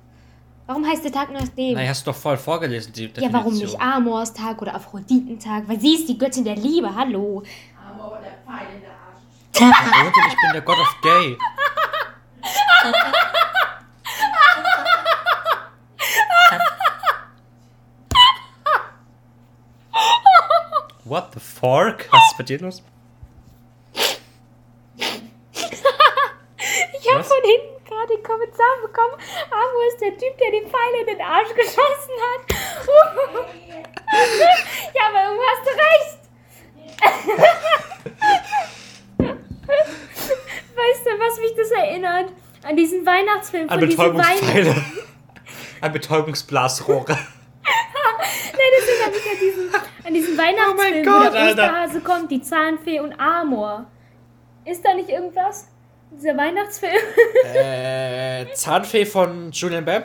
Warum 0.65 0.83
heißt 0.83 1.03
der 1.03 1.11
Tag 1.11 1.31
nach 1.31 1.47
dem? 1.49 1.75
Na, 1.75 1.87
hast 1.87 2.07
du 2.07 2.11
doch 2.11 2.17
voll 2.17 2.37
vorgelesen, 2.37 2.91
die 2.93 3.03
ja, 3.03 3.31
warum 3.31 3.53
nicht 3.53 3.65
Definition. 3.65 3.81
Amors 3.81 4.33
Tag 4.33 4.59
oder 4.63 4.73
Aphroditentag? 4.73 5.65
Weil 5.67 5.79
sie 5.79 5.93
ist 5.93 6.09
die 6.09 6.17
Göttin 6.17 6.43
der 6.43 6.55
Liebe, 6.55 6.95
hallo. 6.95 7.43
Aber 7.87 8.17
der 8.17 8.31
Pfeil 8.43 8.65
in 8.73 8.81
der 8.81 8.89
Arsch. 8.89 10.17
Ich 10.31 10.41
bin 10.41 10.53
der 10.53 10.61
God 10.61 10.79
of 10.79 10.97
Gay. 11.03 11.37
What 21.05 21.33
the 21.35 21.39
fork? 21.39 22.07
Was 22.11 22.31
ist 22.31 22.37
bei 22.37 22.43
dir 22.43 22.59
los? 22.59 22.83
Ich 26.99 27.11
habe 27.13 27.23
von 27.23 27.37
hinten 27.43 27.85
gerade 27.85 28.13
einen 28.15 28.23
Kommentar 28.23 28.81
bekommen. 28.81 29.13
Amor 29.51 29.87
ist 29.87 30.01
der 30.01 30.17
Typ, 30.17 30.35
der 30.39 30.49
den 30.51 30.67
Pfeil 30.67 30.95
in 31.01 31.05
den 31.05 31.21
Arsch 31.21 31.53
geschossen 31.53 32.17
hat. 32.19 32.41
ja, 34.95 35.01
aber 35.09 35.23
irgendwo 35.25 35.43
hast 35.45 35.65
du 35.65 35.71
recht. 35.85 36.19
weißt 40.75 41.05
du, 41.05 41.09
was 41.19 41.39
mich 41.39 41.53
das 41.55 41.69
erinnert? 41.71 42.31
An 42.63 42.75
diesen 42.75 43.05
Weihnachtsfilm 43.05 43.69
An 43.69 43.79
von 43.79 44.17
Weihnachten. 44.17 44.39
Betäubungspfeile. 44.47 44.75
An 45.81 45.91
Betäubungsblasrohre. 45.93 47.17
Erinnert 49.05 49.13
mich 49.13 49.31
an 49.31 49.37
diesen, 49.41 49.75
an 50.07 50.13
diesen 50.13 50.37
Weihnachtsfilm, 50.37 51.07
Oh 51.07 51.11
Gott, 51.11 51.27
wo 51.27 51.31
der 51.33 51.41
Alter. 51.41 51.63
Osterhase 51.63 51.99
kommt, 52.01 52.31
die 52.31 52.41
Zahnfee 52.41 52.99
und 52.99 53.13
Amor. 53.19 53.85
Ist 54.65 54.83
da 54.83 54.93
nicht 54.93 55.09
irgendwas? 55.09 55.67
Dieser 56.11 56.37
Weihnachtsfilm? 56.37 56.93
äh, 57.53 58.45
Zahnfee 58.53 59.05
von 59.05 59.51
Julian 59.51 59.83
Bam. 59.85 60.03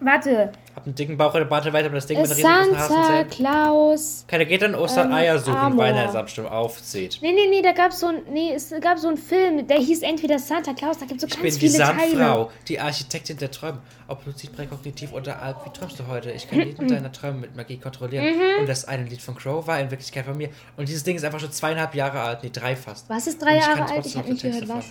Warte. 0.00 0.52
Einen 0.86 0.94
dicken 0.94 1.16
Bauch 1.16 1.34
in 1.34 1.40
der 1.40 1.46
Barte 1.46 1.72
weiter, 1.72 1.86
aber 1.86 1.96
das 1.96 2.06
Ding 2.06 2.20
mit 2.22 2.30
riesengroßen 2.30 2.76
Santa. 2.78 3.24
Claus. 3.24 4.24
Keiner 4.28 4.44
geht 4.44 4.62
an 4.62 4.76
Ostern 4.76 5.08
Ähm, 5.08 5.14
Eier 5.14 5.38
suchen, 5.40 5.76
weil 5.76 5.92
er 5.96 6.12
Samstag 6.12 6.48
aufzieht. 6.48 7.18
Nee, 7.20 7.32
nee, 7.32 7.48
nee, 7.50 7.60
da 7.60 7.72
gab 7.72 7.92
so 7.92 8.06
ein, 8.06 8.22
nee, 8.32 8.52
es 8.54 8.72
gab 8.80 8.96
so 8.96 9.08
einen 9.08 9.16
Film, 9.16 9.66
der 9.66 9.78
hieß 9.78 10.02
entweder 10.02 10.38
Santa 10.38 10.74
Claus, 10.74 10.98
da 10.98 11.06
gibt 11.06 11.20
es 11.20 11.22
so 11.22 11.26
Ich 11.26 11.42
ganz 11.42 11.58
bin 11.58 11.68
die 11.68 11.74
viele 11.74 11.84
Teile. 11.84 12.16
Sandfrau, 12.16 12.50
die 12.68 12.78
Architektin 12.78 13.36
der 13.36 13.50
Träume. 13.50 13.78
Ob 14.06 14.24
luzid, 14.24 14.54
präkognitiv 14.54 15.12
oder 15.12 15.42
alp, 15.42 15.56
wie 15.66 15.70
träumst 15.76 15.98
du 15.98 16.06
heute? 16.06 16.30
Ich 16.30 16.48
kann 16.48 16.60
jeden 16.60 16.86
deiner 16.88 17.10
Träume 17.10 17.38
mit 17.40 17.56
Magie 17.56 17.78
kontrollieren. 17.78 18.24
Mhm. 18.24 18.60
Und 18.60 18.68
das 18.68 18.84
eine 18.84 19.02
Lied 19.02 19.20
von 19.20 19.34
Crow 19.34 19.66
war 19.66 19.80
in 19.80 19.90
Wirklichkeit 19.90 20.24
von 20.24 20.36
mir. 20.36 20.50
Und 20.76 20.88
dieses 20.88 21.02
Ding 21.02 21.16
ist 21.16 21.24
einfach 21.24 21.40
schon 21.40 21.50
zweieinhalb 21.50 21.96
Jahre 21.96 22.20
alt, 22.20 22.44
nee, 22.44 22.50
drei 22.52 22.76
fast. 22.76 23.10
Was 23.10 23.26
ist 23.26 23.42
drei 23.42 23.56
ich 23.56 23.66
Jahre 23.66 23.90
alt? 23.90 24.06
Ich 24.06 24.16
habe 24.16 24.28
noch 24.28 24.32
nicht 24.34 24.44
die 24.44 24.50
gehört, 24.50 24.68
was. 24.68 24.84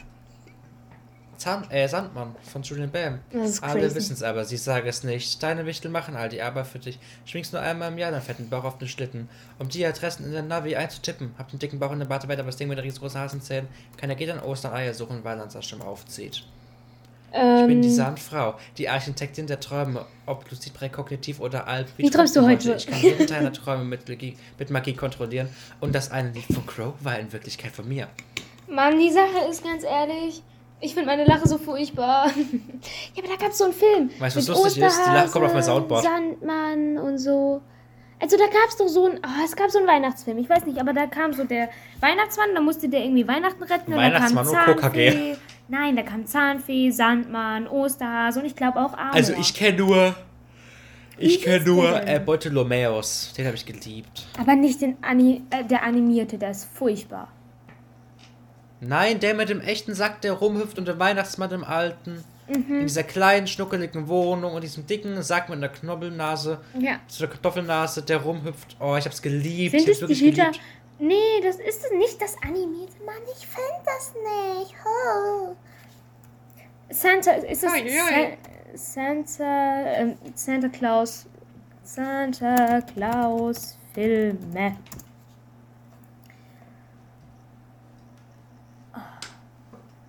Zahn, 1.37 1.69
äh, 1.71 1.87
Sandmann 1.87 2.35
von 2.51 2.61
Julian 2.63 2.91
Bam. 2.91 3.19
Das 3.31 3.49
ist 3.51 3.63
Alle 3.63 3.93
wissen 3.93 4.13
es 4.13 4.23
aber, 4.23 4.45
sie 4.45 4.57
sagen 4.57 4.87
es 4.87 5.03
nicht. 5.03 5.41
Deine 5.41 5.65
Wichtel 5.65 5.89
machen 5.91 6.15
all 6.15 6.29
die 6.29 6.41
Arbeit 6.41 6.67
für 6.67 6.79
dich. 6.79 6.99
Schwingst 7.25 7.53
nur 7.53 7.61
einmal 7.61 7.91
im 7.91 7.97
Jahr 7.97 8.11
deinen 8.11 8.21
fetten 8.21 8.49
Bauch 8.49 8.63
auf 8.63 8.77
den 8.77 8.87
Schlitten. 8.87 9.29
Um 9.59 9.69
die 9.69 9.85
Adressen 9.85 10.25
in 10.25 10.31
der 10.31 10.43
Navi 10.43 10.75
einzutippen. 10.75 11.33
Habt 11.37 11.51
einen 11.51 11.59
dicken 11.59 11.79
Bauch 11.79 11.91
in 11.91 11.99
der 11.99 12.05
Barte 12.05 12.27
weiter, 12.27 12.41
aber 12.41 12.49
das 12.49 12.57
Ding 12.57 12.67
mit 12.67 12.77
der 12.77 12.85
riesengroßen 12.85 13.19
Hasenzähnen. 13.19 13.67
Keiner 13.97 14.15
geht 14.15 14.29
an 14.29 14.39
Ostern 14.39 14.73
Eier 14.73 14.93
suchen, 14.93 15.23
weil 15.23 15.39
er 15.39 15.61
Stimme 15.61 15.85
aufzieht. 15.85 16.43
Ich 17.35 17.67
bin 17.67 17.81
die 17.81 17.89
Ähm, 17.89 17.93
Sandfrau, 17.93 18.55
die 18.77 18.87
Architektin 18.87 19.45
der 19.45 19.59
Träume, 19.59 20.05
ob 20.25 20.49
lucid, 20.49 20.73
präkognitiv 20.73 21.41
oder 21.41 21.67
alp. 21.67 21.89
Wie 21.97 22.09
träumst 22.09 22.33
du 22.37 22.45
heute? 22.45 22.75
Ich 22.75 22.87
kann 22.87 22.99
jeden 23.01 23.27
Teil 23.27 23.41
der 23.41 23.51
Träume 23.51 23.83
mit 23.83 24.07
Magie, 24.07 24.37
mit 24.57 24.69
Magie 24.69 24.93
kontrollieren. 24.93 25.49
Und 25.81 25.93
das 25.93 26.11
eine 26.11 26.31
Lied 26.31 26.45
von 26.45 26.65
Crow 26.65 26.93
war 27.01 27.19
in 27.19 27.33
Wirklichkeit 27.33 27.73
von 27.73 27.89
mir. 27.89 28.07
Mann, 28.67 28.97
die 28.97 29.11
Sache 29.11 29.49
ist 29.49 29.63
ganz 29.63 29.83
ehrlich. 29.83 30.41
Ich 30.81 30.93
finde 30.93 31.07
meine 31.07 31.25
Lache 31.25 31.47
so 31.47 31.57
furchtbar. 31.57 32.27
ja, 33.15 33.23
aber 33.23 33.27
da 33.27 33.35
gab 33.35 33.51
es 33.51 33.57
so 33.57 33.65
einen 33.65 33.73
Film. 33.73 34.09
Weißt 34.19 34.35
du, 34.35 34.39
was 34.39 34.47
mit 34.47 34.57
lustig 34.57 34.83
ist? 34.83 35.01
Die 35.05 35.11
Lache 35.11 35.29
kommt 35.29 35.45
auf 35.45 35.53
mein 35.53 35.61
Osterhase, 35.61 35.71
Soundboard. 35.71 36.03
Sandmann 36.03 36.97
und 36.97 37.17
so. 37.17 37.61
Also 38.19 38.37
da 38.37 38.45
gab 38.45 38.69
es 38.69 38.77
doch 38.77 38.87
so 38.87 39.05
ein, 39.05 39.19
oh, 39.23 39.43
es 39.43 39.55
gab 39.55 39.69
so 39.69 39.77
einen 39.77 39.87
Weihnachtsfilm, 39.87 40.37
ich 40.37 40.49
weiß 40.49 40.65
nicht, 40.65 40.79
aber 40.79 40.93
da 40.93 41.05
kam 41.05 41.33
so 41.33 41.43
der 41.43 41.69
Weihnachtsmann, 41.99 42.55
da 42.55 42.61
musste 42.61 42.87
der 42.87 43.03
irgendwie 43.03 43.27
Weihnachten 43.27 43.61
retten 43.63 43.93
und 43.93 43.99
da 43.99 44.09
kam 44.09 44.35
Weihnachtsmann 44.35 44.47
oder 44.47 44.77
Zahnfee. 44.77 45.35
Nein, 45.67 45.95
da 45.95 46.03
kam 46.03 46.25
Zahnfee, 46.25 46.91
Sandmann, 46.91 47.67
Osterhase 47.67 48.39
und 48.39 48.45
ich 48.45 48.55
glaube 48.55 48.79
auch 48.79 48.93
Amor. 48.93 49.13
Also 49.13 49.33
ich 49.33 49.53
kenne 49.53 49.77
nur. 49.77 50.15
Ich 51.17 51.41
kenne 51.41 51.63
nur 51.65 52.05
äh, 52.05 52.19
Bartholomäus. 52.19 53.33
Den 53.37 53.45
habe 53.45 53.55
ich 53.55 53.65
geliebt. 53.65 54.27
Aber 54.37 54.55
nicht 54.55 54.81
den 54.81 54.97
Ani 55.01 55.43
äh, 55.49 55.63
der 55.63 55.83
animierte, 55.83 56.37
der 56.37 56.51
ist 56.51 56.65
furchtbar. 56.65 57.29
Nein, 58.81 59.19
der 59.19 59.33
mit 59.33 59.49
dem 59.49 59.61
echten 59.61 59.93
Sack, 59.93 60.21
der 60.21 60.33
rumhüpft 60.33 60.77
und 60.77 60.87
der 60.87 60.99
Weihnachtsmann 60.99 61.51
im 61.51 61.63
alten. 61.63 62.23
Mhm. 62.47 62.81
In 62.81 62.87
dieser 62.87 63.03
kleinen, 63.03 63.47
schnuckeligen 63.47 64.07
Wohnung 64.07 64.53
und 64.53 64.63
diesem 64.63 64.85
dicken 64.85 65.21
Sack 65.23 65.49
mit 65.49 65.57
einer 65.57 65.69
Knobbelnase. 65.69 66.59
Ja. 66.79 66.99
So 67.07 67.23
einer 67.23 67.33
Kartoffelnase, 67.33 68.03
der 68.03 68.17
rumhüpft. 68.17 68.77
Oh, 68.79 68.95
ich 68.95 69.05
hab's 69.05 69.21
geliebt. 69.21 69.71
Sind 69.71 69.81
ich 69.81 69.87
hab's 69.87 69.89
es 69.89 69.97
die 69.97 70.01
wirklich 70.01 70.21
Hüter? 70.21 70.45
geliebt. 70.51 70.61
Nee, 70.99 71.41
das 71.43 71.55
ist 71.57 71.83
es 71.83 71.91
nicht 71.91 72.21
das 72.21 72.35
animierte. 72.41 72.93
Mann, 73.05 73.15
ich 73.37 73.47
finde 73.47 73.81
das 73.85 74.13
nicht. 74.13 74.75
Oh. 74.85 75.55
Santa, 76.89 77.31
ist 77.31 77.63
es. 77.63 77.71
Sa 77.71 77.79
Santa, 78.75 79.83
ähm, 79.93 80.15
Santa 80.35 80.67
Claus, 80.67 81.25
Santa 81.83 82.81
Claus 82.81 83.77
Filme. 83.93 84.77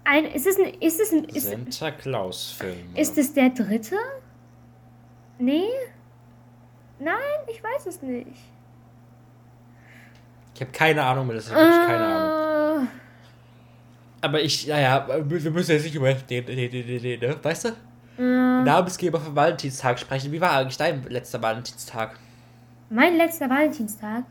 Ein, 0.08 0.24
ist 0.26 0.46
es 0.46 0.56
ein, 0.58 0.74
ist 0.80 1.00
es 1.00 1.12
ein, 1.12 1.24
ist, 1.24 1.50
Santa 1.50 1.90
Claus-Film. 1.90 2.94
ist 2.94 3.18
es 3.18 3.32
der 3.34 3.50
dritte? 3.50 3.96
Nee? 5.38 5.64
Nein, 6.98 7.16
ich 7.50 7.62
weiß 7.62 7.86
es 7.86 8.00
nicht. 8.02 8.26
Ich 10.54 10.60
habe 10.60 10.70
keine 10.70 11.02
Ahnung 11.02 11.26
mehr, 11.26 11.36
das 11.36 11.46
ist 11.46 11.52
wirklich 11.52 11.86
keine 11.86 12.04
Ahnung. 12.04 12.86
Äh, 12.86 12.88
Aber 14.22 14.40
ich, 14.40 14.66
naja, 14.66 15.06
wir 15.08 15.50
müssen 15.50 15.72
jetzt 15.72 15.84
nicht 15.84 15.94
über 15.94 16.14
den, 16.14 16.46
den, 16.46 16.56
den, 16.56 16.70
den, 16.70 17.02
den 17.02 17.20
ne? 17.20 17.36
weißt 17.42 17.64
du? 17.66 17.68
äh, 18.18 18.62
Namensgeber 18.62 19.20
vom 19.20 19.34
Valentinstag 19.36 19.98
sprechen. 19.98 20.32
Wie 20.32 20.40
war 20.40 20.52
eigentlich 20.52 20.76
dein 20.78 21.02
letzter 21.04 21.42
Valentinstag? 21.42 22.18
Mein 22.88 23.16
letzter 23.16 23.50
Valentinstag? 23.50 24.24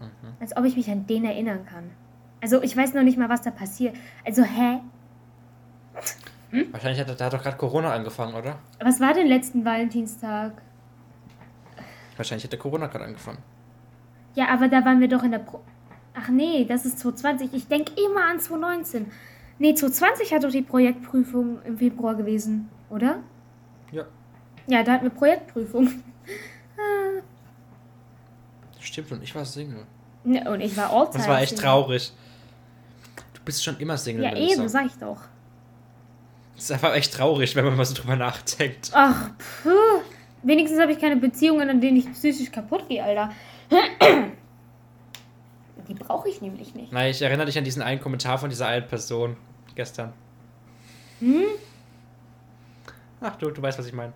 Mhm. 0.00 0.32
Als 0.40 0.56
ob 0.56 0.64
ich 0.64 0.76
mich 0.76 0.90
an 0.90 1.06
den 1.06 1.24
erinnern 1.24 1.64
kann. 1.66 1.90
Also 2.40 2.62
ich 2.62 2.76
weiß 2.76 2.94
noch 2.94 3.02
nicht 3.02 3.18
mal, 3.18 3.28
was 3.28 3.42
da 3.42 3.50
passiert. 3.50 3.96
Also, 4.24 4.42
hä? 4.42 4.80
Wahrscheinlich 6.72 7.00
hat, 7.00 7.20
da 7.20 7.24
hat 7.24 7.32
doch 7.32 7.42
gerade 7.42 7.56
Corona 7.56 7.92
angefangen, 7.92 8.34
oder? 8.34 8.58
Was 8.80 9.00
war 9.00 9.12
denn 9.12 9.26
letzten 9.26 9.64
Valentinstag? 9.64 10.52
Wahrscheinlich 12.16 12.44
hat 12.44 12.52
der 12.52 12.58
Corona 12.58 12.86
gerade 12.86 13.04
angefangen. 13.04 13.38
Ja, 14.34 14.48
aber 14.48 14.68
da 14.68 14.84
waren 14.84 15.00
wir 15.00 15.08
doch 15.08 15.22
in 15.24 15.32
der 15.32 15.40
Pro... 15.40 15.60
Ach 16.14 16.28
nee, 16.28 16.64
das 16.64 16.84
ist 16.86 16.98
2020. 17.00 17.54
Ich 17.54 17.68
denke 17.68 17.92
immer 18.00 18.24
an 18.24 18.40
2019. 18.40 19.10
Nee, 19.58 19.74
2020 19.74 20.32
hat 20.32 20.44
doch 20.44 20.50
die 20.50 20.62
Projektprüfung 20.62 21.60
im 21.64 21.78
Februar 21.78 22.14
gewesen, 22.14 22.68
oder? 22.90 23.18
Ja, 24.70 24.82
da 24.82 24.92
hatten 24.92 25.04
wir 25.04 25.10
Projektprüfung. 25.10 25.88
Stimmt, 28.80 29.12
und 29.12 29.22
ich 29.22 29.34
war 29.34 29.44
Single. 29.44 29.86
Ja, 30.24 30.50
Und 30.50 30.60
ich 30.60 30.76
war 30.76 30.90
Alltime. 30.92 31.18
Das 31.18 31.28
war 31.28 31.40
echt 31.40 31.56
Single. 31.56 31.64
traurig. 31.64 32.12
Du 33.48 33.50
bist 33.50 33.64
schon 33.64 33.78
immer 33.78 33.96
Single. 33.96 34.24
Ja, 34.24 34.36
eben, 34.36 34.68
sag 34.68 34.84
ich 34.84 34.98
doch. 34.98 35.22
Das 36.54 36.64
ist 36.64 36.70
einfach 36.70 36.94
echt 36.94 37.14
traurig, 37.14 37.56
wenn 37.56 37.64
man 37.64 37.78
mal 37.78 37.86
so 37.86 37.94
drüber 37.94 38.14
nachdenkt. 38.14 38.90
Ach, 38.92 39.30
puh. 39.62 40.02
Wenigstens 40.42 40.78
habe 40.78 40.92
ich 40.92 40.98
keine 40.98 41.16
Beziehungen, 41.16 41.70
an 41.70 41.80
denen 41.80 41.96
ich 41.96 42.12
psychisch 42.12 42.52
kaputt 42.52 42.86
gehe, 42.90 43.02
Alter. 43.02 43.32
Die 45.88 45.94
brauche 45.94 46.28
ich 46.28 46.42
nämlich 46.42 46.74
nicht. 46.74 46.92
Nein, 46.92 47.10
ich 47.10 47.22
erinnere 47.22 47.46
dich 47.46 47.56
an 47.56 47.64
diesen 47.64 47.80
einen 47.80 48.02
Kommentar 48.02 48.36
von 48.36 48.50
dieser 48.50 48.66
einen 48.66 48.86
Person 48.86 49.38
gestern. 49.74 50.12
Hm? 51.20 51.44
Ach 53.22 53.36
du, 53.36 53.50
du 53.50 53.62
weißt, 53.62 53.78
was 53.78 53.86
ich 53.86 53.94
meine. 53.94 54.12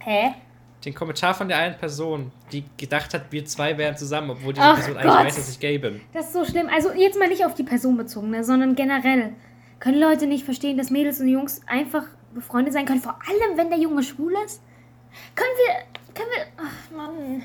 Hä? 0.00 0.34
Den 0.84 0.94
Kommentar 0.94 1.34
von 1.34 1.48
der 1.48 1.58
einen 1.58 1.76
Person, 1.76 2.32
die 2.52 2.64
gedacht 2.78 3.12
hat, 3.12 3.30
wir 3.30 3.44
zwei 3.44 3.76
wären 3.76 3.96
zusammen, 3.96 4.30
obwohl 4.30 4.54
diese 4.54 4.64
Ach 4.64 4.74
Person 4.76 4.96
eigentlich 4.96 5.12
Gott. 5.14 5.24
weiß, 5.26 5.36
dass 5.36 5.50
ich 5.50 5.60
gay 5.60 5.76
bin. 5.78 6.00
Das 6.14 6.26
ist 6.26 6.32
so 6.32 6.44
schlimm. 6.44 6.68
Also 6.74 6.90
jetzt 6.92 7.18
mal 7.18 7.28
nicht 7.28 7.44
auf 7.44 7.54
die 7.54 7.64
Person 7.64 7.96
bezogen, 7.98 8.30
ne, 8.30 8.42
sondern 8.44 8.74
generell. 8.74 9.34
Können 9.78 10.00
Leute 10.00 10.26
nicht 10.26 10.44
verstehen, 10.44 10.76
dass 10.78 10.90
Mädels 10.90 11.20
und 11.20 11.28
Jungs 11.28 11.60
einfach 11.66 12.04
befreundet 12.34 12.72
sein 12.72 12.86
können? 12.86 13.00
Vor 13.02 13.18
allem, 13.28 13.56
wenn 13.58 13.68
der 13.68 13.78
Junge 13.78 14.02
schwul 14.02 14.32
ist? 14.44 14.62
Können 15.34 15.50
wir. 15.66 16.14
Können 16.14 16.30
wir. 16.34 16.46
Ach, 16.56 16.96
Mann. 16.96 17.42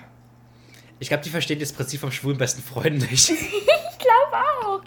Ich 0.99 1.09
glaube, 1.09 1.23
die 1.23 1.29
verstehen 1.29 1.59
das 1.59 1.73
Prinzip 1.73 1.99
vom 1.99 2.11
schwulen 2.11 2.37
besten 2.37 2.61
Freund 2.61 2.99
nicht. 3.11 3.31
Ich 3.97 4.07
glaube 4.07 4.45
auch. 4.63 4.81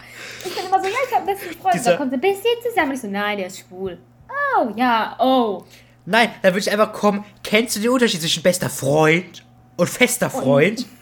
Ich 0.45 0.55
bin 0.55 0.65
immer 0.65 0.79
so, 0.81 0.87
ja, 0.87 0.93
ich 1.09 1.13
habe 1.15 1.25
besten 1.25 1.53
Freund. 1.59 1.73
Dieser- 1.75 1.91
Da 1.91 1.97
kommt 1.97 2.11
so, 2.13 2.17
bist 2.17 2.41
du 2.41 2.47
jetzt 2.47 2.69
zusammen? 2.69 2.93
Ich 2.93 3.01
so, 3.01 3.07
nein, 3.07 3.37
der 3.37 3.47
ist 3.47 3.59
schwul. 3.59 3.97
Oh, 4.57 4.71
ja, 4.77 5.17
oh. 5.19 5.65
Nein, 6.09 6.29
da 6.41 6.49
würde 6.49 6.59
ich 6.59 6.71
einfach 6.71 6.91
kommen. 6.91 7.23
Kennst 7.43 7.75
du 7.75 7.79
den 7.81 7.91
Unterschied 7.91 8.19
zwischen 8.19 8.41
bester 8.41 8.67
Freund 8.69 9.45
und 9.77 9.87
fester 9.87 10.29
Freund? 10.29 10.85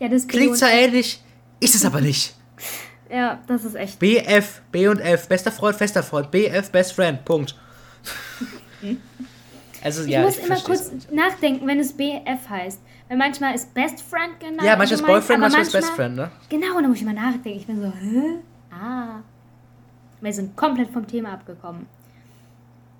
Ja, 0.00 0.08
das 0.08 0.26
Klingt 0.26 0.56
zwar 0.56 0.70
ähnlich, 0.72 1.22
ist 1.60 1.76
es 1.76 1.84
aber 1.84 2.00
nicht. 2.00 2.34
Ja, 3.08 3.40
das 3.46 3.64
ist 3.64 3.76
echt. 3.76 4.00
BF, 4.00 4.62
B 4.72 4.88
und 4.88 4.98
F, 4.98 5.28
bester 5.28 5.52
Freund, 5.52 5.76
fester 5.76 6.02
Freund, 6.02 6.30
BF, 6.32 6.70
best 6.72 6.94
friend, 6.94 7.24
Punkt. 7.24 7.54
Also 9.84 10.04
Ich 10.04 10.10
ja, 10.10 10.22
muss 10.22 10.38
ich 10.38 10.44
immer 10.44 10.60
kurz 10.60 10.90
nicht. 10.92 11.12
nachdenken, 11.12 11.66
wenn 11.66 11.78
es 11.78 11.92
BF 11.92 12.48
heißt. 12.48 12.80
Weil 13.08 13.16
manchmal 13.16 13.54
ist 13.54 13.72
Best 13.74 14.00
Friend 14.02 14.38
genau. 14.40 14.64
Ja, 14.64 14.76
manchmal 14.76 15.00
ist 15.00 15.06
Boyfriend, 15.06 15.30
aber 15.44 15.52
manchmal 15.52 15.62
ist 15.62 15.72
Best 15.72 15.90
Friend, 15.90 16.16
ne? 16.16 16.30
Genau, 16.48 16.76
und 16.76 16.82
dann 16.82 16.90
muss 16.90 16.98
ich 17.00 17.04
mal 17.04 17.12
nachdenken. 17.14 17.58
Ich 17.58 17.66
bin 17.66 17.80
so, 17.80 17.92
hä? 17.92 18.38
Ah. 18.72 19.20
Wir 20.20 20.32
sind 20.32 20.56
komplett 20.56 20.90
vom 20.90 21.06
Thema 21.06 21.32
abgekommen. 21.34 21.86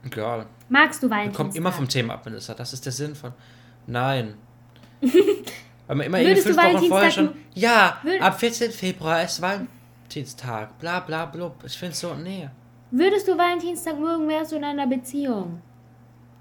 Egal. 0.04 0.46
Magst 0.68 1.02
du 1.02 1.08
Valentinstag? 1.10 1.36
kommen 1.36 1.54
immer 1.56 1.72
vom 1.72 1.88
Thema 1.88 2.14
ab, 2.14 2.24
Melissa. 2.24 2.54
Das 2.54 2.72
ist 2.72 2.84
der 2.84 2.92
Sinn 2.92 3.14
von. 3.14 3.32
Nein. 3.86 4.34
Weil 5.86 5.96
man 5.96 6.06
immer 6.06 6.18
du 6.18 6.36
fünf 6.36 6.56
Wochen 6.56 6.64
vorher 6.64 6.74
Valentinstag 6.74 7.12
schon. 7.12 7.30
Ja, 7.54 8.00
ab 8.20 8.38
14. 8.40 8.70
Februar 8.72 9.22
ist 9.22 9.40
Valentinstag. 9.42 10.78
Bla 10.78 11.00
bla 11.00 11.26
blub. 11.26 11.56
Ich 11.64 11.76
finde 11.76 11.94
so. 11.94 12.14
Nee. 12.14 12.48
Würdest 12.90 13.26
du 13.28 13.36
Valentinstag 13.36 13.98
mögen, 13.98 14.28
wärst 14.28 14.52
du 14.52 14.56
in 14.56 14.64
einer 14.64 14.86
Beziehung? 14.86 15.60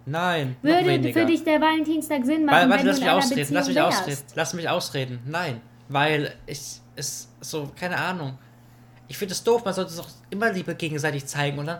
Nein. 0.06 0.56
Würde 0.62 1.14
für 1.14 1.26
dich 1.26 1.44
der 1.44 1.62
Valentinstag 1.62 2.26
Sinn 2.26 2.46
machen, 2.46 2.70
Warte, 2.70 2.70
warte 2.70 2.80
wenn 2.84 2.88
lass 2.88 3.00
du 3.00 3.04
mich 3.04 3.12
ausreden. 3.12 3.36
Beziehung 3.40 3.56
Lass 3.56 3.68
mich 3.68 3.76
wärst? 3.76 4.00
ausreden. 4.02 4.22
Lass 4.36 4.54
mich 4.54 4.70
ausreden. 4.70 5.20
Nein. 5.26 5.62
Weil 5.90 6.34
ich. 6.46 6.82
Es 6.96 7.30
so. 7.40 7.72
Keine 7.80 7.98
Ahnung. 7.98 8.38
Ich 9.08 9.18
finde 9.18 9.34
es 9.34 9.44
doof. 9.44 9.64
Man 9.64 9.74
sollte 9.74 9.92
es 9.92 9.98
doch 9.98 10.10
immer 10.30 10.52
Liebe 10.52 10.76
gegenseitig 10.76 11.26
zeigen. 11.26 11.60
Und 11.60 11.68
dann. 11.68 11.80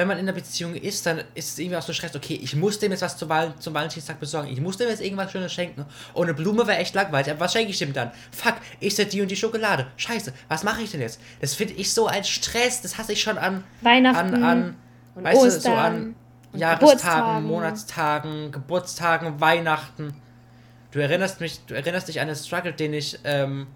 Wenn 0.00 0.08
man 0.08 0.16
in 0.16 0.24
einer 0.24 0.32
Beziehung 0.32 0.74
ist, 0.76 1.04
dann 1.04 1.18
ist 1.34 1.50
es 1.50 1.58
irgendwie 1.58 1.76
auch 1.76 1.82
so 1.82 1.92
Stress, 1.92 2.16
okay, 2.16 2.40
ich 2.42 2.56
muss 2.56 2.78
dem 2.78 2.90
jetzt 2.90 3.02
was 3.02 3.18
zum, 3.18 3.28
Val 3.28 3.52
zum 3.58 3.74
Valentinstag 3.74 4.18
besorgen, 4.18 4.48
ich 4.50 4.58
muss 4.58 4.78
dem 4.78 4.88
jetzt 4.88 5.02
irgendwas 5.02 5.30
Schönes 5.30 5.52
schenken. 5.52 5.84
Eine 6.16 6.32
Blume 6.32 6.66
wäre 6.66 6.78
echt 6.78 6.94
langweilig, 6.94 7.30
aber 7.30 7.40
was 7.40 7.52
schenke 7.52 7.70
ich 7.70 7.78
dem 7.78 7.92
dann? 7.92 8.10
Fuck, 8.32 8.54
ist 8.80 8.96
ja 8.96 9.04
die 9.04 9.20
und 9.20 9.30
die 9.30 9.36
Schokolade. 9.36 9.88
Scheiße, 9.98 10.32
was 10.48 10.64
mache 10.64 10.80
ich 10.80 10.90
denn 10.90 11.02
jetzt? 11.02 11.20
Das 11.42 11.52
finde 11.52 11.74
ich 11.74 11.92
so 11.92 12.06
ein 12.06 12.24
Stress, 12.24 12.80
das 12.80 12.96
hasse 12.96 13.12
ich 13.12 13.20
schon 13.20 13.36
an, 13.36 13.62
Weihnachten 13.82 14.36
an, 14.36 14.42
an 14.42 14.76
und 15.16 15.24
weißt 15.24 15.36
du, 15.36 15.50
so 15.50 15.56
Ostern 15.58 15.76
an 15.76 16.14
Jahrestagen. 16.54 17.44
Monatstagen, 17.44 18.52
Geburtstagen, 18.52 19.38
Weihnachten. 19.38 20.14
Du 20.92 20.98
erinnerst 20.98 21.42
mich, 21.42 21.60
du 21.66 21.74
erinnerst 21.74 22.08
dich 22.08 22.22
an 22.22 22.28
den 22.28 22.36
Struggle, 22.36 22.72
den 22.72 22.94
ich 22.94 23.18
ähm, 23.24 23.66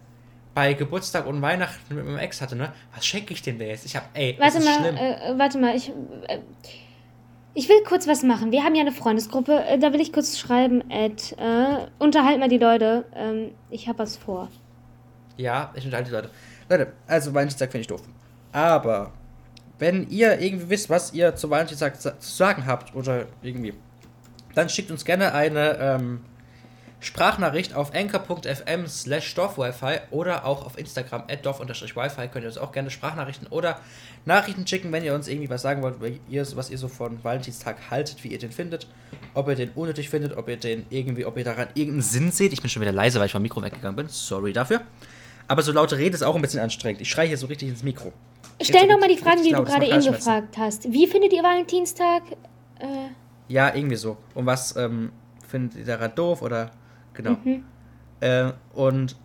bei 0.55 0.75
Geburtstag 0.75 1.27
und 1.27 1.43
Weihnachten 1.43 1.95
mit 1.95 2.05
meinem 2.05 2.19
Ex 2.19 2.41
hatte, 2.41 2.57
ne? 2.57 2.73
Was 2.95 3.05
schenke 3.05 3.33
ich 3.33 3.43
dem 3.43 3.59
denn 3.59 3.69
jetzt? 3.69 3.85
Ich 3.85 3.97
hab, 3.97 4.09
ey, 4.15 4.37
das 4.39 4.55
Warte 4.55 4.59
ist 4.59 4.65
mal, 4.65 4.79
schlimm. 4.81 4.97
äh, 4.97 5.33
äh, 5.33 5.39
warte 5.39 5.59
mal, 5.59 5.77
ich, 5.77 5.91
äh, 6.29 6.39
ich 7.55 7.69
will 7.69 7.83
kurz 7.87 8.07
was 8.07 8.23
machen. 8.23 8.53
Wir 8.53 8.63
haben 8.63 8.75
ja 8.75 8.83
eine 8.83 8.93
Freundesgruppe, 8.93 9.65
äh, 9.65 9.79
da 9.79 9.93
will 9.93 10.01
ich 10.01 10.13
kurz 10.13 10.39
schreiben, 10.39 10.89
Ed, 10.91 11.37
äh, 11.39 11.87
unterhalt 11.99 12.39
mal 12.39 12.49
die 12.49 12.59
Leute, 12.59 13.05
ähm, 13.15 13.51
ich 13.71 13.89
habe 13.89 13.99
was 13.99 14.17
vor. 14.17 14.49
Ja, 15.37 15.73
ich 15.75 15.85
unterhalte 15.85 16.11
die 16.11 16.17
Leute. 16.17 16.31
Leute, 16.69 16.93
also 17.07 17.35
Valentinstag 17.35 17.73
finde 17.73 17.83
ich 17.83 17.87
doof. 17.89 18.03
Aber 18.53 19.13
wenn 19.79 20.09
ihr 20.09 20.41
irgendwie 20.41 20.71
wisst, 20.71 20.89
was 20.89 21.13
ihr 21.13 21.35
zu 21.35 21.51
Valentinstag 21.51 22.01
zu 22.01 22.15
sagen 22.21 22.65
habt 22.67 22.95
oder 22.95 23.27
irgendwie, 23.43 23.75
dann 24.55 24.69
schickt 24.69 24.93
uns 24.93 25.05
gerne 25.05 25.35
eine 25.35 25.77
ähm, 25.81 26.21
Sprachnachricht 27.05 27.75
auf 27.75 27.95
anchor.fm 27.95 28.87
slash 28.87 29.35
dorfwifi 29.35 29.99
oder 30.11 30.47
auch 30.47 30.65
auf 30.65 30.79
Instagram 30.79 31.25
at 31.29 31.45
dorf-wifi 31.45 32.29
könnt 32.29 32.45
ihr 32.45 32.49
uns 32.49 32.59
auch 32.59 32.73
gerne 32.73 32.91
Sprachnachrichten 32.91 33.47
oder 33.49 33.79
Nachrichten 34.25 34.67
schicken, 34.67 34.91
wenn 34.91 35.05
ihr 35.05 35.15
uns 35.15 35.29
irgendwie 35.29 35.51
was 35.51 35.63
sagen 35.63 35.83
wollt, 35.83 35.97
was 36.01 36.71
ihr 36.71 36.79
so 36.79 36.89
von 36.89 37.23
Valentinstag 37.23 37.77
haltet, 37.91 38.25
wie 38.25 38.29
ihr 38.29 38.39
den 38.39 38.53
findet, 38.53 38.87
ob 39.35 39.49
ihr 39.49 39.55
den 39.55 39.71
unnötig 39.75 40.09
findet, 40.09 40.37
ob 40.37 40.49
ihr 40.49 40.57
den 40.57 40.87
irgendwie, 40.89 41.27
ob 41.27 41.37
ihr 41.37 41.45
daran 41.45 41.69
irgendeinen 41.75 42.03
Sinn 42.03 42.31
seht. 42.31 42.53
Ich 42.53 42.61
bin 42.63 42.71
schon 42.71 42.81
wieder 42.83 42.93
leise, 42.93 43.19
weil 43.19 43.27
ich 43.27 43.33
vom 43.33 43.43
Mikro 43.43 43.63
weggegangen 43.63 43.97
bin. 43.97 44.09
Sorry 44.09 44.53
dafür. 44.53 44.81
Aber 45.47 45.61
so 45.61 45.73
laute 45.73 45.99
Rede 45.99 46.15
ist 46.15 46.23
auch 46.23 46.35
ein 46.35 46.41
bisschen 46.43 46.61
anstrengend. 46.61 47.03
Ich 47.03 47.11
schreie 47.11 47.29
hier 47.29 47.37
so 47.37 47.47
richtig 47.47 47.69
ins 47.69 47.83
Mikro. 47.83 48.13
Stell 48.63 48.83
so 48.83 48.89
doch 48.89 48.99
mal 48.99 49.09
die 49.09 49.19
Fragen, 49.19 49.43
die 49.43 49.53
du 49.53 49.63
gerade 49.63 49.87
eben 49.87 50.03
gefragt 50.03 50.57
hast. 50.57 50.91
Wie 50.91 51.07
findet 51.07 51.33
ihr 51.35 51.43
Valentinstag? 51.43 52.23
Äh, 52.79 52.87
Ja, 53.49 53.75
irgendwie 53.75 53.97
so. 53.97 54.17
Und 54.35 54.47
was 54.47 54.75
ähm, 54.77 55.13
findet 55.47 55.79
ihr 55.81 55.85
daran 55.85 56.15
doof 56.15 56.41
oder 56.41 56.71
genau. 57.15 57.37
Mhm. 57.45 57.65
Äh, 58.21 58.53
und 58.73 59.17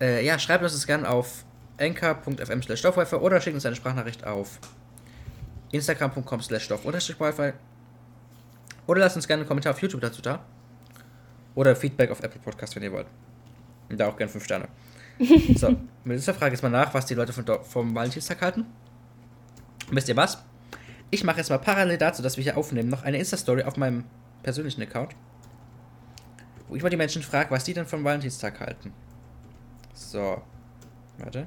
äh, 0.00 0.24
ja, 0.24 0.38
schreibt 0.38 0.62
uns 0.62 0.72
das 0.72 0.86
gerne 0.86 1.08
auf 1.08 1.44
anchor.fm 1.78 2.62
slash 2.62 2.80
Stoffwifi 2.80 3.16
oder 3.16 3.40
schickt 3.40 3.54
uns 3.54 3.66
eine 3.66 3.76
Sprachnachricht 3.76 4.26
auf 4.26 4.58
instagram.com 5.72 6.42
slash 6.42 6.68
oder 8.86 9.00
lasst 9.00 9.16
uns 9.16 9.26
gerne 9.26 9.40
einen 9.42 9.48
Kommentar 9.48 9.72
auf 9.72 9.82
YouTube 9.82 10.00
dazu 10.00 10.22
da. 10.22 10.40
Oder 11.54 11.74
Feedback 11.74 12.10
auf 12.10 12.22
Apple 12.22 12.40
Podcast, 12.40 12.76
wenn 12.76 12.82
ihr 12.82 12.92
wollt. 12.92 13.06
Und 13.88 13.98
da 13.98 14.08
auch 14.08 14.16
gerne 14.16 14.30
5 14.30 14.44
Sterne. 14.44 14.68
So, 15.56 15.74
mit 16.04 16.18
dieser 16.18 16.34
Frage 16.34 16.52
jetzt 16.52 16.62
mal 16.62 16.68
nach, 16.68 16.92
was 16.92 17.06
die 17.06 17.14
Leute 17.14 17.32
von, 17.32 17.44
vom 17.62 17.94
Valentinstag 17.94 18.42
halten. 18.42 18.66
Und 19.88 19.96
wisst 19.96 20.08
ihr 20.08 20.16
was? 20.16 20.44
Ich 21.10 21.24
mache 21.24 21.38
jetzt 21.38 21.48
mal 21.48 21.58
parallel 21.58 21.96
dazu, 21.96 22.22
dass 22.22 22.36
wir 22.36 22.44
hier 22.44 22.56
aufnehmen, 22.58 22.90
noch 22.90 23.02
eine 23.02 23.16
Insta-Story 23.18 23.62
auf 23.62 23.78
meinem 23.78 24.04
persönlichen 24.42 24.82
Account, 24.82 25.14
wo 26.68 26.76
ich 26.76 26.82
mal 26.82 26.90
die 26.90 26.96
Menschen 26.96 27.22
frage, 27.22 27.50
was 27.50 27.64
die 27.64 27.74
denn 27.74 27.86
vom 27.86 28.04
Valentinstag 28.04 28.60
halten. 28.60 28.92
So. 29.94 30.42
Warte. 31.18 31.46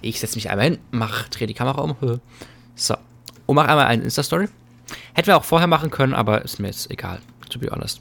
Ich 0.00 0.20
setze 0.20 0.36
mich 0.36 0.50
einmal 0.50 0.66
hin, 0.66 0.78
mach, 0.90 1.28
drehe 1.28 1.46
die 1.46 1.54
Kamera 1.54 1.80
um. 1.80 2.20
So. 2.74 2.96
Und 3.46 3.54
mach 3.54 3.68
einmal 3.68 3.86
eine 3.86 4.02
Insta-Story. 4.02 4.48
Hätten 5.14 5.26
wir 5.28 5.36
auch 5.36 5.44
vorher 5.44 5.68
machen 5.68 5.90
können, 5.90 6.14
aber 6.14 6.42
ist 6.42 6.58
mir 6.58 6.68
jetzt 6.68 6.90
egal, 6.90 7.20
to 7.48 7.58
be 7.58 7.70
honest. 7.70 8.00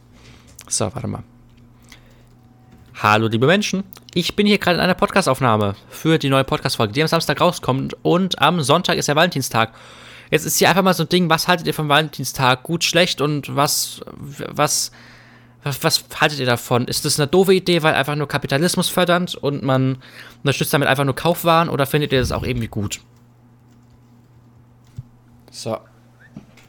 So, 0.68 0.94
warte 0.94 1.08
mal. 1.08 1.24
Hallo, 3.02 3.28
liebe 3.28 3.46
Menschen. 3.46 3.84
Ich 4.14 4.36
bin 4.36 4.48
hier 4.48 4.58
gerade 4.58 4.78
in 4.78 4.82
einer 4.82 4.94
Podcastaufnahme 4.94 5.76
für 5.90 6.18
die 6.18 6.30
neue 6.30 6.44
Podcast-Folge, 6.44 6.94
die 6.94 7.02
am 7.02 7.08
Samstag 7.08 7.42
rauskommt. 7.42 7.96
Und 8.04 8.42
am 8.42 8.62
Sonntag 8.62 8.98
ist 8.98 9.08
der 9.08 9.16
Valentinstag. 9.16 9.74
Jetzt 10.32 10.46
ist 10.46 10.58
hier 10.58 10.70
einfach 10.70 10.82
mal 10.82 10.94
so 10.94 11.04
ein 11.04 11.10
Ding, 11.10 11.30
was 11.30 11.48
haltet 11.48 11.68
ihr 11.68 11.74
vom 11.74 11.90
Valentinstag? 11.90 12.64
Gut, 12.64 12.84
schlecht 12.84 13.22
und 13.22 13.56
was, 13.56 14.02
was, 14.16 14.92
was, 15.66 15.84
was 15.84 16.06
haltet 16.22 16.40
ihr 16.40 16.46
davon? 16.46 16.88
Ist 16.88 17.06
das 17.06 17.20
eine 17.20 17.28
doofe 17.28 17.54
Idee, 17.54 17.82
weil 17.82 17.96
einfach 17.96 18.16
nur 18.16 18.28
Kapitalismus 18.28 18.88
fördernd 18.88 19.36
und 19.36 19.64
man 19.64 19.98
unterstützt 20.44 20.74
damit 20.74 20.88
einfach 20.88 21.06
nur 21.06 21.16
Kaufwaren 21.16 21.70
oder 21.70 21.88
findet 21.88 22.14
ihr 22.14 22.20
das 22.20 22.32
auch 22.32 22.44
irgendwie 22.44 22.68
gut? 22.68 23.02
So. 25.50 25.80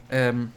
Ähm. 0.09 0.51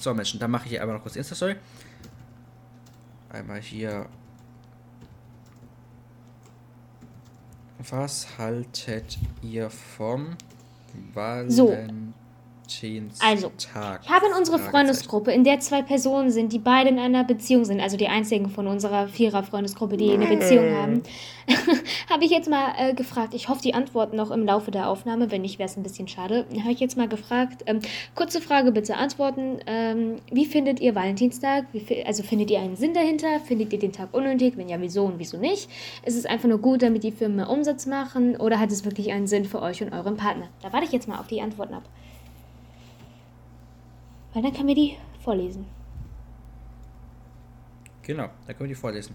So, 0.00 0.14
Menschen, 0.14 0.40
dann 0.40 0.50
mache 0.50 0.64
ich 0.64 0.70
hier 0.70 0.80
einmal 0.80 0.96
noch 0.96 1.02
kurz 1.02 1.14
Insta-Story. 1.14 1.56
Einmal 3.28 3.60
hier. 3.60 4.06
Was 7.90 8.38
haltet 8.38 9.18
ihr 9.42 9.68
vom 9.70 10.36
So. 11.48 11.76
Also, 13.20 13.50
Tag. 13.58 14.00
Ich 14.04 14.10
habe 14.10 14.26
in 14.26 14.32
unserer 14.32 14.58
Fragezeichen. 14.58 14.72
Freundesgruppe, 14.72 15.32
in 15.32 15.44
der 15.44 15.60
zwei 15.60 15.82
Personen 15.82 16.30
sind, 16.30 16.52
die 16.52 16.58
beide 16.58 16.90
in 16.90 16.98
einer 16.98 17.24
Beziehung 17.24 17.64
sind, 17.64 17.80
also 17.80 17.96
die 17.96 18.08
einzigen 18.08 18.50
von 18.50 18.66
unserer 18.66 19.08
Vierer-Freundesgruppe, 19.08 19.96
die 19.96 20.12
eine 20.12 20.26
Beziehung 20.26 20.74
haben, 20.74 21.02
habe 22.10 22.24
ich 22.24 22.30
jetzt 22.30 22.48
mal 22.48 22.72
äh, 22.78 22.94
gefragt. 22.94 23.34
Ich 23.34 23.48
hoffe, 23.48 23.62
die 23.62 23.74
antworten 23.74 24.16
noch 24.16 24.30
im 24.30 24.44
Laufe 24.44 24.70
der 24.70 24.88
Aufnahme. 24.88 25.30
Wenn 25.30 25.42
nicht, 25.42 25.58
wäre 25.58 25.68
es 25.68 25.76
ein 25.76 25.82
bisschen 25.82 26.08
schade. 26.08 26.46
Habe 26.60 26.72
ich 26.72 26.80
jetzt 26.80 26.96
mal 26.96 27.08
gefragt. 27.08 27.62
Ähm, 27.66 27.80
kurze 28.14 28.40
Frage, 28.40 28.72
bitte 28.72 28.96
antworten. 28.96 29.58
Ähm, 29.66 30.16
wie 30.30 30.46
findet 30.46 30.80
ihr 30.80 30.94
Valentinstag? 30.94 31.66
Wie, 31.72 32.04
also 32.04 32.22
findet 32.22 32.50
ihr 32.50 32.60
einen 32.60 32.76
Sinn 32.76 32.94
dahinter? 32.94 33.40
Findet 33.40 33.72
ihr 33.72 33.78
den 33.78 33.92
Tag 33.92 34.08
unnötig? 34.12 34.56
Wenn 34.56 34.68
ja, 34.68 34.80
wieso 34.80 35.04
und 35.04 35.18
wieso 35.18 35.36
nicht? 35.36 35.68
Ist 36.04 36.16
es 36.16 36.26
einfach 36.26 36.48
nur 36.48 36.58
gut, 36.58 36.82
damit 36.82 37.04
die 37.04 37.12
Firmen 37.12 37.36
mehr 37.36 37.50
Umsatz 37.50 37.86
machen? 37.86 38.36
Oder 38.36 38.58
hat 38.58 38.70
es 38.70 38.84
wirklich 38.84 39.12
einen 39.12 39.26
Sinn 39.26 39.44
für 39.44 39.62
euch 39.62 39.82
und 39.82 39.92
euren 39.92 40.16
Partner? 40.16 40.48
Da 40.62 40.72
warte 40.72 40.86
ich 40.86 40.92
jetzt 40.92 41.08
mal 41.08 41.18
auf 41.18 41.28
die 41.28 41.40
Antworten 41.40 41.74
ab. 41.74 41.84
Weil 44.32 44.42
dann 44.42 44.52
können 44.52 44.68
wir 44.68 44.74
die 44.74 44.96
vorlesen. 45.20 45.66
Genau, 48.02 48.28
da 48.46 48.52
können 48.52 48.68
wir 48.68 48.74
die 48.74 48.80
vorlesen. 48.80 49.14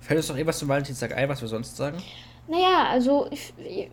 Fällt 0.00 0.18
uns 0.18 0.28
noch 0.28 0.36
irgendwas 0.36 0.58
zum 0.58 0.68
Valentinstag 0.68 1.16
ein, 1.16 1.28
was 1.28 1.40
wir 1.40 1.48
sonst 1.48 1.76
sagen? 1.76 1.98
Naja, 2.48 2.86
also. 2.88 3.26
Ich, 3.30 3.52
ich, 3.58 3.90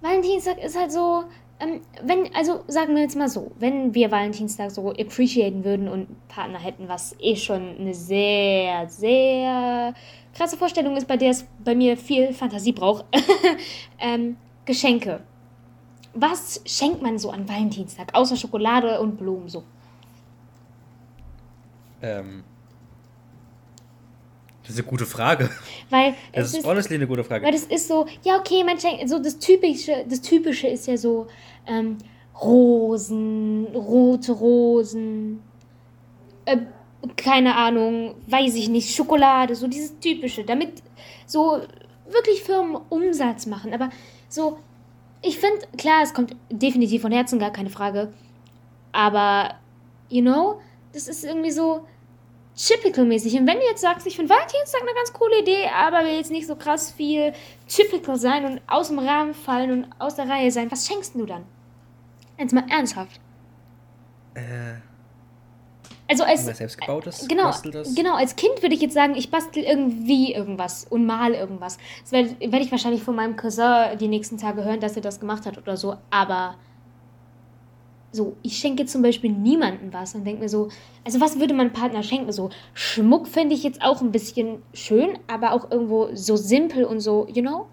Valentinstag 0.00 0.58
ist 0.62 0.76
halt 0.76 0.92
so. 0.92 1.24
Ähm, 1.60 1.80
wenn, 2.02 2.34
also 2.34 2.64
sagen 2.66 2.96
wir 2.96 3.02
jetzt 3.02 3.16
mal 3.16 3.28
so, 3.28 3.52
wenn 3.60 3.94
wir 3.94 4.10
Valentinstag 4.10 4.72
so 4.72 4.90
appreciaten 4.90 5.64
würden 5.64 5.86
und 5.86 6.08
einen 6.08 6.22
Partner 6.26 6.58
hätten, 6.58 6.88
was 6.88 7.14
eh 7.20 7.36
schon 7.36 7.76
eine 7.78 7.94
sehr, 7.94 8.88
sehr 8.88 9.94
krasse 10.34 10.56
Vorstellung 10.56 10.96
ist, 10.96 11.06
bei 11.06 11.16
der 11.16 11.30
es 11.30 11.46
bei 11.62 11.76
mir 11.76 11.96
viel 11.96 12.32
Fantasie 12.32 12.72
braucht. 12.72 13.04
ähm, 14.00 14.36
Geschenke. 14.64 15.20
Was 16.14 16.60
schenkt 16.66 17.02
man 17.02 17.18
so 17.18 17.30
an 17.30 17.48
Valentinstag, 17.48 18.14
außer 18.14 18.36
Schokolade 18.36 19.00
und 19.00 19.16
Blumen 19.16 19.48
so? 19.48 19.62
Ähm. 22.02 22.44
Das 24.62 24.70
ist 24.72 24.78
eine 24.78 24.88
gute 24.88 25.06
Frage. 25.06 25.50
Weil 25.90 26.14
Das 26.32 26.48
ist 26.48 26.58
ist, 26.58 26.66
honestly 26.66 26.96
eine 26.96 27.06
gute 27.06 27.24
Frage. 27.24 27.44
Weil 27.44 27.52
das 27.52 27.64
ist 27.64 27.88
so, 27.88 28.06
ja, 28.22 28.38
okay, 28.38 28.62
man 28.62 28.78
schenkt, 28.78 29.08
so 29.08 29.18
das 29.18 29.38
Typische, 29.38 30.04
das 30.08 30.20
Typische 30.20 30.68
ist 30.68 30.86
ja 30.86 30.96
so, 30.96 31.26
ähm, 31.66 31.98
Rosen, 32.40 33.66
rote 33.74 34.32
Rosen, 34.32 35.42
äh, 36.44 36.58
keine 37.16 37.56
Ahnung, 37.56 38.14
weiß 38.26 38.54
ich 38.54 38.68
nicht, 38.68 38.94
Schokolade, 38.94 39.54
so 39.54 39.66
dieses 39.66 39.98
Typische, 39.98 40.44
damit 40.44 40.82
so 41.26 41.60
wirklich 42.08 42.42
Firmen 42.42 42.80
Umsatz 42.88 43.46
machen. 43.46 43.74
Aber 43.74 43.90
so, 44.28 44.58
ich 45.22 45.38
finde, 45.38 45.66
klar, 45.78 46.02
es 46.02 46.12
kommt 46.12 46.36
definitiv 46.50 47.02
von 47.02 47.12
Herzen, 47.12 47.38
gar 47.38 47.52
keine 47.52 47.70
Frage. 47.70 48.12
Aber, 48.92 49.54
you 50.08 50.20
know, 50.20 50.60
das 50.92 51.08
ist 51.08 51.24
irgendwie 51.24 51.50
so 51.50 51.86
typical-mäßig. 52.56 53.34
Und 53.38 53.46
wenn 53.46 53.58
du 53.58 53.64
jetzt 53.64 53.80
sagst, 53.80 54.06
ich 54.06 54.16
finde 54.16 54.34
Valentinstag 54.34 54.82
eine 54.82 54.94
ganz 54.94 55.12
coole 55.12 55.40
Idee, 55.40 55.68
aber 55.74 56.04
will 56.04 56.16
jetzt 56.16 56.30
nicht 56.30 56.46
so 56.46 56.56
krass 56.56 56.90
viel 56.90 57.32
typical 57.66 58.18
sein 58.18 58.44
und 58.44 58.60
aus 58.66 58.88
dem 58.88 58.98
Rahmen 58.98 59.32
fallen 59.32 59.70
und 59.70 59.86
aus 59.98 60.16
der 60.16 60.28
Reihe 60.28 60.50
sein, 60.50 60.70
was 60.70 60.86
schenkst 60.86 61.14
du 61.14 61.24
dann? 61.24 61.44
Jetzt 62.38 62.52
mal 62.52 62.64
ernsthaft. 62.68 63.20
Äh, 64.34 64.74
Also 66.12 66.24
als, 66.24 66.40
irgendwas 66.40 66.58
selbstgebautes? 66.58 67.28
Genau, 67.28 67.44
Basteltes? 67.44 67.94
genau, 67.94 68.16
als 68.16 68.36
Kind 68.36 68.60
würde 68.60 68.74
ich 68.74 68.82
jetzt 68.82 68.92
sagen, 68.92 69.14
ich 69.14 69.30
bastel 69.30 69.62
irgendwie 69.62 70.34
irgendwas 70.34 70.86
und 70.88 71.06
mal 71.06 71.32
irgendwas. 71.32 71.78
Das 72.02 72.12
werde 72.12 72.36
werd 72.40 72.62
ich 72.62 72.70
wahrscheinlich 72.70 73.02
von 73.02 73.16
meinem 73.16 73.36
Cousin 73.36 73.96
die 73.98 74.08
nächsten 74.08 74.36
Tage 74.36 74.62
hören, 74.62 74.80
dass 74.80 74.94
er 74.94 75.02
das 75.02 75.20
gemacht 75.20 75.46
hat 75.46 75.56
oder 75.56 75.76
so. 75.76 75.96
Aber 76.10 76.56
so, 78.10 78.36
ich 78.42 78.58
schenke 78.58 78.84
zum 78.84 79.00
Beispiel 79.00 79.30
niemandem 79.30 79.90
was 79.90 80.14
und 80.14 80.24
denke 80.24 80.42
mir 80.42 80.48
so, 80.50 80.68
also 81.02 81.18
was 81.18 81.40
würde 81.40 81.54
mein 81.54 81.72
Partner 81.72 82.02
schenken? 82.02 82.30
So, 82.30 82.50
Schmuck 82.74 83.26
finde 83.26 83.54
ich 83.54 83.62
jetzt 83.62 83.80
auch 83.80 84.02
ein 84.02 84.12
bisschen 84.12 84.62
schön, 84.74 85.18
aber 85.28 85.52
auch 85.52 85.70
irgendwo 85.70 86.14
so 86.14 86.36
simpel 86.36 86.84
und 86.84 87.00
so, 87.00 87.26
you 87.32 87.40
know? 87.40 87.68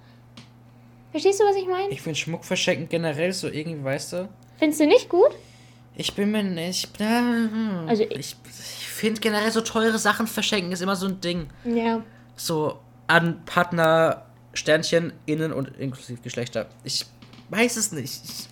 Verstehst 1.11 1.41
du, 1.41 1.43
was 1.43 1.57
ich 1.57 1.67
meine? 1.67 1.89
Ich 1.89 2.01
finde 2.01 2.17
Schmuck 2.17 2.45
verschenken 2.45 2.87
generell 2.87 3.33
so 3.33 3.49
irgendwie, 3.49 3.83
weißt 3.83 4.13
du? 4.13 4.29
Findest 4.57 4.79
du 4.79 4.87
nicht 4.87 5.09
gut? 5.09 5.31
Ich 5.99 6.13
bin 6.13 6.31
mir 6.31 6.43
nicht. 6.43 6.89
Äh, 7.01 7.03
Also 7.85 8.03
ich, 8.03 8.33
ich 8.47 8.87
finde 8.87 9.19
generell 9.19 9.51
so 9.51 9.59
teure 9.59 9.99
Sachen 9.99 10.27
verschenken 10.27 10.71
ist 10.71 10.81
immer 10.81 10.95
so 10.95 11.07
ein 11.07 11.19
Ding. 11.19 11.49
Ja. 11.65 12.01
So 12.37 12.79
an 13.07 13.43
Partner, 13.43 14.25
Sternchen, 14.53 15.11
innen 15.25 15.51
und 15.51 15.75
inklusive 15.77 16.21
Geschlechter. 16.21 16.67
Ich 16.85 17.05
weiß 17.49 17.75
es 17.75 17.91
nicht. 17.91 18.21
Ich, 18.23 18.47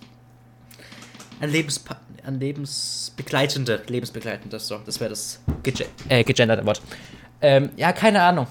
an, 1.42 1.50
Lebenspa 1.50 1.96
an 2.26 2.38
Lebensbegleitende. 2.38 3.82
Lebensbegleitende, 3.88 4.60
so. 4.60 4.82
Das 4.86 5.00
wäre 5.00 5.12
das 5.12 5.40
gege 5.64 5.86
äh, 6.10 6.26
gegenderte 6.26 6.66
Wort. 6.66 6.82
Ähm, 7.40 7.70
ja, 7.78 7.94
keine 7.94 8.24
Ahnung. 8.24 8.48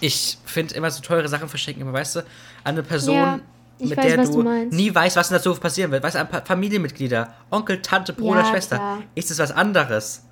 Ich 0.00 0.38
finde 0.46 0.74
immer 0.74 0.90
so 0.90 1.02
teure 1.02 1.28
Sachen 1.28 1.50
verschenken, 1.50 1.82
immer, 1.82 1.92
weißt 1.92 2.16
du, 2.16 2.20
an 2.20 2.26
eine 2.64 2.82
Person, 2.82 3.14
Ja, 3.16 3.40
ich 3.80 3.90
mit 3.90 3.98
weiß, 3.98 4.06
der 4.06 4.24
du 4.24 4.42
du 4.42 4.48
nie 4.76 4.94
weißt, 4.94 5.16
was 5.16 5.30
in 5.30 5.34
der 5.34 5.42
Zukunft 5.42 5.62
passieren 5.62 5.90
wird. 5.90 6.02
Weißt 6.02 6.14
du, 6.16 6.20
an 6.20 6.28
Pa- 6.28 6.42
Familienmitglieder, 6.42 7.32
Onkel, 7.50 7.80
Tante, 7.82 8.12
Bruder, 8.12 8.40
Ja, 8.40 8.44
Schwester. 8.46 8.76
klar. 8.76 9.02
Ist 9.14 9.30
es 9.30 9.38
was 9.38 9.50
anderes? 9.52 10.22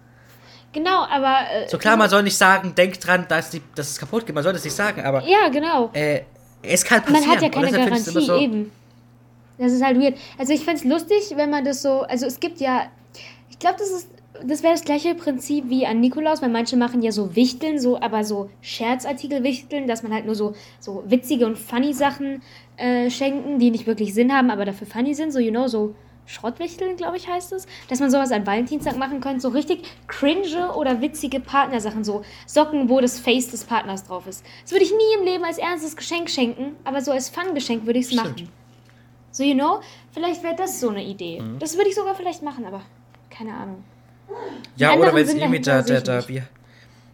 Genau, 0.73 1.05
aber. 1.05 1.39
Äh, 1.53 1.69
So 1.69 1.79
klar, 1.79 1.97
man 1.97 2.11
soll 2.11 2.23
nicht 2.23 2.37
sagen, 2.37 2.75
denk 2.75 3.01
dran, 3.01 3.27
dass, 3.29 3.51
die, 3.51 3.63
dass 3.75 3.89
es 3.91 3.99
kaputt 3.99 4.27
geht. 4.27 4.35
Man 4.35 4.45
soll 4.45 4.53
das 4.53 4.65
nicht 4.65 4.77
sagen, 4.77 5.03
aber 5.03 5.23
Ja, 5.27 5.49
genau. 5.49 5.91
äh, 5.95 6.23
es 6.63 6.85
kann 6.85 7.03
passieren. 7.03 7.25
Man 7.27 7.37
hat 7.37 7.43
ja 7.43 7.49
keine 7.49 7.67
es 7.67 7.73
Garantie, 7.73 8.27
so, 8.27 8.37
eben. 8.37 8.71
Das 9.59 9.73
ist 9.73 9.83
halt 9.83 9.99
weird. 10.01 10.17
Also 10.39 10.53
ich 10.53 10.65
find's 10.65 10.85
lustig, 10.85 11.33
wenn 11.35 11.51
man 11.51 11.65
das 11.65 11.83
so, 11.83 12.03
also 12.03 12.27
es 12.27 12.39
gibt 12.39 12.61
ja, 12.61 12.83
ich 13.51 13.59
glaube, 13.59 13.77
das 13.79 13.89
ist, 13.91 14.09
das 14.45 14.63
wäre 14.63 14.75
das 14.75 14.85
gleiche 14.85 15.17
Prinzip 15.17 15.65
wie 15.69 15.85
an 15.85 15.99
Nikolaus, 15.99 16.41
weil 16.43 16.49
manche 16.51 16.77
machen 16.77 17.03
ja 17.03 17.11
so 17.11 17.35
Wichteln, 17.35 17.81
so, 17.81 18.01
aber 18.01 18.23
so 18.23 18.51
Scherzartikel 18.61 19.43
wichteln, 19.43 19.89
dass 19.89 20.05
man 20.05 20.13
halt 20.13 20.27
nur 20.27 20.37
so, 20.37 20.55
so 20.79 21.03
witzige 21.09 21.45
und 21.47 21.59
funny 21.59 21.93
Sachen 21.93 22.41
äh, 22.79 23.11
schenken, 23.11 23.59
die 23.59 23.71
nicht 23.71 23.87
wirklich 23.87 24.15
Sinn 24.15 24.33
haben, 24.33 24.51
aber 24.51 24.65
dafür 24.65 24.87
funny 24.87 25.15
sind, 25.15 25.33
so, 25.33 25.39
you 25.39 25.51
know, 25.51 25.67
so 25.67 25.95
Schrottwichteln, 26.27 26.97
glaube 26.97 27.17
ich, 27.17 27.27
heißt 27.27 27.53
es. 27.53 27.67
Dass 27.89 28.01
man 28.01 28.11
sowas 28.11 28.31
an 28.33 28.47
Valentinstag 28.47 28.97
machen 28.97 29.21
könnte, 29.21 29.41
so 29.41 29.49
richtig 29.49 29.85
cringe 30.07 30.75
oder 30.75 31.01
witzige 31.01 31.41
Partnersachen, 31.41 32.05
so 32.05 32.23
Socken, 32.47 32.89
wo 32.89 33.01
das 33.01 33.19
Face 33.19 33.49
des 33.49 33.65
Partners 33.65 34.05
drauf 34.05 34.27
ist. 34.27 34.45
Das 34.63 34.73
würde 34.73 34.85
ich 34.85 34.93
nie 34.93 35.19
im 35.19 35.25
Leben 35.25 35.45
als 35.45 35.59
ernstes 35.59 35.97
Geschenk 35.97 36.29
schenken, 36.29 36.77
aber 36.85 37.01
so 37.01 37.13
als 37.13 37.31
Fun-Geschenk 37.31 37.87
würde 37.87 37.99
ich 37.99 38.07
es 38.07 38.15
machen. 38.15 38.49
So, 39.31 39.43
you 39.43 39.55
know, 39.55 39.81
vielleicht 40.13 40.43
wäre 40.43 40.57
das 40.57 40.81
so 40.81 40.91
eine 40.91 41.05
Idee. 41.05 41.41
Mhm. 41.41 41.59
Das 41.59 41.77
würde 41.77 41.89
ich 41.89 41.95
sogar 41.95 42.15
vielleicht 42.15 42.43
machen, 42.43 42.67
aber 42.67 42.83
keine 43.31 43.55
Ahnung. 43.55 43.85
Ja, 44.77 44.95
oder 44.95 45.15
wenn 45.15 45.27
es 45.27 45.35
irgendwie 45.35 45.61
da, 45.61 45.83
da, 45.83 46.01
da, 46.01 46.29
wie, 46.29 46.43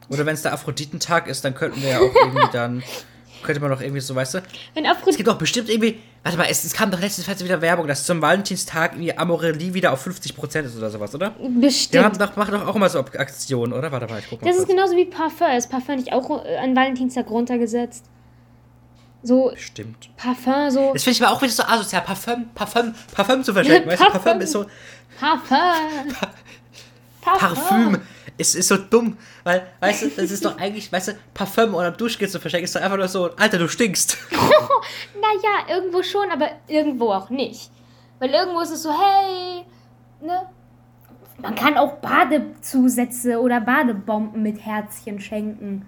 oder 0.08 0.26
wenn 0.26 0.34
es 0.34 0.42
der 0.42 0.52
Aphroditentag 0.52 1.28
ist, 1.28 1.44
dann 1.44 1.54
könnten 1.54 1.82
wir 1.82 1.90
ja 1.90 1.98
auch 1.98 2.14
irgendwie 2.14 2.48
dann, 2.52 2.82
könnte 3.45 3.61
man 3.61 3.70
doch 3.70 3.80
irgendwie 3.80 4.01
so, 4.01 4.14
weißt 4.14 4.34
du, 4.34 4.42
Wenn 4.74 4.84
es 4.84 4.90
Aphrodite 4.90 5.16
gibt 5.18 5.28
doch 5.28 5.38
bestimmt 5.38 5.68
irgendwie, 5.68 6.01
warte 6.24 6.36
mal, 6.38 6.47
es, 6.51 6.64
es 6.64 6.72
kam 6.72 6.90
doch 6.90 7.01
letztens 7.01 7.28
Mal 7.28 7.38
wieder 7.38 7.61
Werbung, 7.61 7.86
dass 7.86 8.05
zum 8.05 8.20
Valentinstag 8.20 8.92
irgendwie 8.95 9.16
Amorelie 9.16 9.72
wieder 9.74 9.92
auf 9.92 10.05
50% 10.07 10.62
ist 10.62 10.76
oder 10.76 10.90
sowas, 10.90 11.14
oder? 11.14 11.30
Die 11.38 11.49
bestimmt. 11.61 12.05
haben 12.05 12.18
doch, 12.18 12.34
machen 12.36 12.53
doch 12.55 12.66
auch 12.66 12.74
immer 12.74 12.88
so 12.88 12.99
Aktionen, 12.99 13.72
oder? 13.72 13.92
Warte 13.92 14.07
mal, 14.09 14.18
ich 14.18 14.26
guck 14.28 14.42
mal 14.42 14.49
Das 14.49 14.57
ist 14.57 14.64
kurz. 14.66 14.74
genauso 14.76 14.97
wie 14.97 15.05
Parfum. 15.05 15.47
Ist 15.57 15.70
Parfum 15.70 15.97
nicht 15.97 16.12
auch 16.12 16.45
äh, 16.45 16.57
an 16.57 16.74
Valentinstag 16.74 17.30
runtergesetzt? 17.30 18.05
So 19.22 19.53
Stimmt. 19.57 20.11
Parfum, 20.16 20.70
so 20.70 20.92
Das 20.92 21.03
finde 21.05 21.16
ich 21.16 21.22
aber 21.24 21.32
auch 21.34 21.40
wieder 21.40 21.53
so 21.53 21.62
asozial, 21.62 22.03
Parfüm, 22.03 22.47
Parfüm, 22.55 22.95
Parfüm 23.14 23.42
zu 23.42 23.53
verschenken, 23.55 23.90
weißt 23.90 24.03
du? 24.03 24.07
Parfüm 24.11 24.40
ist 24.40 24.53
so, 24.53 24.66
Parfum. 25.18 25.57
Parfüm 27.24 28.00
ist, 28.36 28.54
ist 28.54 28.68
so 28.68 28.76
dumm, 28.76 29.16
weil, 29.44 29.66
weißt 29.80 30.02
du, 30.02 30.08
das 30.10 30.30
ist 30.30 30.44
doch 30.44 30.58
eigentlich, 30.58 30.92
weißt 30.92 31.08
du, 31.08 31.12
Parfüm 31.32 31.74
oder 31.74 31.90
Duschgel 31.90 32.28
zu 32.28 32.40
verschenken, 32.40 32.64
ist 32.64 32.76
doch 32.76 32.82
einfach 32.82 32.96
nur 32.96 33.08
so, 33.08 33.30
Alter, 33.36 33.58
du 33.58 33.68
stinkst. 33.68 34.16
Naja, 35.14 35.76
irgendwo 35.76 36.02
schon, 36.02 36.30
aber 36.30 36.50
irgendwo 36.66 37.12
auch 37.12 37.30
nicht. 37.30 37.70
Weil 38.18 38.30
irgendwo 38.30 38.60
ist 38.60 38.70
es 38.70 38.82
so, 38.82 38.90
hey, 38.90 39.64
ne? 40.20 40.48
Man 41.38 41.54
kann 41.54 41.76
auch 41.76 41.94
Badezusätze 41.94 43.40
oder 43.40 43.60
Badebomben 43.60 44.42
mit 44.42 44.64
Herzchen 44.64 45.20
schenken. 45.20 45.86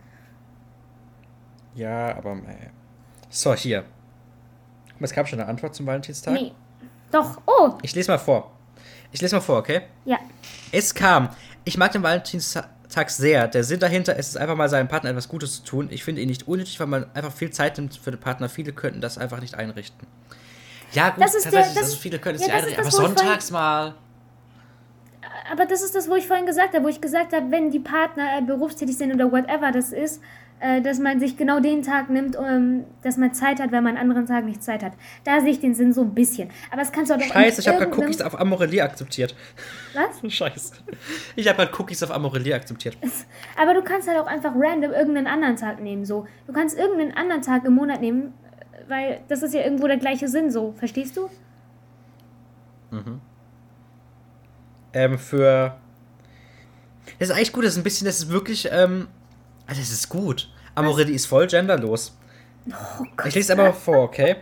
Ja, 1.75 2.17
aber, 2.17 2.33
äh, 2.33 2.71
so, 3.29 3.55
hier. 3.55 3.85
Es 4.99 5.13
gab 5.13 5.29
schon 5.29 5.39
eine 5.39 5.49
Antwort 5.49 5.75
zum 5.75 5.87
Valentinstag. 5.87 6.35
Nee. 6.35 6.53
Doch, 7.13 7.41
oh, 7.47 7.75
Ich 7.83 7.95
lese 7.95 8.11
mal 8.11 8.19
vor. 8.19 8.51
Ich 9.17 9.23
lese 9.23 9.35
mal 9.37 9.41
vor, 9.41 9.57
okay? 9.61 9.81
ja. 10.05 10.19
Es 10.73 10.95
kam. 10.95 11.31
Ich 11.65 11.79
mag 11.79 11.91
den 11.93 12.03
Valentinstag 12.03 12.69
sehr. 13.09 13.49
Der 13.49 13.65
Sinn 13.65 13.81
dahinter 13.81 14.15
ist 14.17 14.29
es 14.29 14.37
einfach 14.37 14.57
mal 14.57 14.69
seinem 14.69 14.89
Partner 14.89 15.09
etwas 15.09 15.27
Gutes 15.31 15.55
zu 15.57 15.65
tun. 15.65 15.89
Ich 15.91 16.05
finde 16.05 16.21
ihn 16.21 16.29
nicht 16.29 16.47
unnötig, 16.47 16.79
weil 16.81 16.87
man 16.87 17.07
einfach 17.15 17.33
viel 17.33 17.49
Zeit 17.51 17.79
nimmt 17.79 17.97
für 17.97 18.11
den 18.11 18.21
Partner. 18.21 18.51
Viele 18.51 18.73
könnten 18.75 19.01
das 19.01 19.17
einfach 19.17 19.41
nicht 19.41 19.55
einrichten. 19.55 20.07
Ja, 20.93 21.09
gut, 21.11 21.25
Das 21.25 21.35
ist 21.35 21.47
der- 21.47 21.53
tatsächlich, 21.53 21.75
das- 21.81 21.85
also 21.93 21.97
viele 21.97 22.19
können 22.19 22.35
es 22.37 22.43
ja, 22.47 22.49
nicht 22.49 22.57
das 22.59 22.63
einrichten. 22.65 22.85
das, 22.85 22.95
Aber 22.99 23.07
sonntags 23.17 23.51
mal. 23.51 23.95
Aber 25.51 25.65
das 25.65 25.83
ist 25.83 25.95
das, 25.95 26.11
wo 26.11 26.15
ich 26.17 26.27
vorhin 26.27 26.45
gesagt 26.45 26.75
habe, 26.75 26.85
wo 26.85 26.89
ich 26.89 27.01
gesagt 27.01 27.33
habe, 27.33 27.51
wenn 27.51 27.71
die 27.71 27.81
Partner 27.81 28.37
äh, 28.37 28.43
berufstätig 28.43 28.99
sind 28.99 29.15
oder 29.15 29.33
whatever 29.33 29.73
das 29.73 29.93
ist, 29.93 30.21
dass 30.83 30.99
man 30.99 31.21
sich 31.21 31.37
genau 31.37 31.61
den 31.61 31.83
Tag 31.83 32.09
nimmt, 32.09 32.35
um, 32.37 32.85
dass 33.03 33.17
man 33.17 33.35
Zeit 33.35 33.61
hat, 33.61 33.73
wenn 33.73 33.85
man 33.85 33.97
anderen 33.97 34.27
Tag 34.27 34.45
nicht 34.45 34.63
Zeit 34.63 34.83
hat. 34.83 34.93
Da 35.25 35.41
sehe 35.41 35.51
ich 35.51 35.61
den 35.61 35.75
Sinn 35.75 35.93
so 35.93 36.03
ein 36.03 36.15
bisschen. 36.15 36.49
Aber 36.71 36.81
das 36.81 36.93
kannst 36.93 37.11
du 37.11 37.15
auch 37.15 37.19
doch 37.19 37.27
Scheiße, 37.27 37.61
ich 37.61 37.69
habe 37.69 37.79
gerade 37.79 37.93
Cookies 38.01 38.23
auf 38.23 38.41
Amorelie 38.41 38.83
akzeptiert. 38.83 39.35
Was? 39.95 40.33
Scheiße. 40.33 40.75
Ich 41.37 41.47
habe 41.47 41.59
gerade 41.59 41.73
Cookies 41.79 42.03
auf 42.03 42.11
Amorelie 42.11 42.55
akzeptiert. 42.55 42.97
Aber 43.61 43.75
du 43.75 43.83
kannst 43.83 44.09
halt 44.09 44.19
auch 44.19 44.27
einfach 44.27 44.53
random 44.57 44.93
irgendeinen 44.93 45.27
anderen 45.27 45.57
Tag 45.57 45.81
nehmen, 45.81 46.05
so. 46.05 46.27
Du 46.47 46.53
kannst 46.53 46.79
irgendeinen 46.79 47.13
anderen 47.13 47.43
Tag 47.43 47.65
im 47.65 47.75
Monat 47.75 48.01
nehmen, 48.01 48.33
äh, 48.73 48.91
weil 48.91 49.21
das 49.29 49.43
ist 49.43 49.53
ja 49.53 49.63
irgendwo 49.63 49.87
der 49.87 49.99
gleiche 49.99 50.29
Sinn, 50.29 50.51
so. 50.51 50.75
Verstehst 50.79 51.17
du? 51.17 51.29
Ähm, 54.93 55.19
für. 55.19 55.77
Das 57.19 57.29
ist 57.29 57.35
eigentlich 57.35 57.53
gut, 57.53 57.65
das 57.65 57.73
ist 57.73 57.79
ein 57.79 57.85
bisschen, 57.85 58.07
das 58.07 58.19
ist 58.19 58.31
wirklich, 58.31 58.69
ähm. 58.73 59.09
Also, 59.67 59.81
das 59.81 59.91
ist 59.91 60.09
gut. 60.09 60.49
Amorelie 60.75 61.15
ist 61.15 61.27
voll 61.27 61.47
genderlos. 61.47 62.17
Oh 62.69 63.05
Gott. 63.17 63.27
Ich 63.27 63.35
lese 63.35 63.53
aber 63.53 63.65
mal 63.65 63.73
vor, 63.73 63.99
okay? 64.05 64.37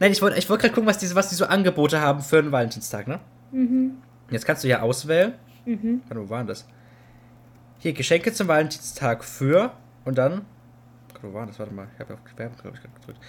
Nein, 0.00 0.12
ich 0.12 0.20
wollte 0.20 0.38
ich 0.38 0.48
wollt 0.50 0.60
gerade 0.60 0.74
gucken, 0.74 0.88
was 0.88 0.98
die, 0.98 1.14
was 1.14 1.28
die 1.28 1.34
so 1.34 1.46
Angebote 1.46 2.00
haben 2.00 2.20
für 2.20 2.38
einen 2.38 2.52
Valentinstag, 2.52 3.06
ne? 3.06 3.20
Mhm. 3.52 3.98
Jetzt 4.30 4.46
kannst 4.46 4.64
du 4.64 4.68
ja 4.68 4.80
auswählen. 4.80 5.34
Mhm. 5.64 6.02
Warte, 6.08 6.24
wo 6.24 6.30
war 6.30 6.38
denn 6.38 6.48
das? 6.48 6.66
Hier, 7.78 7.92
Geschenke 7.92 8.32
zum 8.32 8.48
Valentinstag 8.48 9.24
für 9.24 9.72
und 10.04 10.18
dann. 10.18 10.44
Gott, 11.14 11.22
Wo 11.22 11.34
war 11.34 11.46
das? 11.46 11.58
Warte 11.58 11.72
mal, 11.72 11.86
ich 11.94 12.00
habe 12.00 12.14
auf 12.14 12.20
Werbung, 12.36 12.56
glaube 12.58 12.76
ich, 12.76 12.82
gerade 12.82 12.94
gedrückt. 13.00 13.20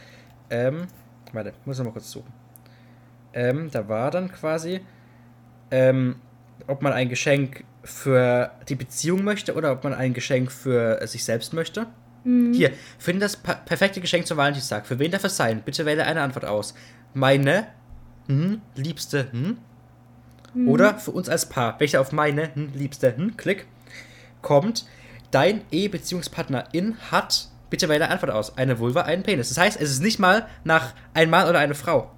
Ähm, 0.49 0.87
warte, 1.31 1.53
muss 1.65 1.77
noch 1.77 1.85
mal 1.85 1.91
kurz 1.91 2.11
suchen. 2.11 2.31
Ähm, 3.33 3.69
da 3.71 3.87
war 3.87 4.11
dann 4.11 4.31
quasi, 4.31 4.81
ähm, 5.71 6.17
ob 6.67 6.81
man 6.81 6.93
ein 6.93 7.09
Geschenk 7.09 7.63
für 7.83 8.51
die 8.69 8.75
Beziehung 8.75 9.23
möchte 9.23 9.55
oder 9.55 9.71
ob 9.71 9.83
man 9.83 9.93
ein 9.93 10.13
Geschenk 10.13 10.51
für 10.51 11.01
äh, 11.01 11.07
sich 11.07 11.23
selbst 11.23 11.53
möchte. 11.53 11.87
Hier, 12.53 12.71
finde 12.99 13.19
das 13.21 13.35
perfekte 13.35 13.99
Geschenk 13.99 14.25
zum 14.25 14.37
Valentinstag. 14.37 14.87
Für 14.87 14.97
wen 14.97 15.11
darf 15.11 15.25
es 15.25 15.35
sein? 15.35 15.61
Bitte 15.61 15.85
wähle 15.85 16.05
eine 16.05 16.21
Antwort 16.21 16.45
aus. 16.45 16.73
Meine 17.13 17.67
hm, 18.27 18.61
liebste 18.75 19.27
hm? 19.31 19.57
oder 20.65 20.97
für 20.99 21.11
uns 21.11 21.27
als 21.27 21.49
Paar. 21.49 21.77
Welcher 21.81 21.99
auf 21.99 22.13
meine 22.13 22.55
hm, 22.55 22.71
liebste 22.73 23.17
hm, 23.17 23.35
Klick 23.35 23.65
kommt. 24.41 24.85
Dein 25.31 25.61
Ehe-Beziehungspartnerin 25.71 26.95
hat. 27.11 27.49
Bitte 27.69 27.89
wähle 27.89 28.05
eine 28.05 28.13
Antwort 28.13 28.31
aus. 28.31 28.57
Eine 28.57 28.79
Vulva, 28.79 29.01
einen 29.01 29.23
Penis. 29.23 29.49
Das 29.49 29.57
heißt, 29.57 29.81
es 29.81 29.91
ist 29.91 30.01
nicht 30.01 30.19
mal 30.19 30.47
nach 30.63 30.93
ein 31.13 31.29
Mann 31.29 31.49
oder 31.49 31.59
eine 31.59 31.75
Frau. 31.75 32.11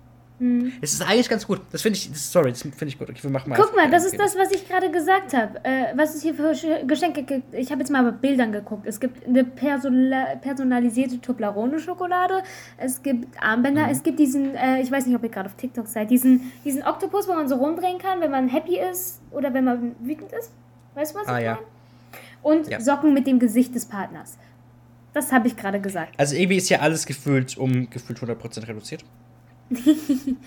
Es 0.81 0.91
ist 0.93 1.01
eigentlich 1.01 1.29
ganz 1.29 1.47
gut. 1.47 1.61
Das 1.71 1.81
finde 1.81 1.97
ich, 1.97 2.11
das, 2.11 2.29
sorry, 2.31 2.49
das 2.51 2.61
finde 2.61 2.86
ich 2.88 2.99
gut. 2.99 3.09
Okay, 3.09 3.19
wir 3.23 3.29
machen 3.29 3.49
mal 3.49 3.55
Guck 3.55 3.73
mal, 3.75 3.89
das 3.89 4.03
ist 4.05 4.19
das, 4.19 4.36
was 4.38 4.51
ich 4.51 4.67
gerade 4.67 4.91
gesagt 4.91 5.33
habe. 5.33 5.63
Äh, 5.63 5.93
was 5.95 6.13
es 6.13 6.21
hier 6.23 6.33
für 6.36 6.51
Sch- 6.51 6.86
Geschenke 6.86 7.23
gibt. 7.23 7.53
Ich 7.53 7.71
habe 7.71 7.79
jetzt 7.79 7.89
mal 7.89 8.03
bei 8.03 8.11
Bildern 8.11 8.51
geguckt. 8.51 8.86
Es 8.86 8.99
gibt 8.99 9.25
eine 9.25 9.45
persona 9.45 10.36
personalisierte 10.41 11.21
Toblerone-Schokolade. 11.21 12.43
Es 12.77 13.01
gibt 13.01 13.41
Armbänder. 13.41 13.86
Mhm. 13.86 13.91
Es 13.91 14.03
gibt 14.03 14.19
diesen, 14.19 14.55
äh, 14.55 14.81
ich 14.81 14.91
weiß 14.91 15.05
nicht, 15.05 15.15
ob 15.15 15.23
ihr 15.23 15.29
gerade 15.29 15.47
auf 15.47 15.55
TikTok 15.55 15.88
seid, 15.88 16.09
diesen, 16.09 16.51
diesen 16.65 16.83
Oktopus, 16.83 17.27
wo 17.29 17.33
man 17.33 17.47
so 17.47 17.55
rumdrehen 17.55 17.97
kann, 17.97 18.19
wenn 18.19 18.31
man 18.31 18.49
happy 18.49 18.77
ist 18.77 19.21
oder 19.31 19.53
wenn 19.53 19.63
man 19.63 19.95
wütend 20.01 20.31
ist. 20.33 20.51
Weißt 20.95 21.15
du, 21.15 21.19
was 21.19 21.27
Ah, 21.27 21.38
ich 21.39 21.45
ja. 21.45 21.53
meine? 21.55 21.65
Und 22.41 22.67
Ja. 22.67 22.79
Socken 22.81 23.13
mit 23.13 23.25
dem 23.25 23.39
Gesicht 23.39 23.73
des 23.73 23.86
Partners. 23.86 24.38
Das 25.13 25.31
habe 25.31 25.47
ich 25.47 25.55
gerade 25.55 25.79
gesagt. 25.79 26.13
Also 26.17 26.36
irgendwie 26.36 26.57
ist 26.57 26.67
ja 26.69 26.79
alles 26.81 27.05
gefühlt 27.05 27.57
um 27.57 27.89
gefühlt 27.89 28.19
100% 28.19 28.67
reduziert. 28.67 29.05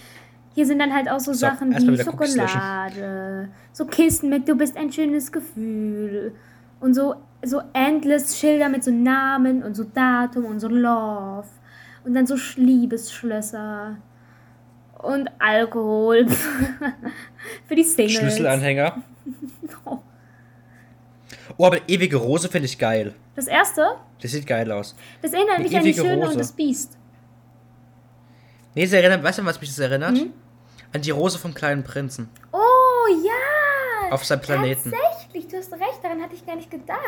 Hier 0.54 0.66
sind 0.66 0.78
dann 0.80 0.92
halt 0.92 1.08
auch 1.08 1.20
so, 1.20 1.32
So, 1.32 1.38
Sachen 1.40 1.70
wie. 1.76 2.02
Schokolade, 2.02 3.48
so 3.72 3.84
Kisten 3.86 4.28
mit 4.28 4.48
Du 4.48 4.56
bist 4.56 4.76
ein 4.76 4.90
schönes 4.92 5.30
Gefühl 5.30 6.32
und 6.80 6.94
so, 6.94 7.14
so 7.44 7.60
endless 7.72 8.38
Schilder 8.38 8.68
mit 8.68 8.82
so 8.82 8.90
Namen 8.90 9.62
und 9.62 9.74
so 9.74 9.84
Datum 9.84 10.44
und 10.46 10.58
so 10.60 10.68
Love 10.68 11.46
und 12.04 12.14
dann 12.14 12.26
so 12.26 12.34
Sch- 12.34 12.58
Liebesschlösser 12.58 13.96
und 15.00 15.30
Alkohol 15.38 16.26
für 17.68 17.74
die 17.76 17.84
Singles. 17.84 18.14
Schlüsselanhänger. 18.16 19.00
Oh. 19.84 19.98
Oh, 21.56 21.66
aber 21.66 21.88
ewige 21.88 22.16
Rose 22.16 22.48
finde 22.48 22.66
ich 22.66 22.78
geil. 22.78 23.14
Das 23.36 23.46
erste, 23.46 23.86
Das 24.20 24.30
sieht 24.32 24.46
geil 24.46 24.70
aus. 24.72 24.96
das 25.22 25.32
erinnert 25.32 25.60
mich 25.60 25.76
an 25.76 25.84
die 25.84 25.94
Schöne 25.94 26.16
Rose. 26.16 26.32
und 26.32 26.38
das 26.40 26.52
Biest. 26.52 26.96
Nee, 28.78 28.84
es 28.84 28.92
erinnert, 28.92 29.24
weißt 29.24 29.40
du, 29.40 29.44
was 29.44 29.60
mich 29.60 29.70
das 29.70 29.80
erinnert? 29.80 30.16
Hm? 30.16 30.32
An 30.92 31.02
die 31.02 31.10
Rose 31.10 31.36
vom 31.36 31.52
kleinen 31.52 31.82
Prinzen. 31.82 32.28
Oh 32.52 32.58
ja! 33.26 34.12
Auf 34.14 34.24
seinem 34.24 34.40
Planeten. 34.40 34.92
Tatsächlich, 34.92 35.48
du 35.48 35.56
hast 35.56 35.72
recht, 35.72 35.98
daran 36.00 36.22
hatte 36.22 36.36
ich 36.36 36.46
gar 36.46 36.54
nicht 36.54 36.70
gedacht. 36.70 37.00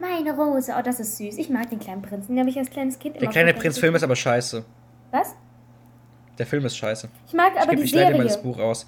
Meine 0.00 0.32
Rose, 0.32 0.74
oh, 0.76 0.82
das 0.82 0.98
ist 0.98 1.18
süß. 1.18 1.38
Ich 1.38 1.50
mag 1.50 1.70
den 1.70 1.78
kleinen 1.78 2.02
Prinzen, 2.02 2.34
den 2.34 2.40
habe 2.40 2.50
ich 2.50 2.58
als 2.58 2.68
kleines 2.68 2.98
Kind 2.98 3.14
Der 3.14 3.22
immer 3.22 3.30
kleine 3.30 3.52
voll 3.52 3.60
Prinz 3.60 3.74
gerne 3.76 3.80
Film 3.82 3.94
ist 3.94 4.02
aber 4.02 4.16
scheiße. 4.16 4.64
Was? 5.12 5.36
Der 6.36 6.46
Film 6.46 6.64
ist 6.66 6.76
scheiße. 6.78 7.08
Ich 7.28 7.32
mag 7.32 7.52
aber 7.56 7.72
ich 7.74 7.78
die 7.78 7.84
ich 7.84 7.92
leite 7.92 8.06
Serie. 8.06 8.12
dir 8.14 8.18
mal 8.18 8.24
das 8.24 8.42
Buch 8.42 8.58
aus. 8.58 8.86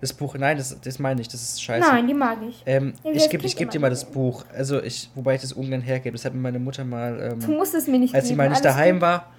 Das 0.00 0.14
Buch, 0.14 0.34
nein, 0.38 0.56
das, 0.56 0.80
das 0.80 0.98
meine 0.98 1.20
ich, 1.20 1.28
das 1.28 1.42
ist 1.42 1.62
scheiße. 1.62 1.86
Nein, 1.86 2.06
die 2.06 2.14
mag 2.14 2.38
ich. 2.48 2.62
Ähm, 2.64 2.94
Ja, 3.04 3.10
ich 3.10 3.20
als 3.24 3.28
gebe 3.28 3.44
ich 3.44 3.54
geb 3.54 3.70
dir 3.70 3.80
mal 3.80 3.90
das. 3.90 4.06
Buch. 4.06 4.46
Also 4.54 4.82
ich, 4.82 5.10
wobei 5.14 5.34
ich 5.34 5.42
das 5.42 5.52
ungern 5.52 5.82
hergebe. 5.82 6.16
Das 6.16 6.24
hat 6.24 6.32
mir 6.32 6.40
meine 6.40 6.58
Mutter 6.58 6.86
mal, 6.86 7.36
Du 7.38 7.50
ähm, 7.52 7.56
musst 7.58 7.74
es 7.74 7.86
mir 7.86 7.98
nicht 7.98 8.14
als 8.14 8.24
sie 8.24 8.30
geben, 8.30 8.38
mal 8.38 8.48
nicht 8.48 8.64
daheim 8.64 8.94
gut. 8.96 9.02
war, 9.02 9.32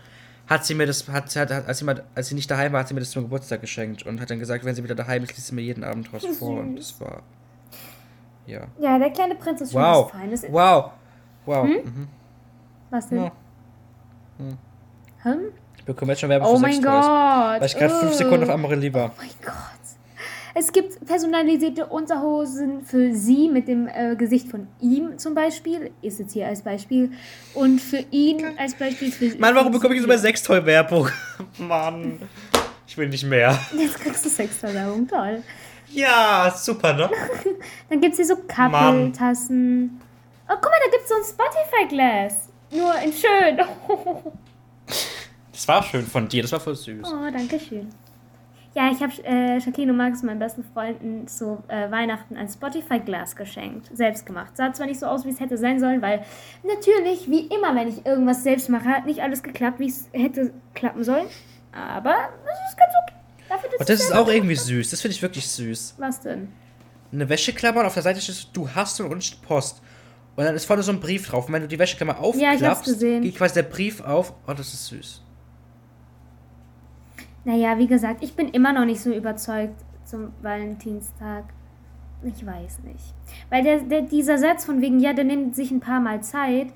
hat 0.48 0.66
sie 0.66 0.76
mir 0.76 0.86
das, 0.88 1.08
hat, 1.10 1.36
hat, 1.36 1.52
als, 1.52 1.78
sie 1.78 1.86
mal, 1.86 2.04
als 2.16 2.28
sie 2.28 2.36
nicht 2.36 2.50
daheim 2.50 2.74
war, 2.74 2.80
hat 2.82 2.88
sie 2.88 2.94
mir 2.94 3.02
das 3.02 3.12
zum 3.12 3.24
Geburtstag 3.24 3.62
geschenkt 3.62 4.06
und 4.06 4.20
hat 4.22 4.30
dann 4.30 4.40
gesagt, 4.40 4.64
wenn 4.66 4.76
sie 4.76 4.84
wieder 4.84 4.96
daheim 4.96 5.24
ist, 5.24 5.36
liest 5.36 5.48
sie 5.48 5.56
mir 5.56 5.62
jeden 5.62 5.84
Abend 5.84 6.12
draus 6.12 6.26
vor. 6.38 6.60
Und 6.62 6.78
das 6.78 7.00
war, 7.02 7.22
ja. 8.46 8.62
Ja, 8.80 8.98
der 8.98 9.10
kleine 9.12 9.36
Prinz 9.36 9.62
ist 9.62 9.74
schon 9.74 9.82
Wow. 9.82 10.06
was 10.14 10.20
Feines. 10.22 10.46
Wow. 10.50 10.92
Wow. 11.46 11.66
Mhm. 11.68 12.08
Was 12.90 13.10
denn? 13.10 13.24
Ja. 13.24 13.32
Hm? 15.24 15.40
Ich 15.78 15.84
bekomme 15.84 16.12
jetzt 16.14 16.20
schon 16.22 16.30
Werbung 16.30 16.48
Oh 16.48 16.56
für 16.56 16.62
mein 16.62 16.74
Sextoys. 16.74 16.94
Gott. 17.06 17.60
Weil 17.62 17.66
ich 17.66 17.78
gerade 17.78 17.94
fünf 17.94 18.12
Ugh. 18.12 18.18
Sekunden 18.18 18.44
auf 18.44 18.50
Amorelie 18.50 18.94
war. 18.94 19.10
Oh 19.10 19.12
mein 19.18 19.30
Gott. 19.44 19.77
Es 20.60 20.72
gibt 20.72 21.06
personalisierte 21.06 21.86
Unterhosen 21.86 22.84
für 22.84 23.14
sie 23.14 23.48
mit 23.48 23.68
dem 23.68 23.88
äh, 23.88 24.16
Gesicht 24.16 24.50
von 24.50 24.68
ihm 24.82 25.20
zum 25.20 25.36
Beispiel. 25.36 25.92
Ist 26.02 26.18
jetzt 26.18 26.34
hier 26.34 26.48
als 26.48 26.64
Beispiel. 26.64 27.12
Und 27.54 27.80
für 27.80 28.04
ihn 28.10 28.44
als 28.58 28.74
Beispiel 28.74 29.12
für 29.12 29.38
Mann, 29.38 29.54
warum 29.54 29.72
bekomme 29.72 29.94
ich 29.94 30.02
so 30.02 30.08
bei 30.08 30.18
Sextoy-Werbung? 30.18 31.10
Mann. 31.60 32.28
Ich 32.88 32.98
will 32.98 33.08
nicht 33.08 33.24
mehr. 33.24 33.60
Jetzt 33.78 34.00
kriegst 34.00 34.26
du 34.26 34.30
Sextoy-Werbung, 34.30 35.08
toll. 35.08 35.44
Ja, 35.90 36.52
super, 36.58 36.92
ne? 36.94 37.12
Dann 37.90 38.02
gibt 38.02 38.14
es 38.14 38.18
hier 38.18 38.36
so 38.36 38.38
Kappeltassen. 38.48 40.02
Oh, 40.50 40.54
guck 40.56 40.72
mal, 40.72 40.80
da 40.86 40.92
gibt 40.92 41.04
es 41.04 41.10
so 41.10 41.16
ein 41.16 41.24
Spotify-Glas. 41.24 42.50
Nur 42.72 42.96
in 42.96 43.14
schön. 43.14 43.60
Das 45.52 45.68
war 45.68 45.82
schön 45.82 46.06
von 46.06 46.28
dir, 46.28 46.44
das 46.44 46.52
war 46.52 46.60
voll 46.60 46.76
süß. 46.76 47.04
Oh, 47.04 47.32
danke 47.32 47.60
schön. 47.60 47.90
Ja, 48.78 48.92
ich 48.92 49.02
habe 49.02 49.12
äh, 49.26 49.58
Jacqueline 49.58 49.92
und 49.92 49.98
Markus, 49.98 50.22
meinen 50.22 50.38
besten 50.38 50.64
Freunden, 50.64 51.28
zu 51.28 51.64
äh, 51.68 51.90
Weihnachten 51.90 52.38
ein 52.38 52.48
Spotify-Glas 52.48 53.36
geschenkt. 53.36 53.90
Selbst 53.92 54.24
gemacht. 54.28 54.56
Sah 54.56 54.72
zwar 54.72 54.86
nicht 54.86 55.00
so 55.00 55.08
aus, 55.08 55.26
wie 55.26 55.32
es 55.32 55.40
hätte 55.40 55.58
sein 55.58 55.80
sollen, 55.80 56.04
weil 56.04 56.24
natürlich, 56.62 57.28
wie 57.28 57.48
immer, 57.48 57.76
wenn 57.76 57.88
ich 57.88 58.06
irgendwas 58.06 58.44
selbst 58.44 58.70
mache, 58.70 58.86
hat 58.86 59.08
nicht 59.08 59.24
alles 59.24 59.42
geklappt, 59.42 59.80
wie 59.80 59.88
es 59.88 60.10
hätte 60.12 60.54
klappen 60.76 61.04
sollen. 61.04 61.26
Aber 61.72 62.14
das 62.46 62.70
ist 62.70 62.78
ganz 62.78 62.94
okay. 63.02 63.16
Dafür, 63.50 63.70
dass 63.72 63.80
Und 63.80 63.90
das 63.90 64.00
ist 64.00 64.14
auch 64.14 64.28
irgendwie 64.28 64.56
süß. 64.56 64.92
Das 64.92 65.02
finde 65.02 65.16
ich 65.16 65.24
wirklich 65.24 65.48
süß. 65.48 65.96
Was 65.98 66.22
denn? 66.22 66.50
Eine 67.12 67.28
Wäscheklammer 67.28 67.80
und 67.80 67.88
auf 67.88 67.96
der 67.96 68.04
Seite 68.04 68.22
steht, 68.22 68.50
du 68.54 68.70
hast 68.70 69.00
und 69.02 69.08
unten 69.08 69.22
steht 69.22 69.42
Post. 69.42 69.82
Und 70.36 70.46
dann 70.46 70.54
ist 70.54 70.66
vorne 70.66 70.84
so 70.84 70.92
ein 70.92 71.00
Brief 71.00 71.28
drauf. 71.28 71.48
Und 71.48 71.54
wenn 71.54 71.64
du 71.64 71.68
die 71.68 71.80
Wäscheklammer 71.80 72.14
Ja, 72.14 72.20
aufklappst, 72.20 72.84
gesehen. 72.84 73.24
geht 73.24 73.38
quasi 73.38 73.56
der 73.56 73.64
Brief 73.64 74.02
auf. 74.02 74.34
Oh, 74.48 74.54
das 74.54 74.72
ist 74.72 74.86
süß. 74.86 75.24
Naja, 77.48 77.78
wie 77.78 77.88
gesagt, 77.88 78.22
ich 78.26 78.34
bin 78.34 78.50
immer 78.50 78.74
noch 78.74 78.84
nicht 78.84 79.00
so 79.00 79.10
überzeugt 79.10 79.80
zum 80.04 80.34
Valentinstag. 80.42 81.46
Ich 82.22 82.46
weiß 82.46 82.80
nicht. 82.84 83.14
Weil 83.50 83.64
der, 83.64 83.80
der, 83.80 84.02
dieser 84.02 84.38
Satz 84.38 84.66
von 84.66 84.82
wegen, 84.82 85.00
ja, 85.00 85.14
der 85.14 85.24
nimmt 85.24 85.56
sich 85.56 85.72
ein 85.72 85.80
paar 85.80 86.02
Mal 86.02 86.22
Zeit, 86.22 86.68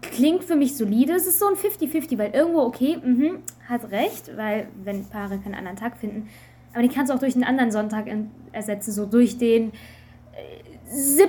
klingt 0.00 0.42
für 0.42 0.56
mich 0.56 0.74
solide. 0.74 1.12
Es 1.12 1.26
ist 1.26 1.38
so 1.38 1.46
ein 1.48 1.54
50-50, 1.54 2.16
weil 2.16 2.30
irgendwo, 2.30 2.60
okay, 2.60 2.96
mhm, 2.96 3.40
hat 3.68 3.90
recht, 3.90 4.34
weil 4.38 4.68
wenn 4.82 5.04
Paare 5.04 5.36
keinen 5.36 5.54
anderen 5.54 5.76
Tag 5.76 5.98
finden. 5.98 6.30
Aber 6.72 6.80
die 6.80 6.88
kannst 6.88 7.10
du 7.10 7.14
auch 7.14 7.20
durch 7.20 7.34
einen 7.34 7.44
anderen 7.44 7.70
Sonntag 7.70 8.06
ersetzen, 8.52 8.92
so 8.92 9.04
durch 9.04 9.36
den 9.36 9.68
äh, 9.68 10.88
7. 10.88 11.28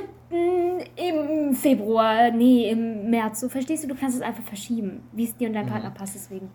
im 0.96 1.54
Februar, 1.56 2.32
nee, 2.32 2.70
im 2.70 3.10
März. 3.10 3.42
So, 3.42 3.50
verstehst 3.50 3.84
du? 3.84 3.90
Du 3.90 3.96
kannst 3.96 4.16
es 4.16 4.22
einfach 4.22 4.44
verschieben, 4.44 5.04
wie 5.12 5.26
es 5.26 5.36
dir 5.36 5.50
und 5.50 5.56
deinem 5.56 5.68
Partner 5.68 5.92
passt, 5.92 6.16
deswegen. 6.16 6.50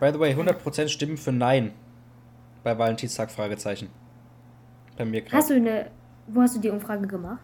By 0.00 0.10
the 0.12 0.18
way, 0.18 0.32
100% 0.34 0.88
stimmen 0.88 1.16
für 1.18 1.30
Nein. 1.30 1.72
Bei 2.64 2.76
Valentinstag, 2.76 3.30
Fragezeichen. 3.30 3.90
Bei 4.96 5.04
mir 5.04 5.20
gerade. 5.20 5.36
Hast 5.36 5.50
du 5.50 5.54
eine. 5.54 5.90
Wo 6.26 6.40
hast 6.42 6.56
du 6.56 6.60
die 6.60 6.70
Umfrage 6.70 7.06
gemacht? 7.06 7.40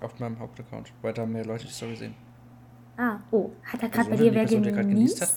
Auf 0.00 0.18
meinem 0.18 0.38
Hauptaccount. 0.38 0.92
Weil 1.00 1.12
da 1.12 1.22
haben 1.22 1.32
mehr 1.32 1.44
Leute 1.44 1.66
die 1.66 1.72
Story 1.72 1.96
sehen. 1.96 2.14
Ah, 2.96 3.18
oh. 3.30 3.50
Hat 3.64 3.82
er 3.82 3.88
gerade 3.88 4.08
Person, 4.08 4.10
bei 4.10 4.16
dir 4.16 4.34
wer 4.34 4.44
genießt 4.44 4.88
genießt? 4.88 5.22
hat. 5.22 5.34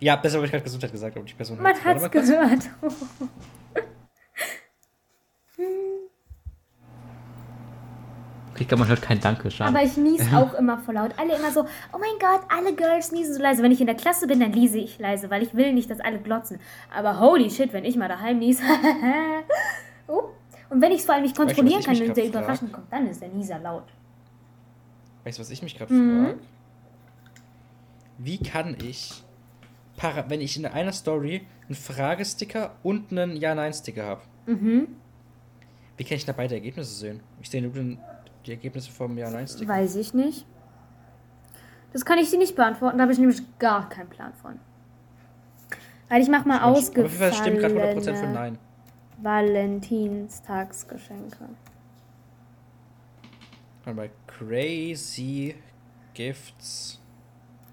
Ja, 0.00 0.16
besser 0.16 0.36
habe 0.36 0.46
ich 0.46 0.52
gerade 0.52 0.64
Gesundheit 0.64 0.92
gesagt, 0.92 1.16
aber 1.16 1.24
die 1.24 1.34
Person 1.34 1.60
Man 1.60 1.74
mal 1.82 2.10
kurz. 2.10 2.28
gehört. 2.28 2.70
Ich 8.58 8.68
glaube, 8.68 8.80
man 8.82 8.88
hört 8.88 9.02
kein 9.02 9.20
Danke, 9.20 9.50
schade. 9.50 9.70
Aber 9.70 9.82
ich 9.84 9.96
nies 9.96 10.32
auch 10.32 10.54
immer 10.54 10.78
voll 10.78 10.94
laut. 10.94 11.12
Alle 11.16 11.36
immer 11.36 11.50
so, 11.50 11.62
oh 11.92 11.98
mein 11.98 12.18
Gott, 12.20 12.42
alle 12.48 12.74
Girls 12.74 13.10
niesen 13.12 13.34
so 13.34 13.42
leise. 13.42 13.62
Wenn 13.62 13.72
ich 13.72 13.80
in 13.80 13.86
der 13.86 13.96
Klasse 13.96 14.26
bin, 14.26 14.40
dann 14.40 14.52
niese 14.52 14.78
ich 14.78 14.98
leise, 14.98 15.30
weil 15.30 15.42
ich 15.42 15.54
will 15.54 15.72
nicht, 15.72 15.90
dass 15.90 16.00
alle 16.00 16.18
glotzen. 16.20 16.60
Aber 16.94 17.18
holy 17.20 17.50
shit, 17.50 17.72
wenn 17.72 17.84
ich 17.84 17.96
mal 17.96 18.08
daheim 18.08 18.38
nies. 18.38 18.60
oh. 20.06 20.24
Und 20.70 20.80
wenn 20.80 20.92
ich 20.92 21.00
es 21.00 21.04
vor 21.06 21.14
allem 21.14 21.24
nicht 21.24 21.38
Weißt 21.38 21.48
kontrollieren 21.54 21.80
ich 21.80 21.86
kann 21.86 22.08
und 22.08 22.16
der 22.16 22.26
überraschend 22.26 22.72
kommt, 22.72 22.92
dann 22.92 23.06
ist 23.08 23.20
der 23.20 23.28
Nieser 23.28 23.58
laut. 23.58 23.84
Weißt 25.24 25.38
du, 25.38 25.42
was 25.42 25.50
ich 25.50 25.62
mich 25.62 25.76
gerade 25.76 25.92
Mhm. 25.92 26.24
frage? 26.24 26.38
Wie 28.18 28.38
kann 28.38 28.76
ich, 28.82 29.22
wenn 30.28 30.40
ich 30.40 30.56
in 30.56 30.66
einer 30.66 30.92
Story 30.92 31.46
einen 31.66 31.74
Fragesticker 31.74 32.74
und 32.82 33.10
einen 33.10 33.36
Ja-Nein-Sticker 33.36 34.04
habe, 34.04 34.20
Mhm. 34.46 34.88
wie 35.96 36.04
kann 36.04 36.16
ich 36.16 36.24
da 36.24 36.32
beide 36.32 36.54
Ergebnisse 36.54 36.92
sehen? 36.94 37.20
Ich 37.40 37.50
sehe 37.50 37.62
nur 37.62 37.72
den, 37.72 37.98
die 38.46 38.52
Ergebnisse 38.52 38.90
vom 38.90 39.16
Ja-Nein-Sticker. 39.16 39.68
Weiß 39.68 39.94
ich 39.96 40.14
nicht. 40.14 40.46
Das 41.92 42.04
kann 42.04 42.18
ich 42.18 42.30
dir 42.30 42.38
nicht 42.38 42.56
beantworten, 42.56 42.98
da 42.98 43.02
habe 43.02 43.12
ich 43.12 43.18
nämlich 43.18 43.42
gar 43.58 43.88
keinen 43.88 44.08
Plan 44.08 44.32
von. 44.34 44.58
Weil 46.08 46.22
ich 46.22 46.28
mach 46.28 46.44
mal 46.44 46.58
Aber 46.58 46.76
auf 46.76 46.84
stimmt 46.84 47.60
gerade 47.60 47.74
100% 47.74 48.14
für 48.14 48.26
Nein. 48.26 48.58
Valentinstagsgeschenke. 49.18 51.48
Warte 53.84 53.96
mal, 53.96 54.10
Crazy 54.26 55.54
Gifts. 56.14 57.00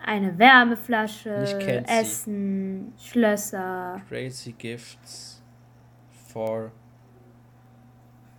Eine 0.05 0.37
Wärmeflasche, 0.37 1.45
sie. 1.45 1.87
Essen, 1.87 2.93
Schlösser. 2.97 4.01
Crazy 4.07 4.51
Gifts 4.53 5.41
for 6.31 6.71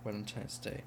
Valentine's 0.03 0.59
Day. 0.59 0.83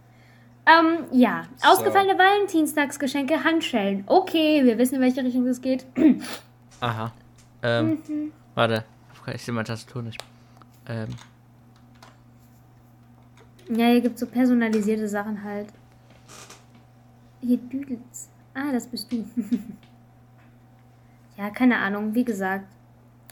Ähm, 0.66 1.04
ja. 1.12 1.44
So. 1.56 1.68
Ausgefallene 1.68 2.18
Valentinstagsgeschenke, 2.18 3.44
Handschellen. 3.44 4.02
Okay, 4.06 4.64
wir 4.64 4.76
wissen, 4.78 4.96
in 4.96 5.00
welche 5.00 5.22
Richtung 5.22 5.46
das 5.46 5.60
geht. 5.60 5.86
Aha. 6.80 7.12
Ähm, 7.62 7.98
Mhm. 8.08 8.32
warte. 8.54 8.84
Ich 9.34 9.42
sehe 9.44 9.54
meine 9.54 9.66
Tastatur 9.66 10.02
nicht. 10.02 10.18
Ähm, 10.88 11.08
Ja, 13.68 13.86
hier 13.86 14.00
gibt 14.00 14.14
es 14.14 14.20
so 14.20 14.26
personalisierte 14.26 15.08
Sachen 15.08 15.42
halt. 15.42 15.68
Hier 17.40 17.58
Düdels. 17.58 18.28
Ah, 18.54 18.72
das 18.72 18.86
bist 18.86 19.10
du. 19.10 19.24
ja, 21.36 21.50
keine 21.50 21.78
Ahnung, 21.78 22.14
wie 22.14 22.24
gesagt. 22.24 22.66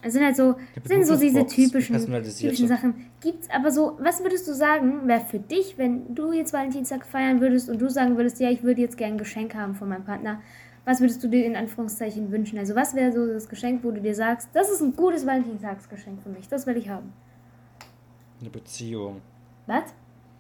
Es 0.05 0.13
sind 0.13 0.23
halt 0.23 0.37
so, 0.37 0.57
sind 0.85 1.07
so 1.07 1.17
diese 1.17 1.47
typischen, 1.47 1.97
typischen 1.97 2.69
Sachen. 2.69 3.07
Gibt's 3.23 3.49
aber 3.51 3.71
so, 3.71 3.97
was 3.99 4.23
würdest 4.23 4.47
du 4.47 4.53
sagen, 4.53 5.09
wäre 5.09 5.23
für 5.23 5.39
dich, 5.39 5.79
wenn 5.79 6.15
du 6.15 6.33
jetzt 6.33 6.53
Valentinstag 6.53 7.07
feiern 7.07 7.41
würdest 7.41 7.71
und 7.71 7.81
du 7.81 7.89
sagen 7.89 8.17
würdest, 8.17 8.39
ja, 8.39 8.51
ich 8.51 8.63
würde 8.63 8.83
jetzt 8.83 8.99
gerne 8.99 9.15
ein 9.15 9.19
Geschenk 9.19 9.55
haben 9.55 9.75
von 9.75 9.89
meinem 9.89 10.05
Partner. 10.05 10.43
Was 10.85 11.01
würdest 11.01 11.25
du 11.25 11.29
dir 11.29 11.47
in 11.47 11.57
Anführungszeichen 11.57 12.31
wünschen? 12.31 12.59
Also 12.59 12.75
was 12.75 12.95
wäre 12.95 13.13
so 13.13 13.27
das 13.27 13.49
Geschenk, 13.49 13.83
wo 13.83 13.91
du 13.91 14.03
dir 14.03 14.15
sagst, 14.15 14.51
das 14.53 14.71
ist 14.71 14.83
ein 14.83 14.95
gutes 14.95 15.25
Valentinstagsgeschenk 15.25 16.23
für 16.23 16.29
mich, 16.29 16.49
das 16.49 16.67
will 16.67 16.77
ich 16.77 16.91
haben. 16.91 17.13
eine 18.41 18.51
Beziehung. 18.51 19.23
Was? 19.67 19.85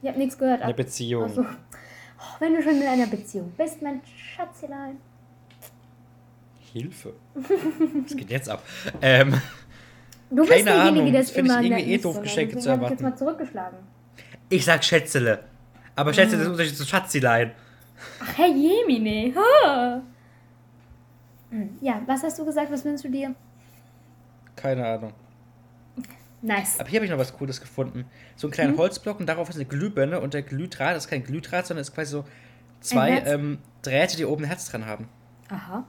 Ich 0.03 0.09
habe 0.09 0.19
nichts 0.19 0.37
gehört. 0.37 0.61
Eine 0.61 0.75
Beziehung. 0.75 1.25
Ach 1.25 1.35
so. 1.35 1.41
Oh, 1.41 2.41
wenn 2.41 2.55
du 2.55 2.62
schon 2.62 2.77
in 2.81 2.87
einer 2.87 3.07
Beziehung 3.07 3.53
bist, 3.57 3.81
mein 3.81 4.03
Schatzelein. 4.05 4.99
Hilfe. 6.75 7.14
Was 7.35 8.16
geht 8.16 8.29
jetzt 8.31 8.49
ab? 8.51 8.62
Ähm, 9.01 9.41
Du 10.31 10.37
bist 10.43 10.51
Keine 10.51 10.64
derjenige, 10.64 10.89
Ahnung, 11.01 11.12
der 11.12 11.20
das 11.20 11.31
es 11.31 11.35
find 11.37 11.47
ich 11.49 11.55
immer 11.55 11.62
irgendwie 11.79 11.93
eh 11.95 11.99
doof, 11.99 12.20
Deswegen 12.25 12.59
zu 12.59 12.70
hab 12.70 12.83
ich 12.83 12.89
jetzt 12.91 12.91
erwarten. 12.91 13.03
mal 13.05 13.16
zurückgeschlagen. 13.16 13.79
ich 14.49 14.64
sag 14.64 14.83
Schätzele. 14.85 15.45
Aber 15.95 16.12
Schätzele 16.12 16.43
ist 16.43 16.49
ein 16.49 16.53
Unterschied 16.53 16.77
zu 16.77 16.85
Schatzilein. 16.85 17.53
Ach, 18.20 18.37
Herr 18.39 18.49
Jemine. 18.49 19.33
Ha. 19.37 20.03
Hm, 21.51 21.79
Ja, 21.81 22.03
was 22.07 22.22
hast 22.25 22.39
du 22.39 22.45
gesagt? 22.45 22.72
Was 22.72 22.85
wünschst 22.85 23.05
du 23.05 23.11
dir? 23.11 23.35
Keine 24.57 24.85
Ahnung. 24.87 25.12
Nice. 26.43 26.81
Aber 26.81 26.89
hier 26.89 26.99
habe 26.99 27.05
ich 27.07 27.11
noch 27.12 27.18
was 27.18 27.33
Cooles 27.37 27.61
gefunden. 27.61 28.05
So 28.37 28.49
einen 28.49 28.53
kleinen 28.53 28.72
Mhm. 28.72 28.79
Holzblock 28.79 29.20
und 29.20 29.27
darauf 29.27 29.49
ist 29.49 29.55
eine 29.57 29.64
Glühbirne 29.66 30.20
und 30.20 30.35
der 30.35 30.43
Glühdraht 30.43 30.97
ist 30.97 31.09
kein 31.09 31.22
Glühdraht, 31.22 31.66
sondern 31.66 31.83
ist 31.83 31.95
quasi 31.95 32.11
so 32.11 32.25
zwei 32.81 33.18
ähm, 33.20 33.59
Drähte, 33.83 34.16
die 34.16 34.25
oben 34.25 34.43
ein 34.45 34.49
Herz 34.49 34.68
dran 34.68 34.85
haben. 34.87 35.09
Aha. 35.49 35.85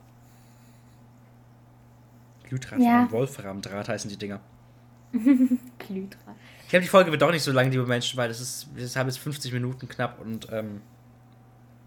Glühdraht, 2.48 2.80
Ja. 2.80 3.08
Wolframdraht 3.12 3.90
heißen 3.90 4.10
die 4.10 4.18
Dinger. 4.18 4.40
Glühdraht. 5.14 6.36
Ich 6.64 6.70
glaube, 6.70 6.84
die 6.84 6.90
Folge 6.90 7.12
wird 7.12 7.22
doch 7.22 7.32
nicht 7.32 7.44
so 7.44 7.52
lang, 7.52 7.70
liebe 7.72 7.86
Menschen, 7.86 8.18
weil 8.18 8.28
das 8.28 8.42
ist, 8.42 8.68
wir 8.76 8.86
haben 9.00 9.08
jetzt 9.08 9.20
50 9.20 9.54
Minuten 9.54 9.88
knapp 9.88 10.20
und 10.20 10.48
ähm, 10.52 10.82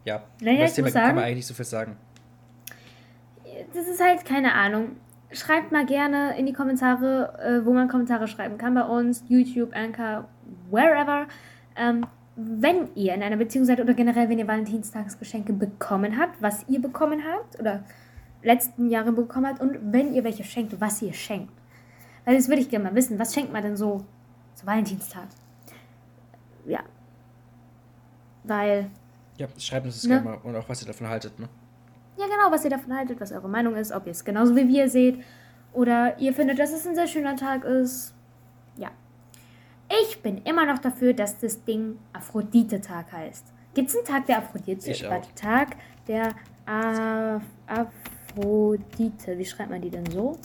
ja, 0.04 0.22
Naja, 0.40 0.54
über 0.56 0.62
das 0.64 0.74
Thema 0.74 0.86
muss 0.86 0.94
kann 0.94 1.02
sagen- 1.02 1.14
man 1.16 1.24
eigentlich 1.24 1.36
nicht 1.36 1.46
so 1.46 1.54
viel 1.54 1.64
sagen. 1.64 1.96
Das 3.74 3.86
ist 3.86 4.00
halt 4.02 4.24
keine 4.24 4.54
Ahnung. 4.54 4.92
Schreibt 5.32 5.72
mal 5.72 5.84
gerne 5.84 6.38
in 6.38 6.46
die 6.46 6.52
Kommentare, 6.52 7.38
äh, 7.62 7.66
wo 7.66 7.72
man 7.74 7.88
Kommentare 7.88 8.28
schreiben 8.28 8.56
kann 8.56 8.74
bei 8.74 8.82
uns, 8.82 9.24
YouTube, 9.28 9.74
Anchor, 9.74 10.26
wherever. 10.70 11.26
Ähm, 11.76 12.06
wenn 12.36 12.88
ihr 12.94 13.14
in 13.14 13.22
einer 13.22 13.36
Beziehung 13.36 13.64
seid 13.66 13.80
oder 13.80 13.94
generell, 13.94 14.28
wenn 14.30 14.38
ihr 14.38 14.46
Valentinstagsgeschenke 14.46 15.52
bekommen 15.52 16.18
habt, 16.18 16.40
was 16.40 16.64
ihr 16.68 16.80
bekommen 16.80 17.22
habt 17.30 17.58
oder 17.58 17.82
letzten 18.48 18.90
Jahre 18.90 19.12
bekommen 19.12 19.46
habt 19.46 19.60
und 19.60 19.92
wenn 19.92 20.14
ihr 20.14 20.24
welche 20.24 20.42
schenkt, 20.42 20.80
was 20.80 21.00
ihr 21.02 21.12
schenkt. 21.12 21.52
Weil 22.24 22.36
das 22.36 22.48
würde 22.48 22.60
ich 22.60 22.68
gerne 22.68 22.86
mal 22.86 22.94
wissen. 22.94 23.18
Was 23.18 23.32
schenkt 23.32 23.52
man 23.52 23.62
denn 23.62 23.76
so 23.76 24.04
zu 24.54 24.66
Valentinstag? 24.66 25.28
Ja. 26.66 26.80
Weil 28.44 28.90
Ja, 29.36 29.46
schreibt 29.58 29.86
uns 29.86 29.96
das 29.96 30.04
Ne? 30.04 30.16
gerne 30.16 30.24
mal 30.24 30.38
und 30.42 30.56
auch, 30.56 30.68
was 30.68 30.82
ihr 30.82 30.88
davon 30.88 31.08
haltet, 31.08 31.38
ne? 31.38 31.48
Ja, 32.16 32.26
genau, 32.26 32.50
was 32.50 32.64
ihr 32.64 32.70
davon 32.70 32.94
haltet, 32.96 33.20
was 33.20 33.30
eure 33.30 33.48
Meinung 33.48 33.76
ist, 33.76 33.92
ob 33.92 34.06
ihr 34.06 34.12
es 34.12 34.24
genauso 34.24 34.56
wie 34.56 34.66
wir 34.66 34.88
seht 34.88 35.22
oder 35.72 36.18
ihr 36.18 36.32
findet, 36.32 36.58
dass 36.58 36.72
es 36.72 36.86
ein 36.86 36.94
sehr 36.94 37.06
schöner 37.06 37.36
Tag 37.36 37.64
ist. 37.64 38.14
Ja. 38.76 38.90
Ich 40.02 40.20
bin 40.22 40.38
immer 40.38 40.66
noch 40.66 40.78
dafür, 40.78 41.12
dass 41.12 41.38
das 41.38 41.64
Ding 41.64 41.98
Aphrodite-Tag 42.12 43.12
heißt. 43.12 43.44
Gibt 43.74 43.90
es 43.90 43.96
einen 43.96 44.04
Tag 44.06 44.26
der 44.26 44.38
Aphrodite? 44.38 44.90
Ich 44.90 45.06
auch. 45.06 45.10
Warte, 45.10 45.32
Tag 45.34 45.76
der 46.08 46.32
A 46.66 47.40
Aphrodite. 48.28 49.38
Wie 49.38 49.44
schreibt 49.44 49.70
man 49.70 49.80
die 49.80 49.90
denn 49.90 50.06
so? 50.06 50.38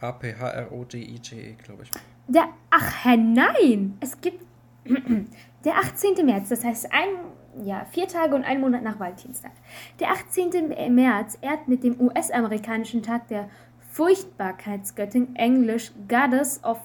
A-P-H-R-O-D-I-T-E, 0.00 1.54
glaube 1.62 1.84
ich. 1.84 1.90
Der, 2.26 2.48
ach, 2.70 3.04
hä, 3.04 3.16
nein! 3.16 3.96
Es 4.00 4.20
gibt 4.20 4.44
der 5.64 5.76
18. 5.76 6.26
März, 6.26 6.48
das 6.48 6.64
heißt 6.64 6.88
ein, 6.92 7.64
ja, 7.64 7.84
vier 7.84 8.08
Tage 8.08 8.34
und 8.34 8.44
ein 8.44 8.60
Monat 8.60 8.82
nach 8.82 8.98
Valentinstag. 8.98 9.52
Der 10.00 10.10
18. 10.10 10.94
März 10.94 11.38
ehrt 11.40 11.68
mit 11.68 11.84
dem 11.84 12.00
US-amerikanischen 12.00 13.02
Tag 13.02 13.28
der 13.28 13.48
Furchtbarkeitsgöttin, 13.90 15.36
englisch 15.36 15.92
Goddess 16.08 16.62
of 16.64 16.80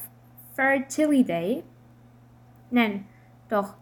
Fertility. 0.55 1.63
Nein, 2.69 3.05
doch. 3.49 3.75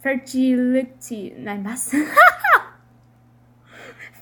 Fertility. 0.00 1.34
Nein, 1.36 1.64
was? 1.64 1.92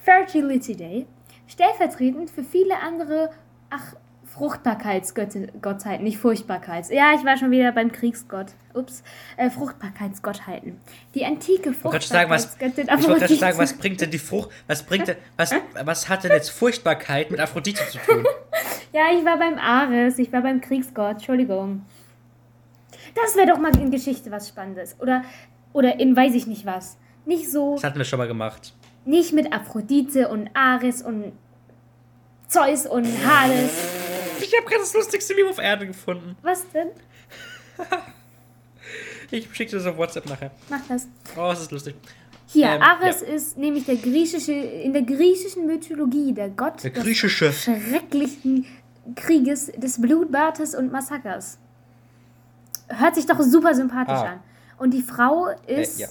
Fertility 0.06 0.76
Day. 0.76 1.06
Stellvertretend 1.48 2.30
für 2.30 2.44
viele 2.44 2.78
andere, 2.80 3.30
ach, 3.70 3.96
Fruchtbarkeitsgottheiten, 4.24 6.04
nicht 6.04 6.18
Furchtbarkeits. 6.18 6.90
Ja, 6.90 7.14
ich 7.14 7.24
war 7.24 7.36
schon 7.36 7.50
wieder 7.50 7.72
beim 7.72 7.90
Kriegsgott. 7.90 8.48
Ups. 8.74 9.02
Äh, 9.36 9.50
Fruchtbarkeitsgottheiten. 9.50 10.78
Die 11.14 11.24
antike 11.24 11.72
Fruchtbarkeitsgöttin 11.72 12.88
ich 12.88 13.08
wollte 13.08 13.20
gerade 13.20 13.36
sagen, 13.36 13.58
was 13.58 13.72
bringt 13.72 14.00
denn 14.00 14.10
die 14.10 14.18
Frucht, 14.18 14.50
was 14.66 14.82
bringt 14.84 15.08
denn, 15.08 15.16
was, 15.36 15.52
was 15.84 16.08
hat 16.08 16.24
denn 16.24 16.32
jetzt 16.32 16.50
Furchtbarkeit 16.50 17.30
mit 17.30 17.40
Aphrodite 17.40 17.82
zu 17.88 17.98
tun? 17.98 18.24
Ja, 18.92 19.08
ich 19.12 19.26
war 19.26 19.36
beim 19.36 19.58
Ares, 19.58 20.18
ich 20.18 20.32
war 20.32 20.40
beim 20.40 20.62
Kriegsgott, 20.62 21.16
Entschuldigung. 21.16 21.84
Das 23.14 23.36
wäre 23.36 23.46
doch 23.46 23.58
mal 23.58 23.76
in 23.76 23.90
Geschichte 23.90 24.30
was 24.30 24.48
Spannendes. 24.48 24.96
Oder, 25.00 25.22
oder 25.74 26.00
in 26.00 26.16
weiß 26.16 26.34
ich 26.34 26.46
nicht 26.46 26.64
was. 26.64 26.96
Nicht 27.26 27.50
so, 27.50 27.74
Das 27.74 27.84
hatten 27.84 27.98
wir 27.98 28.06
schon 28.06 28.18
mal 28.18 28.28
gemacht. 28.28 28.72
Nicht 29.06 29.32
mit 29.32 29.52
Aphrodite 29.52 30.28
und 30.28 30.50
Ares 30.54 31.00
und 31.02 31.32
Zeus 32.48 32.86
und 32.86 33.06
Hades. 33.26 33.70
Ich 34.40 34.54
habe 34.56 34.66
gerade 34.66 34.80
das 34.82 34.92
lustigste 34.94 35.34
Meme 35.34 35.48
auf 35.50 35.58
Erde 35.58 35.86
gefunden. 35.86 36.36
Was 36.42 36.68
denn? 36.70 36.88
Ich 39.30 39.48
schicke 39.54 39.72
dir 39.72 39.78
das 39.78 39.86
auf 39.86 39.96
WhatsApp 39.96 40.26
nachher. 40.28 40.52
Mach 40.68 40.80
das. 40.88 41.08
Oh, 41.36 41.48
das 41.48 41.62
ist 41.62 41.72
lustig. 41.72 41.96
Hier, 42.46 42.66
Ähm, 42.68 42.82
Ares 42.82 43.22
ja. 43.22 43.26
ist 43.34 43.58
nämlich 43.58 43.84
der 43.84 43.96
griechische, 43.96 44.52
in 44.52 44.92
der 44.92 45.02
griechischen 45.02 45.66
Mythologie 45.66 46.32
der 46.32 46.48
Gott 46.50 46.84
Der 46.84 46.92
des 46.92 47.02
griechische. 47.02 47.52
schrecklichen 47.52 48.64
Krieges, 49.16 49.66
des 49.76 50.00
Blutbates 50.00 50.76
und 50.76 50.92
Massakers. 50.92 51.58
Hört 52.88 53.16
sich 53.16 53.26
doch 53.26 53.40
super 53.40 53.74
sympathisch 53.74 54.14
Ah. 54.14 54.32
an. 54.34 54.40
Und 54.78 54.94
die 54.94 55.02
Frau 55.02 55.48
ist. 55.66 55.98
ja. 55.98 56.06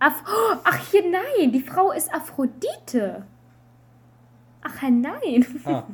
Af 0.00 0.14
oh, 0.26 0.56
ach 0.64 0.90
hier, 0.90 1.08
nein, 1.08 1.52
die 1.52 1.60
Frau 1.60 1.92
ist 1.92 2.12
Aphrodite. 2.12 3.24
Ach 4.62 4.82
nein. 4.82 5.46
Ah. 5.64 5.84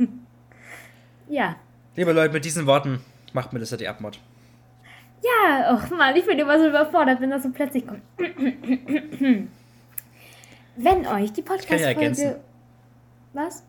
Ja. 1.29 1.57
Liebe 1.97 2.13
Leute, 2.13 2.33
mit 2.33 2.45
diesen 2.45 2.67
Worten 2.67 3.01
macht 3.33 3.53
mir 3.53 3.59
das 3.59 3.73
ja 3.73 3.77
die 3.77 3.89
Abmod. 3.89 4.21
Ja, 5.25 5.75
oh 5.75 5.95
Mann, 5.97 6.15
ich 6.15 6.25
bin 6.25 6.39
immer 6.39 6.57
so 6.57 6.69
überfordert, 6.69 7.21
wenn 7.21 7.31
das 7.31 7.43
so 7.43 7.51
plötzlich 7.51 7.85
kommt. 7.85 8.03
Wenn 10.77 11.07
euch 11.07 11.33
die 11.33 11.43
kann 11.43 11.59
ja. 11.59 11.95
Podcast-Folge. 11.95 12.41
Was? 13.33 13.65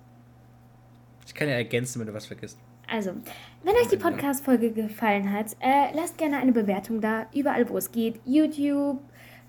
Ich 1.26 1.34
kann 1.34 1.48
ja 1.48 1.56
ergänzen, 1.56 2.00
wenn 2.00 2.08
du 2.08 2.14
was 2.14 2.26
vergisst. 2.26 2.60
Also, 2.90 3.12
wenn 3.64 3.76
euch 3.76 3.88
die 3.88 3.98
Podcast-Folge 3.98 4.72
gefallen 4.72 5.32
hat, 5.32 5.56
äh, 5.62 5.96
lasst 5.96 6.18
gerne 6.18 6.38
eine 6.38 6.52
Bewertung 6.52 7.00
da, 7.00 7.28
überall 7.34 7.70
wo 7.70 7.78
es 7.78 7.92
geht. 7.92 8.20
YouTube, 8.26 9.00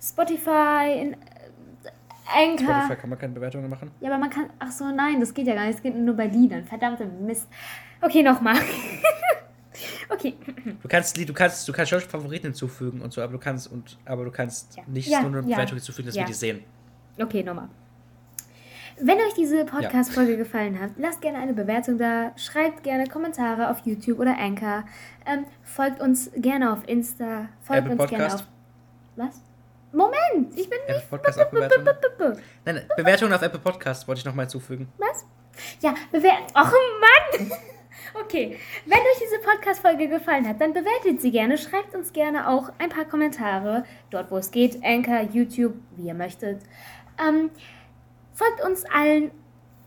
Spotify, 0.01 1.01
in, 1.01 1.13
äh, 1.15 1.17
Anchor. 2.35 2.75
Spotify 2.83 2.97
kann 3.01 3.11
man 3.11 3.19
keine 3.19 3.33
Bewertungen 3.35 3.69
machen. 3.71 3.91
Ja, 4.01 4.11
aber 4.11 4.19
man 4.19 4.31
kann. 4.31 4.51
Ach 4.59 4.71
so, 4.71 4.85
nein, 4.91 5.21
das 5.21 5.33
geht 5.35 5.47
ja 5.47 5.55
gar 5.55 5.67
nicht. 5.67 5.77
Es 5.77 5.83
geht 5.83 5.97
nur 5.97 6.15
bei 6.15 6.27
Liedern. 6.27 6.65
Verdammte 6.65 7.07
Mist. 7.07 7.49
Okay, 8.01 8.23
nochmal. 8.23 8.57
okay. 10.11 10.35
Du 10.83 10.89
kannst, 10.89 11.17
du 11.17 11.33
kannst, 11.33 11.69
du 11.69 11.73
kannst 11.73 11.91
schon 11.91 12.01
Favoriten 12.01 12.47
hinzufügen 12.49 13.01
und 13.01 13.13
so, 13.13 13.23
aber 13.23 13.33
du 13.33 13.39
kannst 13.39 13.71
und 13.73 13.99
aber 14.05 14.25
du 14.25 14.31
kannst 14.31 14.77
Ja. 14.77 14.83
nicht 14.87 15.09
Ja, 15.09 15.23
nur 15.23 15.39
eine 15.39 15.49
ja. 15.49 15.57
Bewertung 15.57 15.77
hinzufügen, 15.79 16.07
dass 16.07 16.17
wir 16.17 16.25
die 16.25 16.33
sehen. 16.33 16.63
Okay, 17.21 17.43
nochmal. 17.43 17.69
Wenn 19.01 19.17
euch 19.19 19.35
diese 19.37 19.65
Podcast-Folge 19.65 20.37
gefallen 20.37 20.81
hat, 20.81 20.91
lasst 20.97 21.21
gerne 21.21 21.39
eine 21.39 21.55
Bewertung 21.55 21.99
da, 21.99 22.33
schreibt 22.37 22.83
gerne 22.83 23.07
Kommentare 23.07 23.71
auf 23.71 23.79
YouTube 23.85 24.19
oder 24.19 24.37
Anchor, 24.37 24.85
ähm, 25.25 25.45
folgt 25.63 26.01
uns 26.01 26.31
gerne 26.35 26.73
auf 26.73 26.81
Insta, 26.89 27.49
folgt 27.61 27.87
Apple 27.87 27.93
uns 27.93 28.11
gerne 28.11 28.25
Podcast? 28.25 28.45
auf. 28.45 28.49
Was? 29.17 29.43
Moment, 29.93 30.57
ich 30.57 30.69
bin 30.69 30.79
Apple 30.81 30.97
nicht. 30.97 31.11
Podcast 31.11 31.41
auch 31.41 31.51
Bewertungen? 31.51 31.87
Was? 32.19 32.39
Nein, 32.65 32.83
Bewertungen 32.97 33.33
auf 33.33 33.43
Apple 33.43 33.61
Podcast 33.61 34.07
wollte 34.07 34.21
ich 34.21 34.25
noch 34.25 34.35
mal 34.35 34.43
hinzufügen. 34.43 34.93
Ja, 35.81 35.95
bewertet. 36.11 36.55
Och 36.55 36.73
Mann! 37.01 37.51
Okay, 38.25 38.57
wenn 38.87 38.99
euch 38.99 39.19
diese 39.23 39.39
Podcast-Folge 39.39 40.09
gefallen 40.09 40.49
hat, 40.49 40.61
dann 40.61 40.73
bewertet 40.73 41.21
sie 41.21 41.31
gerne, 41.31 41.59
schreibt 41.59 41.95
uns 41.95 42.13
gerne 42.13 42.49
auch 42.49 42.71
ein 42.79 42.89
paar 42.89 43.05
Kommentare, 43.05 43.85
dort 44.11 44.31
wo 44.31 44.39
es 44.39 44.51
geht, 44.51 44.83
Anchor, 44.83 45.21
YouTube, 45.31 45.75
wie 45.97 46.07
ihr 46.07 46.15
möchtet. 46.15 46.63
Ähm, 47.21 47.51
folgt 48.33 48.65
uns 48.65 48.85
allen, 48.87 49.31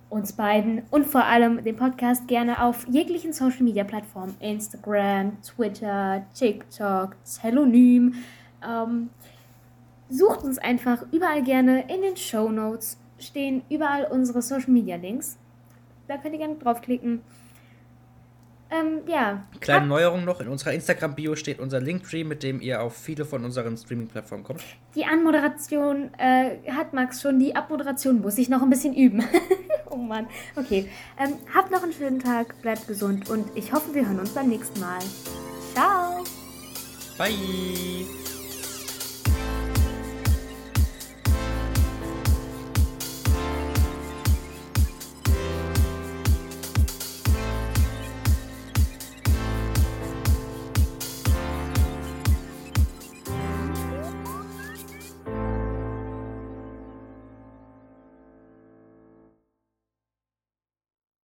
uns 0.09 0.33
beiden 0.33 0.83
und 0.91 1.07
vor 1.07 1.23
allem 1.25 1.63
dem 1.63 1.75
Podcast 1.77 2.27
gerne 2.27 2.63
auf 2.63 2.85
jeglichen 2.87 3.33
Social-Media-Plattformen, 3.33 4.35
Instagram, 4.39 5.41
Twitter, 5.41 6.25
TikTok, 6.33 7.15
Telonym. 7.41 8.15
Ähm, 8.63 9.09
sucht 10.11 10.43
uns 10.43 10.57
einfach 10.59 11.03
überall 11.11 11.41
gerne 11.41 11.91
in 11.93 12.01
den 12.01 12.17
Show 12.17 12.49
Notes, 12.49 12.97
stehen 13.17 13.63
überall 13.69 14.05
unsere 14.05 14.41
Social-Media-Links. 14.41 15.37
Da 16.07 16.17
könnt 16.17 16.33
ihr 16.33 16.39
gerne 16.39 16.55
draufklicken. 16.55 17.21
Ähm, 18.69 19.01
ja. 19.05 19.43
Kleine 19.59 19.85
Neuerung 19.85 20.23
noch, 20.23 20.39
in 20.39 20.47
unserer 20.47 20.71
Instagram-Bio 20.73 21.35
steht 21.35 21.59
unser 21.59 21.81
Linktree, 21.81 22.23
mit 22.23 22.41
dem 22.41 22.61
ihr 22.61 22.81
auf 22.81 22.95
viele 22.95 23.25
von 23.25 23.43
unseren 23.43 23.75
Streaming-Plattformen 23.75 24.45
kommt. 24.45 24.61
Die 24.95 25.05
Anmoderation 25.05 26.09
äh, 26.17 26.71
hat 26.71 26.93
Max 26.93 27.21
schon. 27.21 27.37
Die 27.37 27.55
Abmoderation 27.55 28.21
muss 28.21 28.37
ich 28.37 28.47
noch 28.47 28.61
ein 28.61 28.69
bisschen 28.69 28.95
üben. 28.95 29.23
oh 29.89 29.97
Mann. 29.97 30.27
Okay. 30.55 30.87
Ähm, 31.19 31.33
habt 31.53 31.71
noch 31.71 31.83
einen 31.83 31.93
schönen 31.93 32.19
Tag, 32.19 32.61
bleibt 32.61 32.87
gesund 32.87 33.29
und 33.29 33.45
ich 33.55 33.73
hoffe, 33.73 33.93
wir 33.93 34.05
hören 34.07 34.19
uns 34.19 34.29
beim 34.31 34.47
nächsten 34.47 34.79
Mal. 34.79 34.99
Ciao. 35.73 36.23
Bye! 37.17 38.20